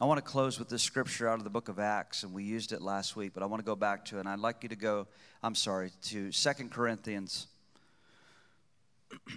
I 0.00 0.06
want 0.06 0.16
to 0.16 0.22
close 0.22 0.58
with 0.58 0.70
this 0.70 0.82
scripture 0.82 1.28
out 1.28 1.36
of 1.36 1.44
the 1.44 1.50
book 1.50 1.68
of 1.68 1.78
Acts, 1.78 2.22
and 2.22 2.32
we 2.32 2.44
used 2.44 2.72
it 2.72 2.80
last 2.80 3.16
week, 3.16 3.32
but 3.34 3.42
I 3.42 3.46
want 3.46 3.60
to 3.60 3.66
go 3.66 3.76
back 3.76 4.06
to 4.06 4.16
it. 4.16 4.20
And 4.20 4.28
I'd 4.30 4.38
like 4.38 4.62
you 4.62 4.70
to 4.70 4.76
go, 4.76 5.06
I'm 5.42 5.54
sorry, 5.54 5.90
to 6.04 6.32
Second 6.32 6.70
Corinthians. 6.70 7.48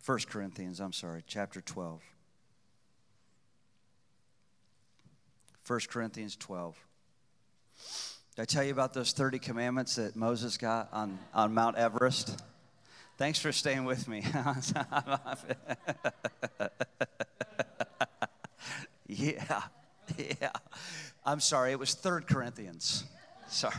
First 0.00 0.28
Corinthians, 0.28 0.80
I'm 0.80 0.92
sorry, 0.92 1.22
chapter 1.26 1.60
12. 1.60 2.02
1 5.66 5.80
Corinthians 5.88 6.36
12. 6.36 6.76
Did 8.36 8.42
I 8.42 8.44
tell 8.44 8.64
you 8.64 8.72
about 8.72 8.92
those 8.92 9.12
30 9.12 9.38
commandments 9.38 9.94
that 9.96 10.14
Moses 10.14 10.58
got 10.58 10.88
on, 10.92 11.18
on 11.32 11.54
Mount 11.54 11.76
Everest? 11.76 12.42
Thanks 13.16 13.38
for 13.38 13.52
staying 13.52 13.84
with 13.84 14.08
me. 14.08 14.24
yeah, 19.06 19.62
yeah. 20.18 20.50
I'm 21.24 21.38
sorry, 21.40 21.70
it 21.70 21.78
was 21.78 21.94
Third 21.94 22.26
Corinthians. 22.26 23.04
Sorry, 23.48 23.76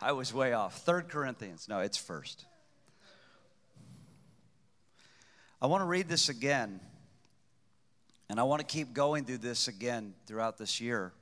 I 0.00 0.12
was 0.12 0.32
way 0.32 0.52
off. 0.52 0.78
Third 0.78 1.08
Corinthians. 1.08 1.68
No, 1.68 1.80
it's 1.80 1.96
first. 1.96 2.44
I 5.60 5.66
want 5.66 5.80
to 5.80 5.86
read 5.86 6.08
this 6.08 6.28
again, 6.28 6.80
and 8.28 8.38
I 8.38 8.42
want 8.42 8.60
to 8.60 8.66
keep 8.66 8.92
going 8.92 9.24
through 9.24 9.38
this 9.38 9.68
again 9.68 10.14
throughout 10.26 10.58
this 10.58 10.80
year. 10.80 11.12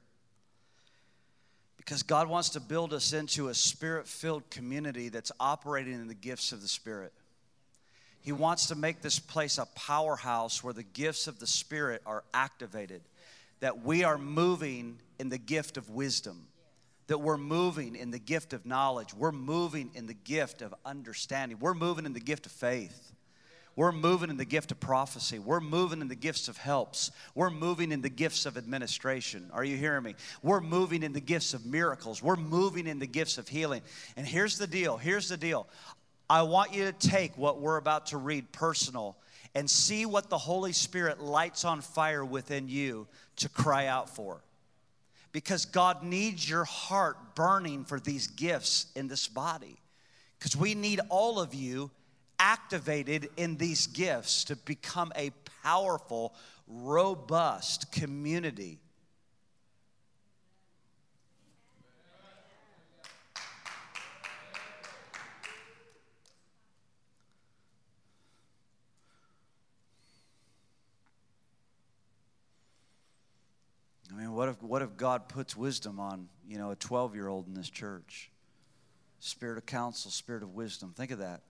Because 1.76 2.02
God 2.02 2.28
wants 2.28 2.50
to 2.50 2.60
build 2.60 2.92
us 2.94 3.12
into 3.12 3.48
a 3.48 3.54
spirit 3.54 4.08
filled 4.08 4.48
community 4.50 5.08
that's 5.10 5.30
operating 5.38 5.92
in 5.92 6.08
the 6.08 6.14
gifts 6.14 6.50
of 6.50 6.62
the 6.62 6.68
Spirit. 6.68 7.12
He 8.22 8.32
wants 8.32 8.68
to 8.68 8.74
make 8.74 9.02
this 9.02 9.18
place 9.18 9.58
a 9.58 9.66
powerhouse 9.76 10.64
where 10.64 10.72
the 10.72 10.82
gifts 10.82 11.26
of 11.26 11.38
the 11.38 11.46
Spirit 11.46 12.00
are 12.06 12.24
activated, 12.32 13.02
that 13.60 13.84
we 13.84 14.02
are 14.02 14.16
moving 14.16 14.98
in 15.18 15.28
the 15.28 15.36
gift 15.36 15.76
of 15.76 15.90
wisdom, 15.90 16.46
that 17.06 17.18
we're 17.18 17.36
moving 17.36 17.96
in 17.96 18.10
the 18.10 18.18
gift 18.18 18.52
of 18.52 18.64
knowledge, 18.64 19.14
we're 19.14 19.32
moving 19.32 19.90
in 19.94 20.06
the 20.06 20.14
gift 20.14 20.62
of 20.62 20.74
understanding, 20.84 21.58
we're 21.60 21.74
moving 21.74 22.06
in 22.06 22.12
the 22.12 22.20
gift 22.20 22.46
of 22.46 22.52
faith. 22.52 23.12
We're 23.76 23.92
moving 23.92 24.30
in 24.30 24.36
the 24.36 24.44
gift 24.44 24.70
of 24.70 24.78
prophecy. 24.78 25.40
We're 25.40 25.60
moving 25.60 26.00
in 26.00 26.06
the 26.06 26.14
gifts 26.14 26.46
of 26.46 26.56
helps. 26.56 27.10
We're 27.34 27.50
moving 27.50 27.90
in 27.90 28.02
the 28.02 28.08
gifts 28.08 28.46
of 28.46 28.56
administration. 28.56 29.50
Are 29.52 29.64
you 29.64 29.76
hearing 29.76 30.04
me? 30.04 30.14
We're 30.44 30.60
moving 30.60 31.02
in 31.02 31.12
the 31.12 31.20
gifts 31.20 31.54
of 31.54 31.66
miracles. 31.66 32.22
We're 32.22 32.36
moving 32.36 32.86
in 32.86 33.00
the 33.00 33.06
gifts 33.08 33.36
of 33.36 33.48
healing. 33.48 33.82
And 34.16 34.26
here's 34.26 34.58
the 34.58 34.68
deal 34.68 34.96
here's 34.96 35.28
the 35.28 35.36
deal. 35.36 35.66
I 36.30 36.42
want 36.42 36.72
you 36.72 36.84
to 36.84 36.92
take 36.92 37.36
what 37.36 37.60
we're 37.60 37.76
about 37.76 38.06
to 38.06 38.16
read 38.16 38.52
personal 38.52 39.16
and 39.56 39.68
see 39.68 40.06
what 40.06 40.30
the 40.30 40.38
Holy 40.38 40.72
Spirit 40.72 41.20
lights 41.20 41.64
on 41.64 41.80
fire 41.80 42.24
within 42.24 42.68
you 42.68 43.08
to 43.36 43.48
cry 43.48 43.86
out 43.86 44.08
for. 44.08 44.43
Because 45.34 45.66
God 45.66 46.04
needs 46.04 46.48
your 46.48 46.62
heart 46.62 47.34
burning 47.34 47.84
for 47.84 47.98
these 47.98 48.28
gifts 48.28 48.86
in 48.94 49.08
this 49.08 49.26
body. 49.26 49.76
Because 50.38 50.56
we 50.56 50.76
need 50.76 51.00
all 51.10 51.40
of 51.40 51.52
you 51.52 51.90
activated 52.38 53.28
in 53.36 53.56
these 53.56 53.88
gifts 53.88 54.44
to 54.44 54.54
become 54.54 55.12
a 55.16 55.32
powerful, 55.64 56.36
robust 56.68 57.90
community 57.90 58.78
I 74.14 74.20
mean, 74.20 74.32
what 74.32 74.48
if, 74.48 74.62
what 74.62 74.82
if 74.82 74.96
God 74.96 75.28
puts 75.28 75.56
wisdom 75.56 75.98
on, 75.98 76.28
you 76.48 76.58
know, 76.58 76.70
a 76.70 76.76
12 76.76 77.14
year 77.14 77.26
old 77.26 77.48
in 77.48 77.54
this 77.54 77.68
church? 77.68 78.30
Spirit 79.18 79.58
of 79.58 79.66
counsel, 79.66 80.10
spirit 80.10 80.42
of 80.42 80.54
wisdom. 80.54 80.92
Think 80.96 81.10
of 81.10 81.18
that. 81.18 81.40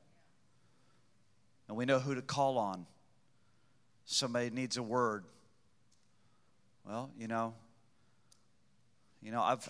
And 1.69 1.77
we 1.77 1.85
know 1.85 1.99
who 1.99 2.15
to 2.15 2.23
call 2.23 2.57
on. 2.57 2.87
Somebody 4.07 4.51
needs 4.51 4.77
a 4.77 4.83
word. 4.83 5.25
Well, 6.87 7.11
you 7.19 7.29
know, 7.29 7.55
you 9.23 9.31
know, 9.31 9.43
I've 9.43 9.67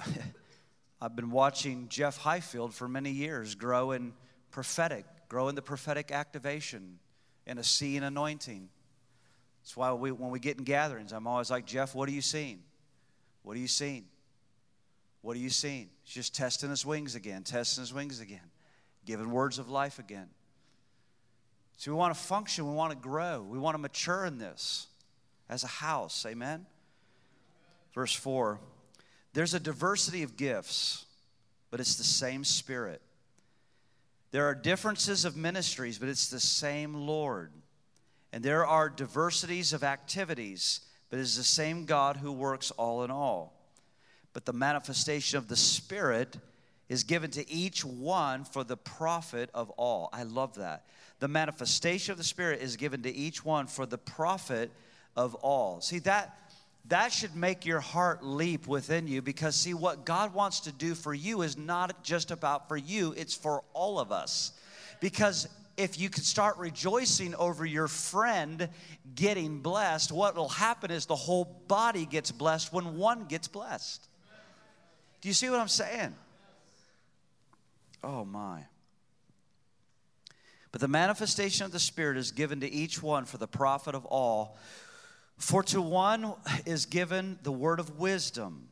I've 1.01 1.16
been 1.16 1.30
watching 1.30 1.88
Jeff 1.88 2.16
Highfield 2.16 2.74
for 2.74 2.88
many 2.88 3.11
years 3.11 3.55
grow 3.55 3.90
in 3.90 4.12
prophetic, 4.51 5.05
grow 5.28 5.49
in 5.49 5.55
the 5.55 5.62
prophetic 5.62 6.12
activation 6.12 6.99
in 7.47 7.59
a 7.59 7.64
seeing 7.64 8.05
anointing. 8.05 8.68
That's 9.62 9.76
why 9.76 9.92
we, 9.92 10.12
when 10.12 10.30
we 10.30 10.38
get 10.38 10.59
in 10.59 10.64
gatherings, 10.64 11.12
I'm 11.12 11.26
always 11.26 11.51
like, 11.51 11.66
Jeff, 11.66 11.95
what 11.95 12.09
are 12.09 12.12
you 12.12 12.20
seeing? 12.20 12.62
What 13.45 13.57
are 13.57 13.61
you 13.61 13.68
seeing? 13.68 14.07
What 15.20 15.36
are 15.36 15.40
you 15.40 15.51
seeing? 15.51 15.90
He's 16.03 16.14
just 16.14 16.34
testing 16.34 16.70
his 16.70 16.84
wings 16.84 17.14
again, 17.14 17.45
testing 17.45 17.82
his 17.82 17.95
wings 17.95 18.20
again, 18.20 18.51
giving 19.05 19.30
words 19.30 19.59
of 19.59 19.70
life 19.70 19.99
again. 19.99 20.28
So 21.76 21.92
we 21.92 21.97
want 21.97 22.14
to 22.14 22.20
function, 22.20 22.66
we 22.68 22.74
want 22.74 22.92
to 22.92 22.99
grow, 22.99 23.42
we 23.42 23.59
want 23.59 23.74
to 23.74 23.78
mature 23.78 24.24
in 24.24 24.38
this 24.38 24.86
as 25.49 25.62
a 25.62 25.68
house. 25.68 26.24
Amen? 26.26 26.66
Verse 27.95 28.14
4 28.14 28.59
There's 29.34 29.55
a 29.55 29.61
diversity 29.61 30.22
of 30.22 30.36
gifts, 30.36 31.05
but 31.70 31.80
it's 31.80 31.97
the 31.97 32.05
same 32.05 32.45
Spirit. 32.45 33.03
There 34.30 34.47
are 34.47 34.55
differences 34.55 35.24
of 35.24 35.36
ministries, 35.36 35.99
but 35.99 36.09
it's 36.09 36.28
the 36.28 36.40
same 36.40 36.95
Lord. 36.95 37.53
And 38.32 38.42
there 38.42 38.66
are 38.66 38.88
diversities 38.88 39.72
of 39.72 39.84
activities 39.84 40.80
but 41.14 41.20
is 41.20 41.36
the 41.36 41.44
same 41.44 41.84
God 41.84 42.16
who 42.16 42.32
works 42.32 42.72
all 42.72 43.04
in 43.04 43.10
all. 43.12 43.52
But 44.32 44.46
the 44.46 44.52
manifestation 44.52 45.38
of 45.38 45.46
the 45.46 45.54
Spirit 45.54 46.36
is 46.88 47.04
given 47.04 47.30
to 47.30 47.48
each 47.48 47.84
one 47.84 48.42
for 48.42 48.64
the 48.64 48.76
profit 48.76 49.48
of 49.54 49.70
all. 49.76 50.10
I 50.12 50.24
love 50.24 50.56
that. 50.56 50.86
The 51.20 51.28
manifestation 51.28 52.10
of 52.10 52.18
the 52.18 52.24
Spirit 52.24 52.62
is 52.62 52.76
given 52.76 53.02
to 53.02 53.14
each 53.14 53.44
one 53.44 53.68
for 53.68 53.86
the 53.86 53.96
profit 53.96 54.72
of 55.14 55.36
all. 55.36 55.80
See 55.80 56.00
that 56.00 56.36
that 56.86 57.12
should 57.12 57.36
make 57.36 57.64
your 57.64 57.78
heart 57.78 58.24
leap 58.24 58.66
within 58.66 59.06
you 59.06 59.22
because 59.22 59.54
see 59.54 59.72
what 59.72 60.04
God 60.04 60.34
wants 60.34 60.58
to 60.62 60.72
do 60.72 60.96
for 60.96 61.14
you 61.14 61.42
is 61.42 61.56
not 61.56 62.02
just 62.02 62.32
about 62.32 62.66
for 62.66 62.76
you, 62.76 63.14
it's 63.16 63.36
for 63.36 63.62
all 63.72 64.00
of 64.00 64.10
us. 64.10 64.50
Because 64.98 65.46
if 65.76 65.98
you 65.98 66.08
can 66.08 66.22
start 66.22 66.56
rejoicing 66.58 67.34
over 67.34 67.64
your 67.64 67.88
friend 67.88 68.68
getting 69.14 69.60
blessed, 69.60 70.12
what 70.12 70.36
will 70.36 70.48
happen 70.48 70.90
is 70.90 71.06
the 71.06 71.16
whole 71.16 71.44
body 71.68 72.06
gets 72.06 72.30
blessed 72.30 72.72
when 72.72 72.96
one 72.96 73.24
gets 73.24 73.48
blessed. 73.48 74.06
Do 75.20 75.28
you 75.28 75.34
see 75.34 75.50
what 75.50 75.58
I'm 75.58 75.68
saying? 75.68 76.14
Oh 78.02 78.24
my. 78.24 78.64
But 80.70 80.80
the 80.80 80.88
manifestation 80.88 81.64
of 81.64 81.72
the 81.72 81.78
Spirit 81.78 82.16
is 82.16 82.32
given 82.32 82.60
to 82.60 82.70
each 82.70 83.02
one 83.02 83.24
for 83.24 83.38
the 83.38 83.46
profit 83.46 83.94
of 83.94 84.04
all. 84.06 84.58
For 85.38 85.62
to 85.64 85.80
one 85.80 86.34
is 86.66 86.86
given 86.86 87.38
the 87.42 87.52
word 87.52 87.80
of 87.80 87.98
wisdom 87.98 88.68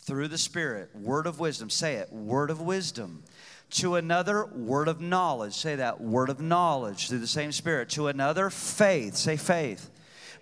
through 0.00 0.28
the 0.28 0.38
Spirit. 0.38 0.90
Word 0.94 1.26
of 1.26 1.38
wisdom. 1.40 1.70
Say 1.70 1.94
it. 1.94 2.12
Word 2.12 2.50
of 2.50 2.60
wisdom. 2.60 3.22
To 3.70 3.94
another, 3.94 4.46
word 4.46 4.88
of 4.88 5.00
knowledge. 5.00 5.54
Say 5.54 5.76
that. 5.76 6.00
Word 6.00 6.28
of 6.28 6.40
knowledge 6.40 7.08
through 7.08 7.18
the 7.18 7.26
same 7.26 7.52
Spirit. 7.52 7.90
To 7.90 8.08
another, 8.08 8.50
faith. 8.50 9.16
Say 9.16 9.36
faith 9.36 9.90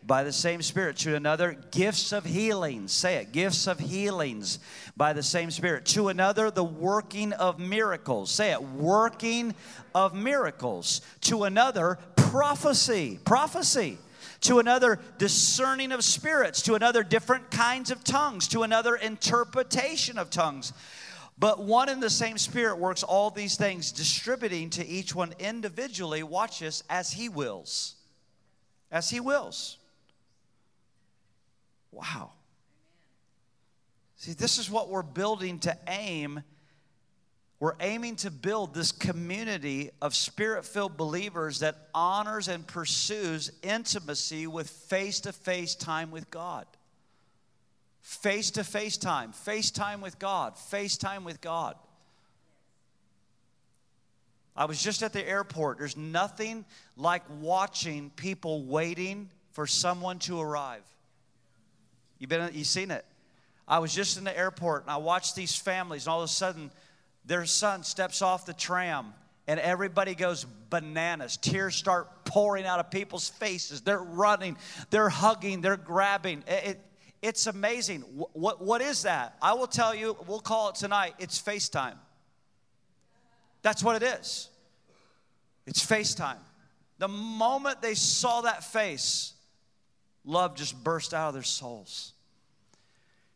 by 0.06 0.24
the 0.24 0.32
same 0.32 0.62
Spirit. 0.62 0.96
To 0.98 1.14
another, 1.14 1.56
gifts 1.70 2.12
of 2.12 2.24
healings. 2.24 2.92
Say 2.92 3.16
it, 3.16 3.32
gifts 3.32 3.66
of 3.66 3.78
healings 3.78 4.58
by 4.96 5.12
the 5.12 5.22
same 5.22 5.50
Spirit. 5.50 5.84
To 5.86 6.08
another, 6.08 6.50
the 6.50 6.64
working 6.64 7.34
of 7.34 7.58
miracles. 7.58 8.30
Say 8.30 8.52
it, 8.52 8.62
working 8.62 9.54
of 9.94 10.14
miracles. 10.14 11.02
To 11.22 11.44
another, 11.44 11.98
prophecy. 12.16 13.20
Prophecy. 13.24 13.98
To 14.42 14.58
another, 14.58 15.00
discerning 15.18 15.92
of 15.92 16.02
spirits. 16.02 16.62
To 16.62 16.74
another, 16.74 17.02
different 17.02 17.50
kinds 17.50 17.90
of 17.90 18.02
tongues. 18.04 18.48
To 18.48 18.62
another, 18.62 18.96
interpretation 18.96 20.16
of 20.16 20.30
tongues. 20.30 20.72
But 21.38 21.62
one 21.62 21.88
and 21.88 22.02
the 22.02 22.10
same 22.10 22.36
Spirit 22.36 22.78
works 22.78 23.02
all 23.02 23.30
these 23.30 23.56
things, 23.56 23.92
distributing 23.92 24.70
to 24.70 24.86
each 24.86 25.14
one 25.14 25.34
individually, 25.38 26.22
watch 26.22 26.60
this, 26.60 26.82
as 26.90 27.12
He 27.12 27.28
wills. 27.28 27.94
As 28.90 29.08
He 29.08 29.20
wills. 29.20 29.78
Wow. 31.92 32.32
See, 34.16 34.32
this 34.32 34.58
is 34.58 34.68
what 34.68 34.88
we're 34.88 35.02
building 35.02 35.60
to 35.60 35.78
aim. 35.86 36.42
We're 37.60 37.76
aiming 37.80 38.16
to 38.16 38.30
build 38.30 38.74
this 38.74 38.90
community 38.90 39.90
of 40.02 40.14
spirit 40.14 40.64
filled 40.64 40.96
believers 40.96 41.60
that 41.60 41.88
honors 41.94 42.48
and 42.48 42.66
pursues 42.66 43.50
intimacy 43.62 44.46
with 44.46 44.70
face 44.70 45.20
to 45.20 45.32
face 45.32 45.74
time 45.74 46.10
with 46.10 46.30
God. 46.30 46.66
Face 48.02 48.50
to 48.52 48.64
face 48.64 48.96
time, 48.96 49.32
face 49.32 49.70
time 49.70 50.00
with 50.00 50.18
God, 50.18 50.56
face 50.56 50.96
time 50.96 51.24
with 51.24 51.40
God. 51.40 51.76
I 54.56 54.64
was 54.64 54.82
just 54.82 55.02
at 55.02 55.12
the 55.12 55.26
airport. 55.26 55.78
There's 55.78 55.96
nothing 55.96 56.64
like 56.96 57.22
watching 57.40 58.10
people 58.16 58.64
waiting 58.64 59.30
for 59.52 59.66
someone 59.66 60.18
to 60.20 60.40
arrive. 60.40 60.82
You've 62.18 62.30
been, 62.30 62.50
you've 62.52 62.66
seen 62.66 62.90
it. 62.90 63.04
I 63.68 63.78
was 63.78 63.94
just 63.94 64.18
in 64.18 64.24
the 64.24 64.36
airport 64.36 64.82
and 64.82 64.90
I 64.90 64.96
watched 64.96 65.36
these 65.36 65.54
families, 65.54 66.06
and 66.06 66.12
all 66.12 66.22
of 66.22 66.24
a 66.24 66.32
sudden, 66.32 66.70
their 67.24 67.44
son 67.44 67.84
steps 67.84 68.22
off 68.22 68.46
the 68.46 68.54
tram 68.54 69.12
and 69.46 69.60
everybody 69.60 70.14
goes 70.14 70.44
bananas. 70.70 71.36
Tears 71.36 71.74
start 71.74 72.24
pouring 72.24 72.66
out 72.66 72.80
of 72.80 72.90
people's 72.90 73.28
faces. 73.28 73.80
They're 73.80 73.98
running, 73.98 74.56
they're 74.90 75.08
hugging, 75.08 75.60
they're 75.60 75.76
grabbing. 75.76 76.44
It, 76.46 76.64
it, 76.64 76.80
it's 77.20 77.46
amazing. 77.46 78.02
What, 78.02 78.62
what, 78.62 78.80
is 78.80 79.02
that? 79.02 79.36
I 79.42 79.54
will 79.54 79.66
tell 79.66 79.94
you, 79.94 80.16
we'll 80.26 80.40
call 80.40 80.70
it 80.70 80.76
tonight, 80.76 81.14
it's 81.18 81.40
FaceTime. 81.40 81.96
That's 83.62 83.82
what 83.82 84.00
it 84.00 84.20
is. 84.20 84.48
It's 85.66 85.84
FaceTime. 85.84 86.38
The 86.98 87.08
moment 87.08 87.82
they 87.82 87.94
saw 87.94 88.42
that 88.42 88.64
face, 88.64 89.34
love 90.24 90.56
just 90.56 90.82
burst 90.82 91.12
out 91.12 91.28
of 91.28 91.34
their 91.34 91.42
souls. 91.42 92.12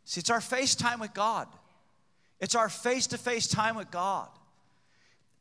See, 0.04 0.20
it's 0.20 0.30
our 0.30 0.40
FaceTime 0.40 1.00
with 1.00 1.14
God. 1.14 1.48
It's 2.40 2.54
our 2.54 2.68
face 2.68 3.08
to 3.08 3.18
face 3.18 3.46
time 3.46 3.76
with 3.76 3.90
God. 3.90 4.28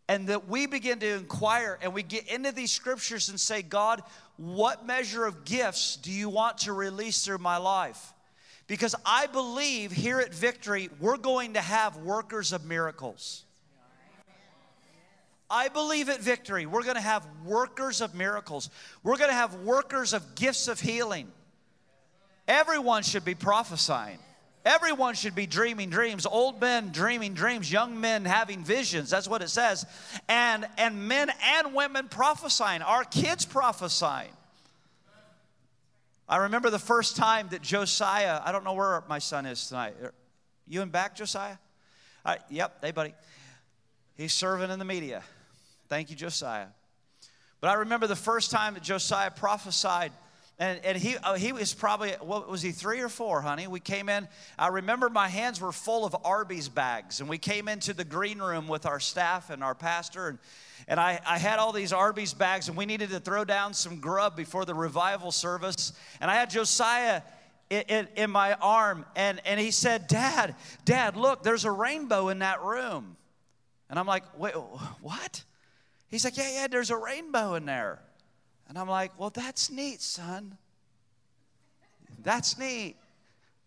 And 0.08 0.28
that 0.28 0.48
we 0.48 0.66
begin 0.66 1.00
to 1.00 1.16
inquire 1.16 1.80
and 1.82 1.94
we 1.94 2.04
get 2.04 2.28
into 2.28 2.52
these 2.52 2.72
scriptures 2.72 3.30
and 3.30 3.40
say, 3.40 3.62
God, 3.62 4.04
what 4.38 4.86
measure 4.86 5.26
of 5.26 5.46
gifts 5.46 5.96
do 5.96 6.12
you 6.12 6.28
want 6.28 6.60
to 6.60 6.74
release 6.74 7.24
through 7.24 7.38
my 7.38 7.58
life? 7.58 8.14
Because 8.72 8.96
I 9.06 9.28
believe 9.28 9.92
here 9.92 10.22
at 10.22 10.34
Victory, 10.34 10.90
we're 11.02 11.18
going 11.18 11.56
to 11.56 11.60
have 11.60 11.98
workers 11.98 12.54
of 12.54 12.64
miracles. 12.64 13.44
I 15.50 15.68
believe 15.68 16.08
at 16.08 16.22
Victory, 16.22 16.66
we're 16.66 16.84
going 16.84 16.96
to 16.96 17.02
have 17.02 17.28
workers 17.44 18.00
of 18.00 18.16
miracles. 18.16 18.70
We're 19.04 19.18
going 19.18 19.30
to 19.30 19.36
have 19.36 19.56
workers 19.56 20.14
of 20.14 20.36
gifts 20.36 20.70
of 20.70 20.80
healing. 20.80 21.30
Everyone 22.48 23.04
should 23.04 23.26
be 23.26 23.36
prophesying. 23.36 24.20
Everyone 24.64 25.16
should 25.16 25.36
be 25.36 25.48
dreaming 25.48 25.90
dreams. 25.90 26.26
Old 26.26 26.62
men 26.62 26.92
dreaming 26.94 27.34
dreams, 27.34 27.70
young 27.70 28.00
men 28.00 28.24
having 28.24 28.64
visions. 28.64 29.10
That's 29.10 29.28
what 29.28 29.42
it 29.42 29.50
says. 29.50 29.86
And 30.30 30.66
and 30.78 31.10
men 31.10 31.30
and 31.44 31.74
women 31.74 32.08
prophesying. 32.08 32.84
Our 32.84 33.04
kids 33.04 33.44
prophesying. 33.44 34.32
I 36.28 36.38
remember 36.38 36.70
the 36.70 36.80
first 36.80 37.16
time 37.16 37.48
that 37.52 37.62
Josiah, 37.62 38.42
I 38.44 38.52
don't 38.52 38.64
know 38.64 38.74
where 38.74 39.04
my 39.10 39.20
son 39.20 39.46
is 39.46 39.68
tonight. 39.68 39.96
You 40.68 40.82
and 40.82 40.92
back, 40.92 41.16
Josiah? 41.16 41.58
Uh, 42.24 42.36
yep, 42.50 42.78
hey, 42.82 42.92
buddy. 42.92 43.14
He's 44.16 44.34
serving 44.34 44.70
in 44.70 44.80
the 44.80 44.86
media. 44.86 45.24
Thank 45.90 46.10
you, 46.10 46.16
Josiah. 46.16 46.68
But 47.60 47.70
I 47.70 47.74
remember 47.74 48.08
the 48.08 48.16
first 48.16 48.52
time 48.52 48.76
that 48.76 48.84
Josiah 48.84 49.32
prophesied, 49.32 50.12
and, 50.62 50.80
and 50.86 50.96
he, 50.96 51.18
uh, 51.18 51.34
he 51.34 51.54
was 51.54 51.74
probably, 51.74 52.12
what 52.22 52.48
was 52.48 52.62
he, 52.62 52.72
three 52.72 53.02
or 53.02 53.10
four, 53.10 53.42
honey? 53.42 53.66
We 53.66 53.80
came 53.80 54.10
in, 54.10 54.28
I 54.60 54.68
remember 54.68 55.10
my 55.10 55.28
hands 55.28 55.60
were 55.60 55.72
full 55.72 56.06
of 56.06 56.16
Arby's 56.24 56.70
bags, 56.70 57.20
and 57.20 57.28
we 57.28 57.40
came 57.40 57.68
into 57.68 57.96
the 57.96 58.04
green 58.04 58.38
room 58.38 58.68
with 58.68 58.86
our 58.86 59.00
staff 59.00 59.50
and 59.50 59.64
our 59.64 59.74
pastor, 59.74 60.28
and, 60.28 60.40
and 60.88 61.00
I, 61.00 61.20
I 61.26 61.40
had 61.40 61.58
all 61.58 61.72
these 61.72 61.92
Arby's 61.92 62.36
bags, 62.36 62.68
and 62.68 62.78
we 62.78 62.86
needed 62.86 63.10
to 63.10 63.20
throw 63.20 63.44
down 63.44 63.74
some 63.74 64.00
grub 64.00 64.36
before 64.38 64.64
the 64.64 64.76
revival 64.76 65.32
service. 65.32 65.94
And 66.22 66.30
I 66.30 66.36
had 66.36 66.52
Josiah 66.52 67.24
in, 67.72 67.82
in, 67.88 68.08
in 68.16 68.30
my 68.30 68.54
arm, 68.54 69.04
and, 69.16 69.42
and 69.46 69.60
he 69.60 69.72
said, 69.72 70.08
Dad, 70.08 70.54
Dad, 70.86 71.18
look, 71.18 71.42
there's 71.42 71.66
a 71.66 71.72
rainbow 71.72 72.30
in 72.30 72.40
that 72.40 72.62
room. 72.62 73.18
And 73.90 73.98
I'm 73.98 74.06
like, 74.06 74.26
wait, 74.38 74.54
what? 74.54 75.44
He's 76.12 76.24
like, 76.24 76.38
yeah, 76.38 76.52
yeah, 76.54 76.68
there's 76.68 76.92
a 76.92 76.98
rainbow 76.98 77.56
in 77.56 77.66
there. 77.66 78.00
And 78.72 78.78
I'm 78.78 78.88
like, 78.88 79.20
well, 79.20 79.32
that's 79.32 79.70
neat, 79.70 80.02
son. 80.02 80.58
That's 82.24 82.58
neat. 82.58 82.96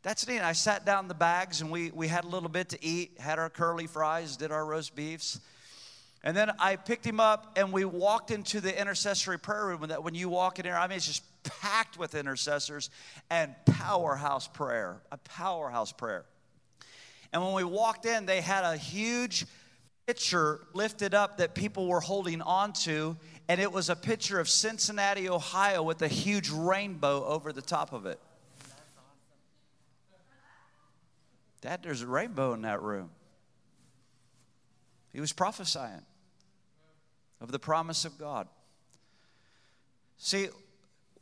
That's 0.02 0.26
neat. 0.26 0.40
I 0.40 0.52
sat 0.52 0.86
down 0.86 1.08
the 1.08 1.14
bags 1.14 1.60
and 1.60 1.70
we, 1.70 1.90
we 1.90 2.08
had 2.08 2.24
a 2.24 2.26
little 2.26 2.48
bit 2.48 2.70
to 2.70 2.82
eat, 2.82 3.20
had 3.20 3.38
our 3.38 3.50
curly 3.50 3.86
fries, 3.86 4.38
did 4.38 4.50
our 4.50 4.64
roast 4.64 4.96
beefs. 4.96 5.40
And 6.22 6.34
then 6.34 6.52
I 6.58 6.76
picked 6.76 7.06
him 7.06 7.20
up 7.20 7.52
and 7.58 7.70
we 7.70 7.84
walked 7.84 8.30
into 8.30 8.62
the 8.62 8.80
intercessory 8.80 9.38
prayer 9.38 9.66
room. 9.66 9.82
That 9.88 10.02
when 10.02 10.14
you 10.14 10.30
walk 10.30 10.58
in 10.58 10.64
there, 10.64 10.78
I 10.78 10.86
mean, 10.86 10.96
it's 10.96 11.06
just 11.06 11.22
packed 11.42 11.98
with 11.98 12.14
intercessors 12.14 12.88
and 13.28 13.54
powerhouse 13.66 14.48
prayer, 14.48 15.02
a 15.12 15.18
powerhouse 15.18 15.92
prayer. 15.92 16.24
And 17.30 17.44
when 17.44 17.52
we 17.52 17.64
walked 17.64 18.06
in, 18.06 18.24
they 18.24 18.40
had 18.40 18.64
a 18.64 18.78
huge 18.78 19.44
picture 20.06 20.60
lifted 20.74 21.14
up 21.14 21.38
that 21.38 21.54
people 21.54 21.88
were 21.88 22.00
holding 22.00 22.42
onto, 22.42 23.16
and 23.48 23.60
it 23.60 23.72
was 23.72 23.90
a 23.90 23.96
picture 23.96 24.40
of 24.40 24.48
Cincinnati, 24.48 25.28
Ohio, 25.28 25.82
with 25.82 26.00
a 26.02 26.08
huge 26.08 26.50
rainbow 26.50 27.24
over 27.24 27.52
the 27.52 27.62
top 27.62 27.92
of 27.92 28.06
it. 28.06 28.18
Dad, 31.60 31.80
there's 31.82 32.02
a 32.02 32.06
rainbow 32.06 32.52
in 32.52 32.62
that 32.62 32.82
room. 32.82 33.10
He 35.12 35.20
was 35.20 35.32
prophesying 35.32 36.02
of 37.40 37.52
the 37.52 37.58
promise 37.58 38.04
of 38.04 38.18
God. 38.18 38.48
See, 40.16 40.48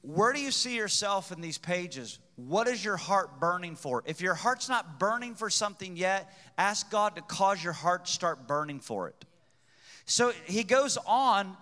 where 0.02 0.32
do 0.32 0.40
you 0.40 0.50
see 0.50 0.76
yourself 0.76 1.30
in 1.30 1.40
these 1.40 1.58
pages? 1.58 2.18
What 2.36 2.66
is 2.66 2.84
your 2.84 2.96
heart 2.96 3.38
burning 3.38 3.76
for? 3.76 4.02
If 4.06 4.20
your 4.20 4.34
heart's 4.34 4.68
not 4.68 4.98
burning 4.98 5.34
for 5.34 5.48
something 5.50 5.96
yet, 5.96 6.32
ask 6.58 6.90
God 6.90 7.16
to 7.16 7.22
cause 7.22 7.62
your 7.62 7.72
heart 7.72 8.06
to 8.06 8.12
start 8.12 8.48
burning 8.48 8.80
for 8.80 9.08
it. 9.08 9.24
So 10.04 10.32
he 10.46 10.64
goes 10.64 10.98
on, 11.06 11.56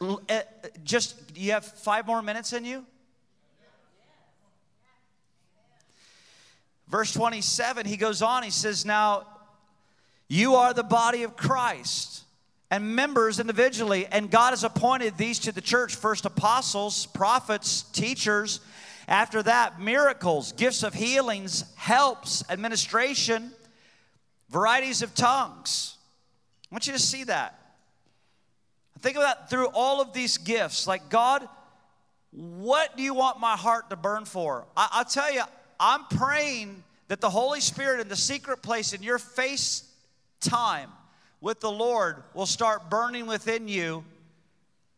Eh, 0.00 0.42
just, 0.84 1.36
you 1.36 1.52
have 1.52 1.64
five 1.64 2.06
more 2.06 2.22
minutes 2.22 2.52
in 2.52 2.64
you? 2.64 2.86
verse 6.88 7.12
27, 7.12 7.86
he 7.86 7.96
goes 7.96 8.22
on, 8.22 8.42
he 8.42 8.50
says, 8.50 8.84
Now 8.84 9.26
you 10.28 10.54
are 10.56 10.74
the 10.74 10.82
body 10.82 11.22
of 11.22 11.36
Christ 11.36 12.24
and 12.70 12.94
members 12.94 13.40
individually, 13.40 14.06
and 14.06 14.30
God 14.30 14.50
has 14.50 14.64
appointed 14.64 15.16
these 15.16 15.38
to 15.40 15.52
the 15.52 15.60
church 15.60 15.94
first 15.94 16.24
apostles, 16.24 17.06
prophets, 17.06 17.82
teachers. 17.82 18.60
After 19.06 19.42
that, 19.42 19.80
miracles, 19.80 20.52
gifts 20.52 20.82
of 20.82 20.92
healings, 20.92 21.64
helps, 21.76 22.44
administration, 22.50 23.52
varieties 24.50 25.00
of 25.00 25.14
tongues. 25.14 25.96
I 26.70 26.74
want 26.74 26.86
you 26.86 26.92
to 26.92 26.98
see 26.98 27.24
that. 27.24 27.58
Think 29.00 29.16
about 29.16 29.50
through 29.50 29.68
all 29.74 30.00
of 30.00 30.12
these 30.12 30.38
gifts. 30.38 30.86
Like, 30.86 31.08
God, 31.08 31.48
what 32.30 32.96
do 32.96 33.02
you 33.02 33.14
want 33.14 33.40
my 33.40 33.56
heart 33.56 33.90
to 33.90 33.96
burn 33.96 34.24
for? 34.24 34.66
I, 34.76 34.88
I'll 34.92 35.04
tell 35.04 35.32
you, 35.32 35.42
I'm 35.78 36.04
praying 36.04 36.82
that 37.08 37.20
the 37.20 37.30
Holy 37.30 37.60
Spirit 37.60 38.00
in 38.00 38.08
the 38.08 38.16
secret 38.16 38.62
place 38.62 38.92
in 38.92 39.02
your 39.02 39.18
face 39.18 39.84
time 40.40 40.90
with 41.40 41.60
the 41.60 41.70
Lord 41.70 42.22
will 42.34 42.46
start 42.46 42.90
burning 42.90 43.26
within 43.26 43.68
you 43.68 44.04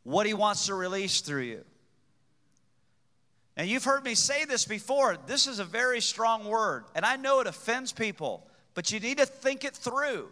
what 0.02 0.26
He 0.26 0.34
wants 0.34 0.66
to 0.66 0.74
release 0.74 1.20
through 1.20 1.42
you. 1.42 1.64
And 3.56 3.68
you've 3.68 3.84
heard 3.84 4.04
me 4.04 4.14
say 4.14 4.44
this 4.44 4.64
before. 4.64 5.18
This 5.26 5.46
is 5.46 5.58
a 5.58 5.64
very 5.64 6.00
strong 6.00 6.44
word, 6.44 6.84
and 6.94 7.04
I 7.04 7.16
know 7.16 7.40
it 7.40 7.46
offends 7.46 7.92
people, 7.92 8.46
but 8.74 8.90
you 8.90 9.00
need 9.00 9.18
to 9.18 9.26
think 9.26 9.64
it 9.64 9.74
through. 9.74 10.28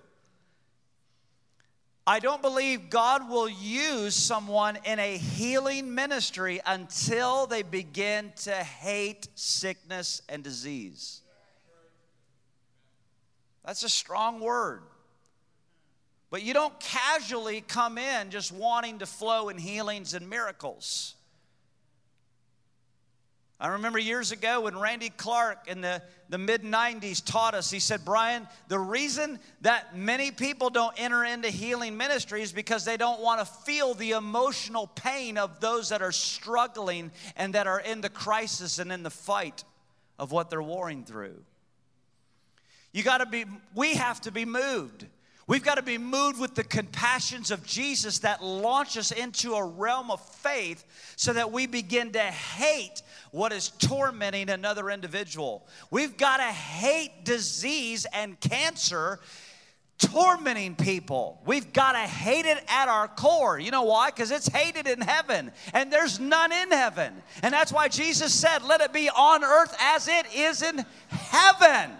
I 2.09 2.21
don't 2.21 2.41
believe 2.41 2.89
God 2.89 3.29
will 3.29 3.51
use 3.51 4.15
someone 4.15 4.79
in 4.87 4.99
a 4.99 5.19
healing 5.19 5.95
ministry 5.95 6.59
until 6.65 7.47
they 7.47 7.61
begin 7.61 8.33
to 8.45 8.53
hate 8.55 9.29
sickness 9.35 10.23
and 10.27 10.43
disease. 10.43 11.21
That's 13.63 13.83
a 13.83 13.91
strong 13.91 14.41
word. 14.41 14.85
But 16.31 16.43
you 16.43 16.55
don't 16.55 16.81
casually 16.81 17.61
come 17.61 17.99
in 17.99 18.31
just 18.31 18.53
wanting 18.53 19.01
to 19.01 19.07
flow 19.07 19.51
in 19.51 19.59
healings 19.59 20.15
and 20.15 20.31
miracles. 20.31 21.15
I 23.61 23.69
remember 23.69 23.99
years 23.99 24.31
ago 24.31 24.61
when 24.63 24.79
Randy 24.79 25.11
Clark 25.11 25.67
in 25.67 25.81
the, 25.81 26.01
the 26.29 26.39
mid 26.39 26.63
90s 26.63 27.25
taught 27.25 27.55
us, 27.55 27.71
he 27.71 27.81
said, 27.81 28.05
Brian, 28.05 28.47
the 28.69 28.79
reason 28.79 29.41
that 29.63 29.97
many 29.97 30.31
people 30.31 30.71
don't 30.71 30.95
enter 30.97 31.25
into 31.25 31.49
healing 31.49 31.97
ministry 31.97 32.43
is 32.43 32.53
because 32.53 32.85
they 32.85 32.97
don't 32.97 33.21
want 33.21 33.41
to 33.41 33.45
feel 33.45 33.95
the 33.95 34.13
emotional 34.13 34.87
pain 34.87 35.37
of 35.37 35.59
those 35.59 35.89
that 35.89 36.03
are 36.03 36.13
struggling 36.13 37.11
and 37.35 37.55
that 37.55 37.67
are 37.67 37.81
in 37.81 38.01
the 38.01 38.09
crisis 38.09 38.79
and 38.79 38.93
in 38.93 39.03
the 39.03 39.11
fight 39.11 39.65
of 40.21 40.31
what 40.31 40.51
they're 40.51 40.63
warring 40.63 41.05
through. 41.05 41.43
You 42.93 43.03
got 43.03 43.19
to 43.19 43.27
be, 43.27 43.45
we 43.75 43.95
have 43.95 44.21
to 44.23 44.31
be 44.31 44.45
moved. 44.45 45.05
We've 45.49 45.65
got 45.65 45.77
to 45.77 45.83
be 45.83 45.97
moved 45.97 46.39
with 46.39 46.55
the 46.55 46.63
compassions 46.63 47.51
of 47.51 47.65
Jesus 47.65 48.19
that 48.19 48.45
launch 48.45 48.99
us 48.99 49.11
into 49.11 49.55
a 49.55 49.65
realm 49.65 50.11
of 50.11 50.21
faith 50.21 50.85
so 51.17 51.33
that 51.33 51.51
we 51.51 51.67
begin 51.67 52.13
to 52.13 52.21
hate 52.21 53.03
what 53.31 53.53
is 53.53 53.71
tormenting 53.71 54.51
another 54.51 54.91
individual. 54.91 55.67
We've 55.91 56.19
got 56.19 56.37
to 56.37 56.43
hate 56.43 57.25
disease 57.25 58.07
and 58.13 58.39
cancer 58.39 59.21
tormenting 59.99 60.77
people. 60.77 61.41
We've 61.45 61.73
got 61.73 61.93
to 61.93 61.99
hate 61.99 62.45
it 62.45 62.63
at 62.69 62.89
our 62.89 63.09
core. 63.09 63.59
You 63.59 63.71
know 63.71 63.85
why? 63.85 64.11
Because 64.11 64.31
it's 64.31 64.49
hated 64.49 64.87
in 64.87 65.01
heaven, 65.01 65.51
and 65.73 65.93
there's 65.93 66.21
none 66.21 66.53
in 66.53 66.71
heaven. 66.71 67.13
And 67.43 67.53
that's 67.53 67.73
why 67.73 67.89
Jesus 67.89 68.33
said, 68.33 68.63
Let 68.63 68.81
it 68.81 68.93
be 68.93 69.09
on 69.09 69.43
earth 69.43 69.75
as 69.81 70.09
it 70.09 70.27
is 70.35 70.63
in 70.63 70.85
heaven. 71.09 71.91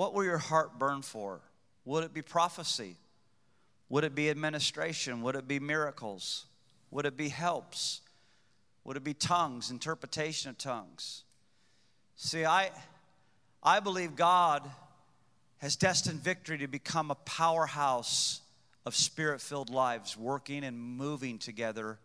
What 0.00 0.14
will 0.14 0.24
your 0.24 0.38
heart 0.38 0.78
burn 0.78 1.02
for? 1.02 1.42
Would 1.84 2.04
it 2.04 2.14
be 2.14 2.22
prophecy? 2.22 2.96
Would 3.90 4.02
it 4.02 4.14
be 4.14 4.30
administration? 4.30 5.20
Would 5.20 5.36
it 5.36 5.46
be 5.46 5.60
miracles? 5.60 6.46
Would 6.90 7.04
it 7.04 7.18
be 7.18 7.28
helps? 7.28 8.00
Would 8.84 8.96
it 8.96 9.04
be 9.04 9.12
tongues, 9.12 9.70
interpretation 9.70 10.48
of 10.48 10.56
tongues? 10.56 11.24
See, 12.16 12.46
I, 12.46 12.70
I 13.62 13.80
believe 13.80 14.16
God 14.16 14.62
has 15.58 15.76
destined 15.76 16.20
victory 16.20 16.56
to 16.56 16.66
become 16.66 17.10
a 17.10 17.16
powerhouse 17.16 18.40
of 18.86 18.96
spirit 18.96 19.42
filled 19.42 19.68
lives, 19.68 20.16
working 20.16 20.64
and 20.64 20.80
moving 20.80 21.36
together 21.38 21.98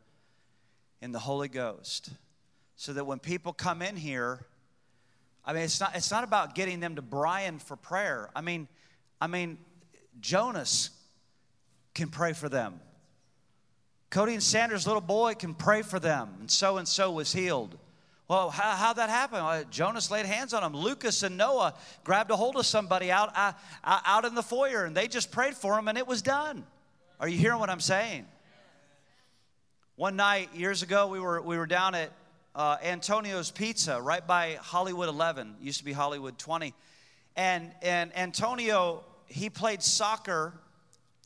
in 1.01 1.13
the 1.13 1.19
Holy 1.19 1.47
Ghost. 1.47 2.09
So 2.75 2.91
that 2.91 3.05
when 3.05 3.19
people 3.19 3.53
come 3.53 3.81
in 3.81 3.95
here, 3.95 4.45
I 5.45 5.53
mean, 5.53 5.63
it's 5.63 5.79
not, 5.79 5.95
it's 5.95 6.11
not 6.11 6.23
about 6.23 6.55
getting 6.55 6.79
them 6.79 6.95
to 6.95 7.01
Brian 7.01 7.59
for 7.59 7.75
prayer. 7.75 8.29
I 8.35 8.41
mean, 8.41 8.67
I 9.21 9.27
mean, 9.27 9.57
Jonas 10.19 10.89
can 11.93 12.09
pray 12.09 12.33
for 12.33 12.49
them. 12.49 12.79
Cody 14.09 14.33
and 14.33 14.41
Sanders' 14.41 14.87
little 14.87 15.01
boy 15.01 15.33
can 15.33 15.53
pray 15.53 15.81
for 15.81 15.99
them, 15.99 16.29
and 16.39 16.49
so 16.49 16.77
and 16.77 16.87
so 16.87 17.11
was 17.11 17.31
healed. 17.31 17.77
Well, 18.27 18.49
how, 18.49 18.71
how'd 18.71 18.95
that 18.95 19.09
happen? 19.09 19.43
Well, 19.43 19.63
Jonas 19.69 20.09
laid 20.09 20.25
hands 20.25 20.53
on 20.53 20.63
him. 20.63 20.75
Lucas 20.75 21.21
and 21.21 21.37
Noah 21.37 21.75
grabbed 22.03 22.31
a 22.31 22.35
hold 22.35 22.55
of 22.55 22.65
somebody 22.65 23.11
out, 23.11 23.31
uh, 23.35 23.53
uh 23.83 23.99
out 24.03 24.25
in 24.25 24.33
the 24.33 24.41
foyer, 24.41 24.85
and 24.85 24.97
they 24.97 25.07
just 25.07 25.31
prayed 25.31 25.53
for 25.53 25.77
him, 25.77 25.87
and 25.87 25.97
it 25.97 26.07
was 26.07 26.21
done. 26.23 26.65
Are 27.19 27.27
you 27.27 27.37
hearing 27.37 27.59
what 27.59 27.69
I'm 27.69 27.79
saying? 27.79 28.25
One 29.95 30.15
night, 30.15 30.49
years 30.55 30.81
ago, 30.81 31.07
we 31.07 31.19
were, 31.19 31.41
we 31.41 31.57
were 31.57 31.67
down 31.67 31.93
at 31.93 32.11
uh, 32.55 32.77
Antonio's 32.81 33.51
Pizza 33.51 34.01
right 34.01 34.25
by 34.25 34.57
Hollywood 34.61 35.09
11, 35.09 35.57
used 35.59 35.79
to 35.79 35.85
be 35.85 35.91
Hollywood 35.91 36.37
20. 36.39 36.73
And, 37.35 37.71
and 37.81 38.17
Antonio, 38.17 39.03
he 39.27 39.49
played 39.49 39.83
soccer 39.83 40.53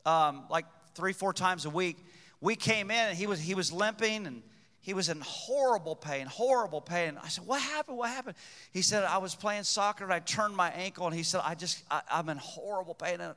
um, 0.05 0.45
like 0.49 0.65
three, 0.95 1.13
four 1.13 1.32
times 1.32 1.65
a 1.65 1.69
week. 1.69 1.97
We 2.41 2.55
came 2.55 2.89
in 2.89 3.09
and 3.09 3.17
he 3.17 3.27
was, 3.27 3.39
he 3.39 3.53
was 3.53 3.71
limping 3.71 4.25
and 4.25 4.41
he 4.82 4.95
was 4.95 5.09
in 5.09 5.21
horrible 5.21 5.95
pain, 5.95 6.25
horrible 6.25 6.82
pain. 6.82 7.17
I 7.21 7.27
said, 7.27 7.45
What 7.45 7.61
happened? 7.61 7.97
What 7.97 8.09
happened? 8.09 8.36
He 8.71 8.82
said, 8.82 9.03
I 9.03 9.19
was 9.19 9.36
playing 9.36 9.63
soccer 9.63 10.05
and 10.05 10.13
I 10.13 10.19
turned 10.19 10.55
my 10.55 10.69
ankle. 10.71 11.05
And 11.05 11.15
he 11.15 11.21
said, 11.21 11.41
I 11.43 11.53
just, 11.53 11.84
I, 11.91 12.01
I'm 12.09 12.30
in 12.30 12.38
horrible 12.38 12.95
pain. 12.95 13.21
And 13.21 13.36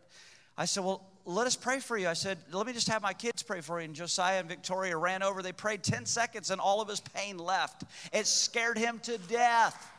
I 0.56 0.64
said, 0.64 0.84
Well, 0.84 1.04
let 1.24 1.46
us 1.46 1.56
pray 1.56 1.78
for 1.78 1.96
you. 1.96 2.08
I 2.08 2.14
said, 2.14 2.38
let 2.50 2.66
me 2.66 2.72
just 2.72 2.88
have 2.88 3.02
my 3.02 3.12
kids 3.12 3.42
pray 3.42 3.60
for 3.60 3.80
you. 3.80 3.84
And 3.84 3.94
Josiah 3.94 4.40
and 4.40 4.48
Victoria 4.48 4.96
ran 4.96 5.22
over. 5.22 5.42
They 5.42 5.52
prayed 5.52 5.82
10 5.82 6.06
seconds 6.06 6.50
and 6.50 6.60
all 6.60 6.80
of 6.80 6.88
his 6.88 7.00
pain 7.00 7.38
left. 7.38 7.84
It 8.12 8.26
scared 8.26 8.76
him 8.76 8.98
to 9.00 9.18
death. 9.18 9.90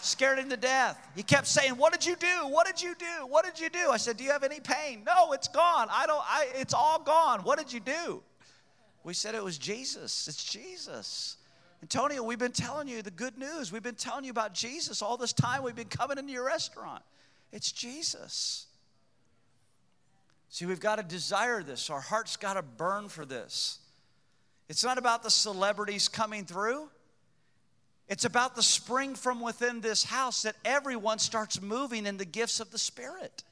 Scared 0.00 0.38
him 0.38 0.50
to 0.50 0.56
death. 0.56 0.98
He 1.16 1.22
kept 1.22 1.46
saying, 1.46 1.72
What 1.72 1.92
did 1.92 2.04
you 2.04 2.14
do? 2.16 2.46
What 2.48 2.66
did 2.66 2.82
you 2.82 2.94
do? 2.94 3.26
What 3.26 3.44
did 3.44 3.58
you 3.58 3.70
do? 3.70 3.90
I 3.90 3.96
said, 3.96 4.18
Do 4.18 4.24
you 4.24 4.32
have 4.32 4.42
any 4.42 4.60
pain? 4.60 5.02
No, 5.06 5.32
it's 5.32 5.48
gone. 5.48 5.88
I 5.90 6.06
don't, 6.06 6.22
I, 6.26 6.48
it's 6.56 6.74
all 6.74 6.98
gone. 6.98 7.40
What 7.40 7.58
did 7.58 7.72
you 7.72 7.80
do? 7.80 8.22
We 9.02 9.14
said 9.14 9.34
it 9.34 9.42
was 9.42 9.56
Jesus. 9.56 10.28
It's 10.28 10.44
Jesus. 10.44 11.38
Antonio, 11.82 12.22
we've 12.22 12.38
been 12.38 12.52
telling 12.52 12.88
you 12.88 13.02
the 13.02 13.10
good 13.10 13.38
news. 13.38 13.72
We've 13.72 13.82
been 13.82 13.94
telling 13.94 14.24
you 14.24 14.30
about 14.30 14.54
Jesus 14.54 15.00
all 15.02 15.16
this 15.16 15.32
time. 15.32 15.62
We've 15.62 15.74
been 15.74 15.88
coming 15.88 16.18
into 16.18 16.32
your 16.32 16.46
restaurant. 16.46 17.02
It's 17.52 17.72
Jesus. 17.72 18.66
See, 20.54 20.66
we've 20.66 20.78
got 20.78 20.98
to 20.98 21.02
desire 21.02 21.64
this. 21.64 21.90
Our 21.90 22.00
heart's 22.00 22.36
got 22.36 22.54
to 22.54 22.62
burn 22.62 23.08
for 23.08 23.24
this. 23.24 23.80
It's 24.68 24.84
not 24.84 24.98
about 24.98 25.24
the 25.24 25.30
celebrities 25.30 26.06
coming 26.06 26.44
through. 26.44 26.88
It's 28.06 28.24
about 28.24 28.54
the 28.54 28.62
spring 28.62 29.16
from 29.16 29.40
within 29.40 29.80
this 29.80 30.04
house 30.04 30.42
that 30.42 30.54
everyone 30.64 31.18
starts 31.18 31.60
moving 31.60 32.06
in 32.06 32.18
the 32.18 32.24
gifts 32.24 32.60
of 32.60 32.70
the 32.70 32.78
Spirit. 32.78 33.42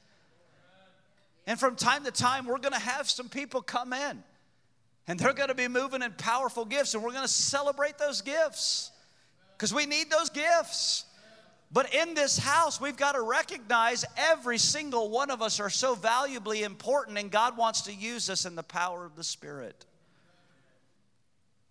And 1.45 1.59
from 1.59 1.75
time 1.75 2.05
to 2.05 2.11
time, 2.11 2.45
we're 2.45 2.57
going 2.57 2.71
to 2.71 2.79
have 2.79 3.09
some 3.09 3.27
people 3.27 3.61
come 3.61 3.91
in 3.91 4.23
and 5.05 5.19
they're 5.19 5.33
going 5.33 5.49
to 5.49 5.55
be 5.55 5.67
moving 5.67 6.03
in 6.03 6.13
powerful 6.13 6.63
gifts, 6.63 6.93
and 6.93 7.03
we're 7.03 7.11
going 7.11 7.23
to 7.23 7.27
celebrate 7.27 7.97
those 7.97 8.21
gifts 8.21 8.91
because 9.57 9.73
we 9.73 9.85
need 9.85 10.09
those 10.09 10.29
gifts. 10.29 11.03
But 11.73 11.91
in 11.91 12.13
this 12.13 12.37
house, 12.37 12.79
we've 12.79 12.95
got 12.95 13.13
to 13.13 13.21
recognize 13.21 14.05
every 14.15 14.59
single 14.59 15.09
one 15.09 15.31
of 15.31 15.41
us 15.41 15.59
are 15.59 15.71
so 15.71 15.95
valuably 15.95 16.61
important, 16.61 17.17
and 17.17 17.31
God 17.31 17.57
wants 17.57 17.81
to 17.81 17.93
use 17.93 18.29
us 18.29 18.45
in 18.45 18.53
the 18.53 18.61
power 18.61 19.05
of 19.05 19.15
the 19.15 19.23
Spirit. 19.23 19.87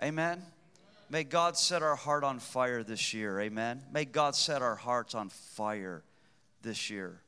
Amen. 0.02 0.42
May 1.08 1.22
God 1.22 1.56
set 1.56 1.84
our 1.84 1.94
heart 1.94 2.24
on 2.24 2.40
fire 2.40 2.82
this 2.82 3.14
year. 3.14 3.38
Amen. 3.38 3.80
May 3.92 4.04
God 4.04 4.34
set 4.34 4.60
our 4.60 4.74
hearts 4.74 5.14
on 5.14 5.28
fire 5.28 6.02
this 6.62 6.90
year. 6.90 7.20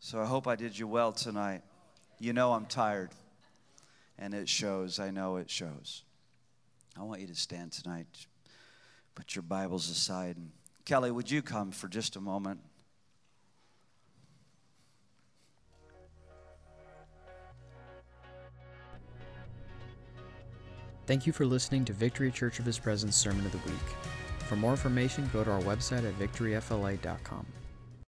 So 0.00 0.20
I 0.20 0.26
hope 0.26 0.46
I 0.46 0.56
did 0.56 0.78
you 0.78 0.86
well 0.86 1.12
tonight. 1.12 1.62
You 2.18 2.34
know 2.34 2.52
I'm 2.52 2.66
tired, 2.66 3.10
and 4.18 4.34
it 4.34 4.50
shows. 4.50 5.00
I 5.00 5.10
know 5.10 5.36
it 5.36 5.48
shows. 5.48 6.02
I 6.98 7.04
want 7.04 7.22
you 7.22 7.26
to 7.28 7.34
stand 7.34 7.72
tonight 7.72 8.06
put 9.16 9.34
your 9.34 9.42
Bibles 9.42 9.90
aside. 9.90 10.36
Kelly, 10.84 11.10
would 11.10 11.28
you 11.28 11.42
come 11.42 11.72
for 11.72 11.88
just 11.88 12.14
a 12.14 12.20
moment? 12.20 12.60
Thank 21.06 21.26
you 21.26 21.32
for 21.32 21.46
listening 21.46 21.84
to 21.86 21.92
Victory 21.92 22.30
Church 22.30 22.58
of 22.58 22.66
His 22.66 22.78
Presence 22.78 23.16
Sermon 23.16 23.46
of 23.46 23.52
the 23.52 23.58
Week. 23.58 23.76
For 24.48 24.56
more 24.56 24.72
information, 24.72 25.28
go 25.32 25.42
to 25.42 25.50
our 25.50 25.62
website 25.62 26.06
at 26.06 26.18
victoryfla.com. 26.18 27.46